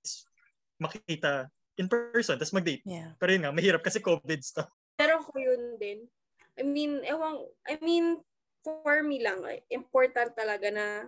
makita 0.81 1.45
in 1.77 1.85
person 1.85 2.41
tapos 2.41 2.57
mag-date. 2.57 2.81
Yeah. 2.81 3.13
Pero 3.21 3.29
yun 3.37 3.45
nga, 3.45 3.53
mahirap 3.53 3.85
kasi 3.85 4.01
COVID 4.01 4.41
stuff. 4.41 4.69
Pero 4.97 5.21
ko 5.21 5.37
yun 5.37 5.77
din. 5.77 6.09
I 6.57 6.65
mean, 6.65 7.05
ewan, 7.05 7.45
I 7.69 7.77
mean, 7.85 8.17
for 8.65 9.05
me 9.05 9.21
lang, 9.21 9.45
eh, 9.45 9.61
important 9.69 10.33
talaga 10.33 10.73
na 10.73 11.05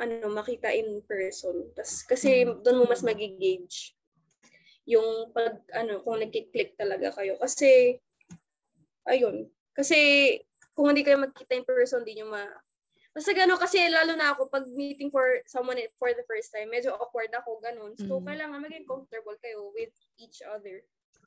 ano, 0.00 0.32
makita 0.32 0.72
in 0.72 1.04
person. 1.04 1.68
Tas, 1.76 2.00
kasi 2.08 2.48
doon 2.64 2.80
mo 2.80 2.84
mas 2.88 3.04
magigauge 3.04 3.92
yung 4.88 5.28
pag, 5.36 5.60
ano, 5.76 6.00
kung 6.00 6.16
nagkiklik 6.24 6.72
talaga 6.80 7.12
kayo. 7.12 7.36
Kasi, 7.36 8.00
ayun. 9.04 9.52
Kasi, 9.76 10.40
kung 10.72 10.88
hindi 10.88 11.04
kayo 11.04 11.20
magkita 11.20 11.52
in 11.52 11.68
person, 11.68 12.00
di 12.00 12.16
nyo 12.16 12.32
ma... 12.32 12.42
Basta 13.20 13.36
gano'n, 13.36 13.60
kasi 13.60 13.84
lalo 13.92 14.16
na 14.16 14.32
ako, 14.32 14.48
pag 14.48 14.64
meeting 14.72 15.12
for 15.12 15.44
someone 15.44 15.76
for 16.00 16.08
the 16.16 16.24
first 16.24 16.56
time, 16.56 16.72
medyo 16.72 16.96
awkward 16.96 17.28
ako, 17.36 17.60
gano'n. 17.60 17.92
So, 18.00 18.16
Mm. 18.16 18.24
kailangan 18.24 18.64
maging 18.64 18.88
comfortable 18.88 19.36
kayo 19.44 19.68
with 19.76 19.92
each 20.16 20.40
other. 20.40 20.80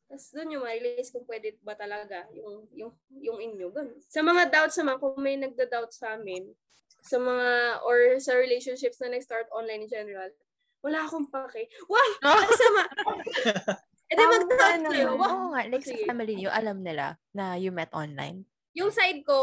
Tapos 0.09 0.33
doon 0.33 0.57
yung 0.57 0.65
ma-realize 0.65 1.13
kung 1.13 1.21
pwede 1.29 1.53
ba 1.61 1.77
talaga 1.77 2.25
yung, 2.33 2.65
yung, 2.73 2.89
yung 3.13 3.37
inyo. 3.37 3.69
Ganun. 3.69 4.01
Sa 4.09 4.25
mga 4.25 4.49
doubts 4.49 4.73
naman, 4.81 4.97
kung 4.97 5.13
may 5.21 5.37
nagda-doubt 5.37 5.93
sa 5.93 6.17
amin, 6.17 6.49
sa 7.05 7.21
mga, 7.21 7.85
or 7.85 8.17
sa 8.17 8.33
relationships 8.41 8.97
na 8.97 9.13
nag-start 9.13 9.45
online 9.53 9.85
in 9.85 9.91
general, 9.93 10.33
wala 10.81 11.05
akong 11.05 11.29
pake. 11.29 11.69
Wow! 11.85 12.09
Masama! 12.25 12.83
E 14.09 14.13
di 14.17 14.25
mag-doubt 14.25 14.81
naman. 14.81 14.97
kayo. 14.97 15.09
Wow! 15.13 15.29
Oo 15.29 15.45
nga, 15.53 15.61
like 15.69 15.85
sa 15.85 15.93
family 16.09 16.41
niyo, 16.41 16.49
alam 16.49 16.81
nila 16.81 17.21
na 17.37 17.53
you 17.53 17.69
met 17.69 17.93
online. 17.93 18.49
Yung 18.73 18.89
side 18.89 19.21
ko, 19.21 19.37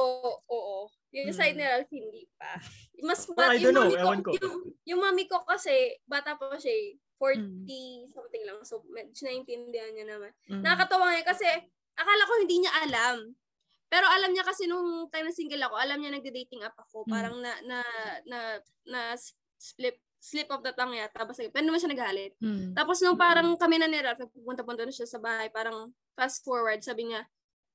oo. 0.50 0.90
Yung 1.10 1.34
side 1.34 1.58
Mm. 1.58 1.60
nila, 1.60 1.74
hindi 1.90 2.22
pa. 2.38 2.54
Mas, 3.02 3.26
Well, 3.26 3.50
I 3.50 3.58
yung 3.58 3.74
don't 3.74 3.76
know. 3.76 3.86
mami 3.90 3.98
Ewan 3.98 4.20
ko. 4.22 4.30
Yung, 4.38 4.56
yung 4.86 5.00
mami 5.02 5.24
ko 5.26 5.42
kasi, 5.42 5.98
bata 6.06 6.38
pa 6.38 6.54
siya 6.54 6.70
eh. 6.70 6.88
40 7.18 8.06
Mm. 8.06 8.14
something 8.14 8.44
lang. 8.46 8.58
So, 8.64 8.80
medyo 8.88 9.12
naiintindihan 9.26 9.92
niya 9.92 10.06
naman. 10.06 10.32
Mm. 10.48 10.62
Nakakatawa 10.62 11.12
nga 11.12 11.34
kasi 11.34 11.44
akala 11.92 12.22
ko 12.24 12.32
hindi 12.40 12.56
niya 12.64 12.72
alam. 12.86 13.34
Pero 13.90 14.06
alam 14.06 14.30
niya 14.30 14.46
kasi 14.46 14.70
nung 14.70 15.10
time 15.10 15.28
na 15.28 15.34
single 15.34 15.66
ako, 15.66 15.74
alam 15.76 15.98
niya 15.98 16.14
nagde-dating 16.14 16.62
app 16.62 16.78
ako. 16.78 17.04
Mm. 17.04 17.10
Parang 17.10 17.34
na 17.42 17.52
na 17.66 17.78
na 18.24 18.38
na 18.86 19.00
slip 19.58 19.98
slip 20.20 20.46
of 20.52 20.62
the 20.62 20.70
tongue 20.72 20.94
yata. 20.94 21.26
Basta, 21.26 21.42
pero 21.50 21.64
naman 21.64 21.80
siya 21.80 21.92
nagalit. 21.92 22.32
Mm. 22.38 22.72
Tapos 22.72 23.00
nung 23.02 23.18
parang 23.18 23.50
kami 23.58 23.76
na 23.76 23.88
ni 23.88 23.98
Ralph, 23.98 24.20
pupunta-punta 24.30 24.84
na 24.86 24.92
siya 24.94 25.08
sa 25.08 25.18
bahay, 25.18 25.48
parang 25.50 25.90
fast 26.14 26.44
forward, 26.44 26.80
sabi 26.80 27.08
niya, 27.08 27.24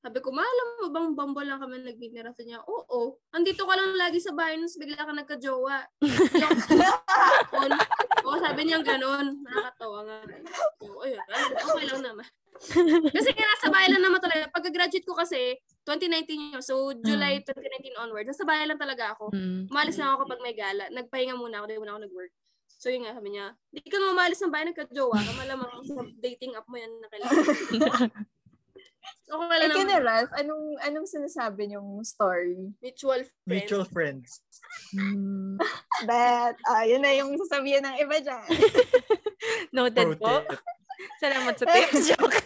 sabi 0.05 0.21
ko, 0.21 0.29
maalam 0.29 0.67
mo 0.77 0.85
bang 0.93 1.09
bumble 1.17 1.49
lang 1.49 1.57
kami 1.57 1.81
Ralph? 1.81 2.37
Sabi 2.37 2.53
niya, 2.53 2.61
oo. 2.61 3.17
Andito 3.33 3.65
ka 3.65 3.73
lang 3.73 3.97
lagi 3.97 4.21
sa 4.21 4.37
bahay, 4.37 4.53
nung 4.53 4.69
bigla 4.69 5.01
ka 5.01 5.13
nagka-jowa. 5.17 5.81
Oo, 8.25 8.37
sabi 8.37 8.69
niya 8.69 8.85
ganun. 8.85 9.41
Nakakatawa 9.41 10.05
nga. 10.05 10.17
Oo, 10.85 11.01
ayun. 11.01 11.25
Okay 11.57 11.85
lang 11.89 12.05
naman. 12.05 12.25
kasi 13.17 13.29
nga 13.33 13.49
nasa 13.49 13.67
bahay 13.73 13.89
lang 13.89 14.05
naman 14.05 14.21
talaga. 14.21 14.45
Pagka-graduate 14.53 15.09
ko 15.09 15.17
kasi, 15.17 15.57
2019 15.89 16.53
yun. 16.53 16.61
So, 16.61 16.93
July 17.01 17.41
2019 17.41 17.97
onward, 18.05 18.29
nasa 18.29 18.45
bahay 18.45 18.69
lang 18.69 18.77
talaga 18.77 19.17
ako. 19.17 19.33
Mm. 19.33 19.73
Umalis 19.73 19.97
lang 19.97 20.13
ako 20.13 20.29
kapag 20.29 20.41
may 20.45 20.53
gala. 20.53 20.85
Nagpahinga 20.93 21.33
muna 21.33 21.61
ako, 21.61 21.65
di 21.65 21.81
muna 21.81 21.97
ako 21.97 22.01
nag-work. 22.05 22.33
So 22.77 22.93
yun 22.93 23.07
nga, 23.07 23.17
sabi 23.17 23.33
niya, 23.33 23.57
di 23.73 23.81
ka 23.81 23.97
na 23.97 24.13
umalis 24.13 24.37
ng 24.45 24.53
bahay, 24.53 24.69
nagka-jowa 24.69 25.17
ka, 25.17 25.31
malamang 25.33 25.71
sa 25.89 26.05
dating 26.21 26.53
app 26.53 26.69
mo 26.69 26.77
yan 26.77 26.93
na 27.01 27.09
kailangan. 27.09 28.13
Eh, 29.25 29.33
wala 29.33 29.65
kina 29.73 29.97
naman, 29.97 30.05
Ralph, 30.05 30.33
anong, 30.37 30.65
anong 30.79 31.07
sinasabi 31.09 31.65
niyong 31.65 32.05
story? 32.05 32.69
mutual 32.77 33.25
friend. 33.25 33.49
Mutual 33.49 33.85
friends. 33.89 34.45
Mm. 34.93 35.57
That, 36.09 36.53
ah, 36.63 36.85
yun 36.85 37.01
na 37.01 37.09
yung 37.11 37.33
sasabihin 37.41 37.81
ng 37.81 37.97
iba 37.99 38.21
dyan. 38.21 38.45
Noted 39.75 40.13
Pro 40.15 40.21
po. 40.21 40.33
tip. 40.45 40.61
Salamat 41.23 41.57
sa 41.57 41.65
tips. 41.65 42.13
Joke. 42.13 42.37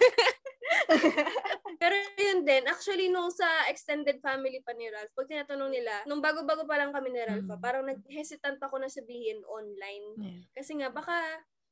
Pero 1.80 1.95
yun 2.15 2.43
din, 2.43 2.63
actually, 2.67 3.07
nung 3.07 3.32
sa 3.32 3.47
extended 3.67 4.19
family 4.19 4.59
pa 4.59 4.71
ni 4.71 4.88
Ralph, 4.88 5.11
pag 5.13 5.27
tinatanong 5.27 5.71
nila, 5.71 6.03
nung 6.05 6.19
bago-bago 6.19 6.63
pa 6.63 6.75
lang 6.75 6.91
kami 6.91 7.11
ni 7.11 7.21
Ralph, 7.23 7.43
Mm. 7.45 7.59
parang 7.59 7.84
nag-hesitant 7.84 8.59
ako 8.59 8.80
na 8.80 8.88
sabihin 8.88 9.43
online. 9.45 10.05
Yeah. 10.17 10.41
Kasi 10.55 10.80
nga, 10.80 10.88
baka 10.89 11.15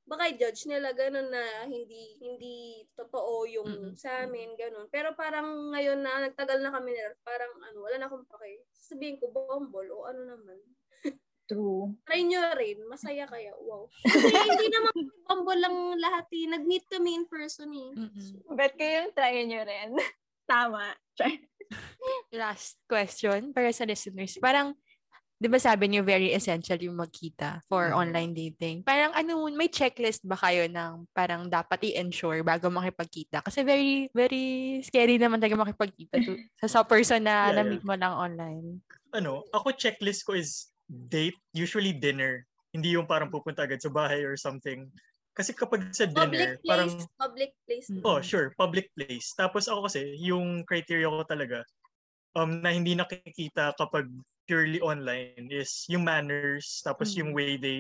baka 0.08 0.32
judge 0.32 0.72
nila 0.72 0.96
ganun 0.96 1.28
na 1.28 1.68
hindi 1.68 2.16
hindi 2.24 2.88
totoo 2.96 3.44
yung 3.44 3.68
Mm-mm. 3.68 4.00
sa 4.00 4.24
amin, 4.24 4.56
ganun. 4.56 4.88
Pero 4.88 5.12
parang 5.14 5.76
ngayon 5.76 6.00
na 6.00 6.32
nagtagal 6.32 6.64
na 6.64 6.72
kami 6.72 6.96
nila, 6.96 7.12
parang 7.28 7.52
ano, 7.60 7.78
wala 7.84 7.96
na 8.00 8.08
akong 8.08 8.24
pake. 8.26 8.64
Sabihin 8.72 9.20
ko, 9.20 9.30
bumble 9.36 9.92
o 9.92 10.08
ano 10.08 10.24
naman. 10.24 10.58
True. 11.48 11.96
Try 12.04 12.28
nyo 12.28 12.44
rin, 12.60 12.84
masaya 12.92 13.24
kaya, 13.24 13.56
wow. 13.56 13.88
Kasi 14.04 14.36
hindi 14.36 14.68
naman 14.68 14.96
bumble 15.28 15.60
lang 15.60 15.76
lahat 15.96 16.28
eh. 16.36 16.44
Nag-meet 16.44 16.88
kami 16.92 17.16
in 17.16 17.26
person 17.28 17.72
eh. 17.72 17.92
Mm-mm. 17.96 18.52
Bet 18.56 18.76
kayong 18.76 19.16
try 19.16 19.44
nyo 19.44 19.64
rin. 19.64 19.96
Tama. 20.52 20.96
Try. 21.16 21.40
Last 22.36 22.80
question 22.88 23.52
para 23.56 23.72
sa 23.72 23.88
listeners. 23.88 24.40
Parang, 24.40 24.76
di 25.38 25.46
ba 25.46 25.62
sabi 25.62 25.86
niyo 25.86 26.02
very 26.02 26.34
essential 26.34 26.82
yung 26.82 26.98
magkita 26.98 27.62
for 27.70 27.94
Mhm. 27.94 27.98
online 27.98 28.34
dating? 28.34 28.76
Parang 28.82 29.14
ano, 29.14 29.46
may 29.54 29.70
checklist 29.70 30.26
ba 30.26 30.34
kayo 30.34 30.66
ng 30.66 31.06
parang 31.14 31.46
dapat 31.46 31.78
i-ensure 31.94 32.42
bago 32.42 32.74
makipagkita? 32.74 33.46
Kasi 33.46 33.62
very, 33.62 34.10
very 34.18 34.82
scary 34.82 35.22
naman 35.22 35.38
talaga 35.38 35.62
makipagkita 35.62 36.26
to, 36.26 36.42
sa, 36.58 36.68
sa 36.74 36.82
person 36.82 37.22
na 37.22 37.54
Yeah, 37.54 37.62
na-meet 37.62 37.86
mo 37.86 37.94
lang 37.94 38.18
online. 38.18 38.82
Ano, 39.14 39.46
ako 39.54 39.78
checklist 39.78 40.26
ko 40.26 40.34
is 40.34 40.74
date, 40.90 41.38
usually 41.54 41.94
dinner. 41.94 42.44
Hindi 42.74 42.98
yung 42.98 43.06
parang 43.06 43.30
pupunta 43.30 43.64
agad 43.70 43.80
sa 43.80 43.94
bahay 43.94 44.26
or 44.26 44.34
something. 44.36 44.90
Kasi 45.38 45.54
kapag 45.54 45.94
sa 45.94 46.10
Public 46.10 46.34
dinner, 46.34 46.58
place, 46.66 46.66
parang 46.66 46.92
public 47.22 47.52
place. 47.70 47.88
Mm. 47.94 48.02
Oh, 48.02 48.20
sure. 48.26 48.58
Public 48.58 48.90
place. 48.98 49.38
Tapos 49.38 49.70
ako 49.70 49.86
kasi, 49.86 50.18
yung 50.18 50.66
criteria 50.66 51.06
ko 51.14 51.22
talaga, 51.30 51.62
um, 52.36 52.62
na 52.62 52.74
hindi 52.74 52.98
nakikita 52.98 53.74
kapag 53.78 54.10
purely 54.48 54.80
online 54.80 55.52
is 55.52 55.84
yung 55.92 56.08
manners, 56.08 56.80
tapos 56.82 57.12
yung 57.20 57.36
Mm. 57.36 57.38
way 57.38 57.50
they 57.60 57.80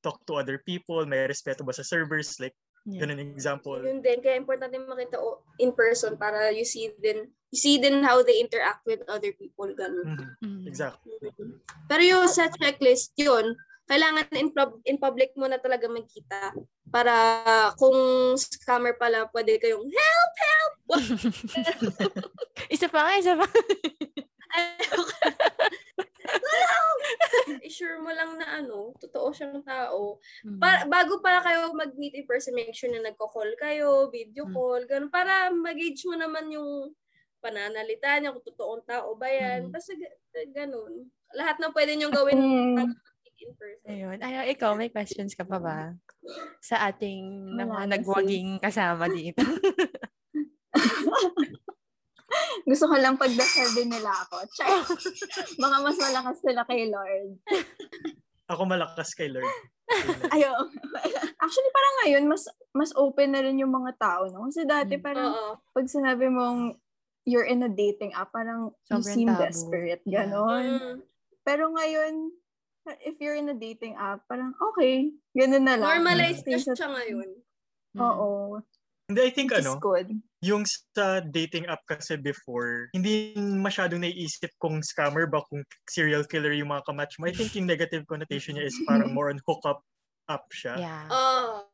talk 0.00 0.16
to 0.24 0.40
other 0.40 0.56
people, 0.64 1.04
may 1.04 1.28
respeto 1.28 1.60
ba 1.62 1.76
sa 1.76 1.84
servers, 1.84 2.40
like, 2.40 2.56
Yeah. 2.86 3.02
ganun 3.04 3.18
yung 3.20 3.34
example. 3.36 3.76
Yun 3.82 4.00
din, 4.00 4.22
kaya 4.22 4.38
importante 4.38 4.78
makita 4.78 5.18
in 5.58 5.74
person 5.74 6.14
para 6.16 6.54
you 6.54 6.62
see 6.62 6.94
din, 7.02 7.26
you 7.50 7.58
see 7.58 7.76
din 7.76 8.00
how 8.06 8.22
they 8.22 8.38
interact 8.38 8.86
with 8.86 9.02
other 9.10 9.34
people, 9.36 9.68
ganun. 9.76 10.16
Mhm, 10.16 10.28
Mm. 10.40 10.64
Exactly. 10.70 11.18
Pero 11.90 12.02
yung 12.02 12.26
sa 12.30 12.46
checklist, 12.46 13.10
yun, 13.18 13.58
kailangan 13.86 14.26
in, 14.34 14.50
pub- 14.54 14.82
in 14.86 14.98
public 14.98 15.34
mo 15.34 15.50
na 15.50 15.58
talaga 15.58 15.90
magkita 15.90 16.54
para 16.90 17.14
kung 17.74 17.94
scammer 18.38 18.94
pala, 18.94 19.26
pwede 19.34 19.58
kayong 19.58 19.90
help, 19.90 20.32
help! 20.38 20.74
Isa 22.74 22.86
pa 22.86 23.02
nga, 23.02 23.14
isa 23.18 23.34
pa. 23.34 23.46
Na 28.56 28.64
ano, 28.64 28.96
totoo 28.96 29.28
siyang 29.36 29.60
tao. 29.60 30.16
Mm. 30.40 30.56
Pa- 30.56 30.88
bago 30.88 31.20
pala 31.20 31.44
kayo 31.44 31.68
mag-meet 31.76 32.16
in 32.16 32.24
person, 32.24 32.56
make 32.56 32.72
sure 32.72 32.88
na 32.88 33.04
nagko-call 33.04 33.52
kayo, 33.60 34.08
video 34.08 34.48
Mm. 34.48 34.54
call, 34.56 34.82
ganun, 34.88 35.12
para 35.12 35.52
mag-gauge 35.52 36.08
mo 36.08 36.16
naman 36.16 36.48
yung 36.48 36.96
pananalita 37.36 38.16
niya, 38.16 38.32
kung 38.32 38.46
totoong 38.48 38.80
tao 38.88 39.12
ba 39.12 39.28
yan. 39.28 39.68
Mm. 39.68 39.72
Basta 39.76 39.92
ga- 39.92 40.16
ganun. 40.56 41.12
Lahat 41.36 41.60
na 41.60 41.68
pwede 41.68 41.92
niyong 41.94 42.16
gawin 42.16 42.38
Mm. 42.40 42.74
bago 42.80 42.96
mag-meet 42.96 43.36
in 43.36 43.52
person. 43.60 43.86
Ayun. 43.92 44.16
Ay, 44.24 44.56
ikaw, 44.56 44.72
may 44.72 44.88
questions 44.88 45.36
ka 45.36 45.44
pa 45.44 45.60
ba? 45.60 45.92
Sa 46.64 46.80
ating 46.80 47.52
mga 47.52 47.76
na, 47.84 47.92
nagwaging 48.00 48.56
kasama 48.56 49.04
dito. 49.06 49.44
Gusto 52.66 52.90
ko 52.90 52.96
lang 52.98 53.14
pagdasal 53.14 53.68
din 53.78 53.94
nila 53.94 54.10
ako. 54.26 54.42
Char. 54.50 54.82
Baka 55.54 55.76
mas 55.78 55.94
malakas 55.94 56.36
sila 56.42 56.66
kay 56.66 56.90
Lord. 56.90 57.36
Ako 58.46 58.62
malakas 58.64 59.10
kay 59.12 59.26
Lord. 59.26 59.46
Ayo. 60.34 60.50
Actually, 61.36 61.70
parang 61.70 61.94
ngayon, 62.02 62.24
mas 62.26 62.46
mas 62.70 62.90
open 62.94 63.34
na 63.34 63.42
rin 63.42 63.58
yung 63.58 63.70
mga 63.70 63.98
tao. 63.98 64.30
No? 64.30 64.46
Kasi 64.46 64.62
dati 64.62 64.98
Mm. 64.98 65.02
parang 65.02 65.30
Oo. 65.30 65.50
pag 65.74 65.86
sinabi 65.86 66.26
mong 66.26 66.78
you're 67.26 67.46
in 67.46 67.62
a 67.62 67.70
dating 67.70 68.14
app, 68.14 68.30
parang 68.30 68.70
you 68.86 68.98
Sobrang 68.98 69.14
seem 69.14 69.28
tabo. 69.28 69.42
desperate. 69.42 70.02
Yeah. 70.06 70.30
Ganon. 70.30 70.66
Mm. 70.78 70.96
Pero 71.42 71.70
ngayon, 71.70 72.30
if 73.02 73.18
you're 73.18 73.34
in 73.34 73.50
a 73.50 73.58
dating 73.58 73.98
app, 73.98 74.22
parang 74.26 74.54
okay, 74.60 75.10
ganun 75.34 75.66
na 75.66 75.74
lang. 75.74 76.02
Normalized 76.02 76.46
na 76.46 76.58
siya 76.58 76.86
ngayon. 76.86 77.30
Mm. 77.94 78.00
Oo. 78.00 78.62
Hindi, 79.06 79.20
I 79.22 79.30
think 79.30 79.50
Which 79.50 79.62
is 79.62 79.66
ano, 79.66 79.78
good. 79.78 80.10
Yung 80.44 80.64
sa 80.68 81.20
dating 81.24 81.64
app 81.66 81.80
kasi 81.88 82.20
before, 82.20 82.92
hindi 82.92 83.32
masyadong 83.36 84.04
naiisip 84.04 84.52
kung 84.60 84.84
scammer 84.84 85.24
ba, 85.24 85.40
kung 85.48 85.64
serial 85.88 86.28
killer 86.28 86.52
yung 86.52 86.68
mga 86.70 86.84
kamatch 86.84 87.16
mo. 87.16 87.26
I 87.28 87.32
think 87.32 87.56
yung 87.56 87.64
negative 87.68 88.04
connotation 88.04 88.56
niya 88.56 88.68
is 88.68 88.76
parang 88.84 89.16
more 89.16 89.32
on 89.32 89.40
hookup 89.48 89.80
app 90.28 90.44
siya. 90.52 90.76
Yeah. 90.76 91.06
Oh. 91.08 91.64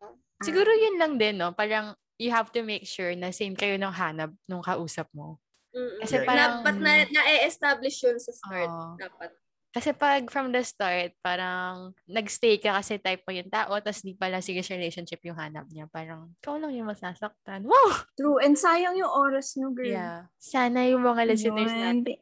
Siguro 0.45 0.71
yun 0.71 0.99
lang 1.01 1.19
din, 1.19 1.43
no? 1.43 1.51
Parang 1.57 1.97
you 2.23 2.31
have 2.31 2.55
to 2.55 2.63
make 2.63 2.87
sure 2.87 3.11
na 3.19 3.35
same 3.35 3.59
kayo 3.59 3.75
ng 3.75 3.91
hanap 3.91 4.31
nung 4.47 4.63
kausap 4.63 5.11
mo. 5.11 5.43
Mm-mm. 5.75 6.05
Kasi 6.05 6.23
Yeah. 6.23 6.27
parang- 6.29 6.55
Dapat 6.63 6.77
na, 6.79 6.93
na-establish 7.11 7.97
yun 8.05 8.19
sa 8.21 8.31
start. 8.31 8.69
Oo. 8.71 8.95
Dapat. 9.01 9.31
Kasi 9.73 9.97
pag 9.97 10.29
from 10.29 10.53
the 10.53 10.61
start, 10.61 11.17
parang 11.25 11.97
nagstay 12.05 12.61
ka 12.61 12.77
kasi 12.77 13.01
type 13.01 13.25
mo 13.25 13.33
yung 13.33 13.49
tao, 13.49 13.73
tapos 13.81 14.05
di 14.05 14.13
pala 14.13 14.45
serious 14.45 14.69
relationship 14.69 15.25
yung 15.25 15.41
hanap 15.41 15.65
niya. 15.73 15.89
Parang, 15.89 16.29
ikaw 16.45 16.61
lang 16.61 16.77
yung 16.77 16.93
masasaktan. 16.93 17.65
Wow! 17.65 18.05
True. 18.13 18.37
And 18.45 18.53
sayang 18.53 19.01
yung 19.01 19.09
oras 19.09 19.57
nyo, 19.57 19.73
girl. 19.73 19.89
Yeah. 19.89 20.29
Sana 20.37 20.85
yung 20.85 21.01
mga 21.01 21.25
listeners 21.25 21.73
natin 21.73 22.05
Yun. 22.05 22.21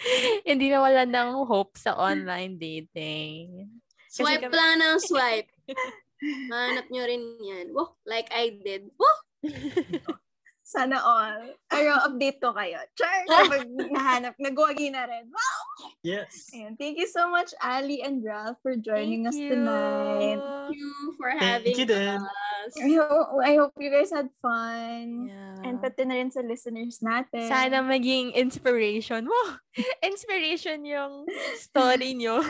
hindi 0.48 0.72
na 0.72 0.80
wala 0.80 1.04
ng 1.04 1.44
hope 1.44 1.76
sa 1.76 1.92
online 2.00 2.56
dating. 2.56 3.68
Kasi 4.08 4.24
Swipe 4.24 4.48
kami- 4.48 4.56
lang 4.56 4.72
ng 4.80 4.98
swipe. 5.04 5.50
Mahanap 6.52 6.86
nyo 6.88 7.02
rin 7.04 7.22
yan. 7.44 7.66
Woo, 7.76 7.92
like 8.08 8.32
I 8.32 8.56
did. 8.56 8.88
Woo! 8.96 9.16
Sana 10.70 11.02
all. 11.02 11.50
Pero 11.66 11.98
update 12.06 12.38
ko 12.38 12.54
kayo. 12.54 12.78
Char! 12.94 13.26
Kapag 13.26 13.66
nahanap, 13.90 14.38
nagwagi 14.38 14.94
na 14.94 15.02
rin. 15.02 15.26
Wow! 15.26 15.90
Yes. 16.06 16.54
Ayan. 16.54 16.78
Thank 16.78 17.02
you 17.02 17.10
so 17.10 17.26
much, 17.26 17.50
Ali 17.58 18.06
and 18.06 18.22
Ralph, 18.22 18.62
for 18.62 18.78
joining 18.78 19.26
Thank 19.26 19.34
us 19.34 19.38
you. 19.42 19.50
tonight. 19.50 20.38
Thank 20.38 20.78
you 20.78 20.94
for 21.18 21.30
Thank 21.34 21.42
having 21.42 21.74
you 21.74 21.86
din. 21.90 22.22
us. 22.22 22.74
I 22.78 22.90
hope, 23.02 23.30
I 23.42 23.52
hope 23.58 23.74
you 23.82 23.90
guys 23.90 24.14
had 24.14 24.30
fun. 24.38 25.26
Yeah. 25.26 25.66
And 25.66 25.82
pati 25.82 26.06
na 26.06 26.14
rin 26.22 26.30
sa 26.30 26.46
listeners 26.46 27.02
natin. 27.02 27.50
Sana 27.50 27.82
maging 27.82 28.38
inspiration. 28.38 29.26
Wow! 29.26 29.58
Inspiration 30.06 30.86
yung 30.86 31.26
story 31.58 32.14
nyo. 32.14 32.46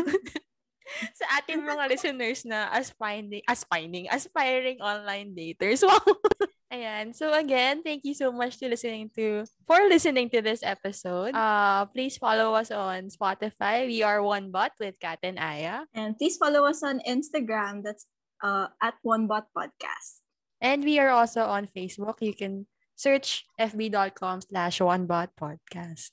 sa 1.19 1.41
ating 1.41 1.65
mga 1.65 1.89
listeners 1.89 2.45
na 2.45 2.69
aspiring, 2.69 3.41
aspiring, 3.49 4.13
aspiring 4.13 4.77
online 4.85 5.33
daters. 5.33 5.81
Wow! 5.89 6.05
Ayan. 6.71 7.11
So 7.15 7.35
again, 7.35 7.83
thank 7.83 8.07
you 8.07 8.15
so 8.15 8.31
much 8.31 8.63
to 8.63 8.71
listening 8.71 9.11
to 9.19 9.43
for 9.67 9.83
listening 9.91 10.31
to 10.31 10.39
this 10.39 10.63
episode. 10.63 11.35
Uh 11.35 11.91
please 11.91 12.15
follow 12.17 12.55
us 12.55 12.71
on 12.71 13.11
Spotify. 13.11 13.91
We 13.91 14.07
are 14.07 14.23
One 14.23 14.55
Bot 14.55 14.73
with 14.79 14.95
Kat 15.03 15.19
and 15.27 15.39
Aya. 15.39 15.91
And 15.95 16.15
please 16.15 16.39
follow 16.39 16.65
us 16.71 16.87
on 16.87 17.03
Instagram. 17.03 17.83
That's 17.83 18.07
uh, 18.43 18.69
at 18.81 18.95
OneBot 19.05 19.53
Podcast. 19.57 20.25
And 20.61 20.85
we 20.85 20.99
are 20.99 21.11
also 21.11 21.43
on 21.45 21.67
Facebook. 21.67 22.21
You 22.21 22.35
can 22.35 22.67
search 22.97 23.45
fb.com 23.59 24.43
slash 24.43 24.79
onebotpodcast. 24.81 26.13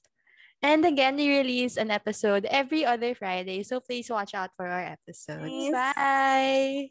And 0.61 0.85
again, 0.85 1.17
we 1.17 1.37
release 1.37 1.77
an 1.77 1.91
episode 1.91 2.45
every 2.45 2.85
other 2.85 3.13
Friday. 3.13 3.61
So 3.63 3.79
please 3.79 4.09
watch 4.09 4.33
out 4.33 4.49
for 4.55 4.65
our 4.65 4.97
episodes. 4.97 5.71
Bye! 5.71 6.89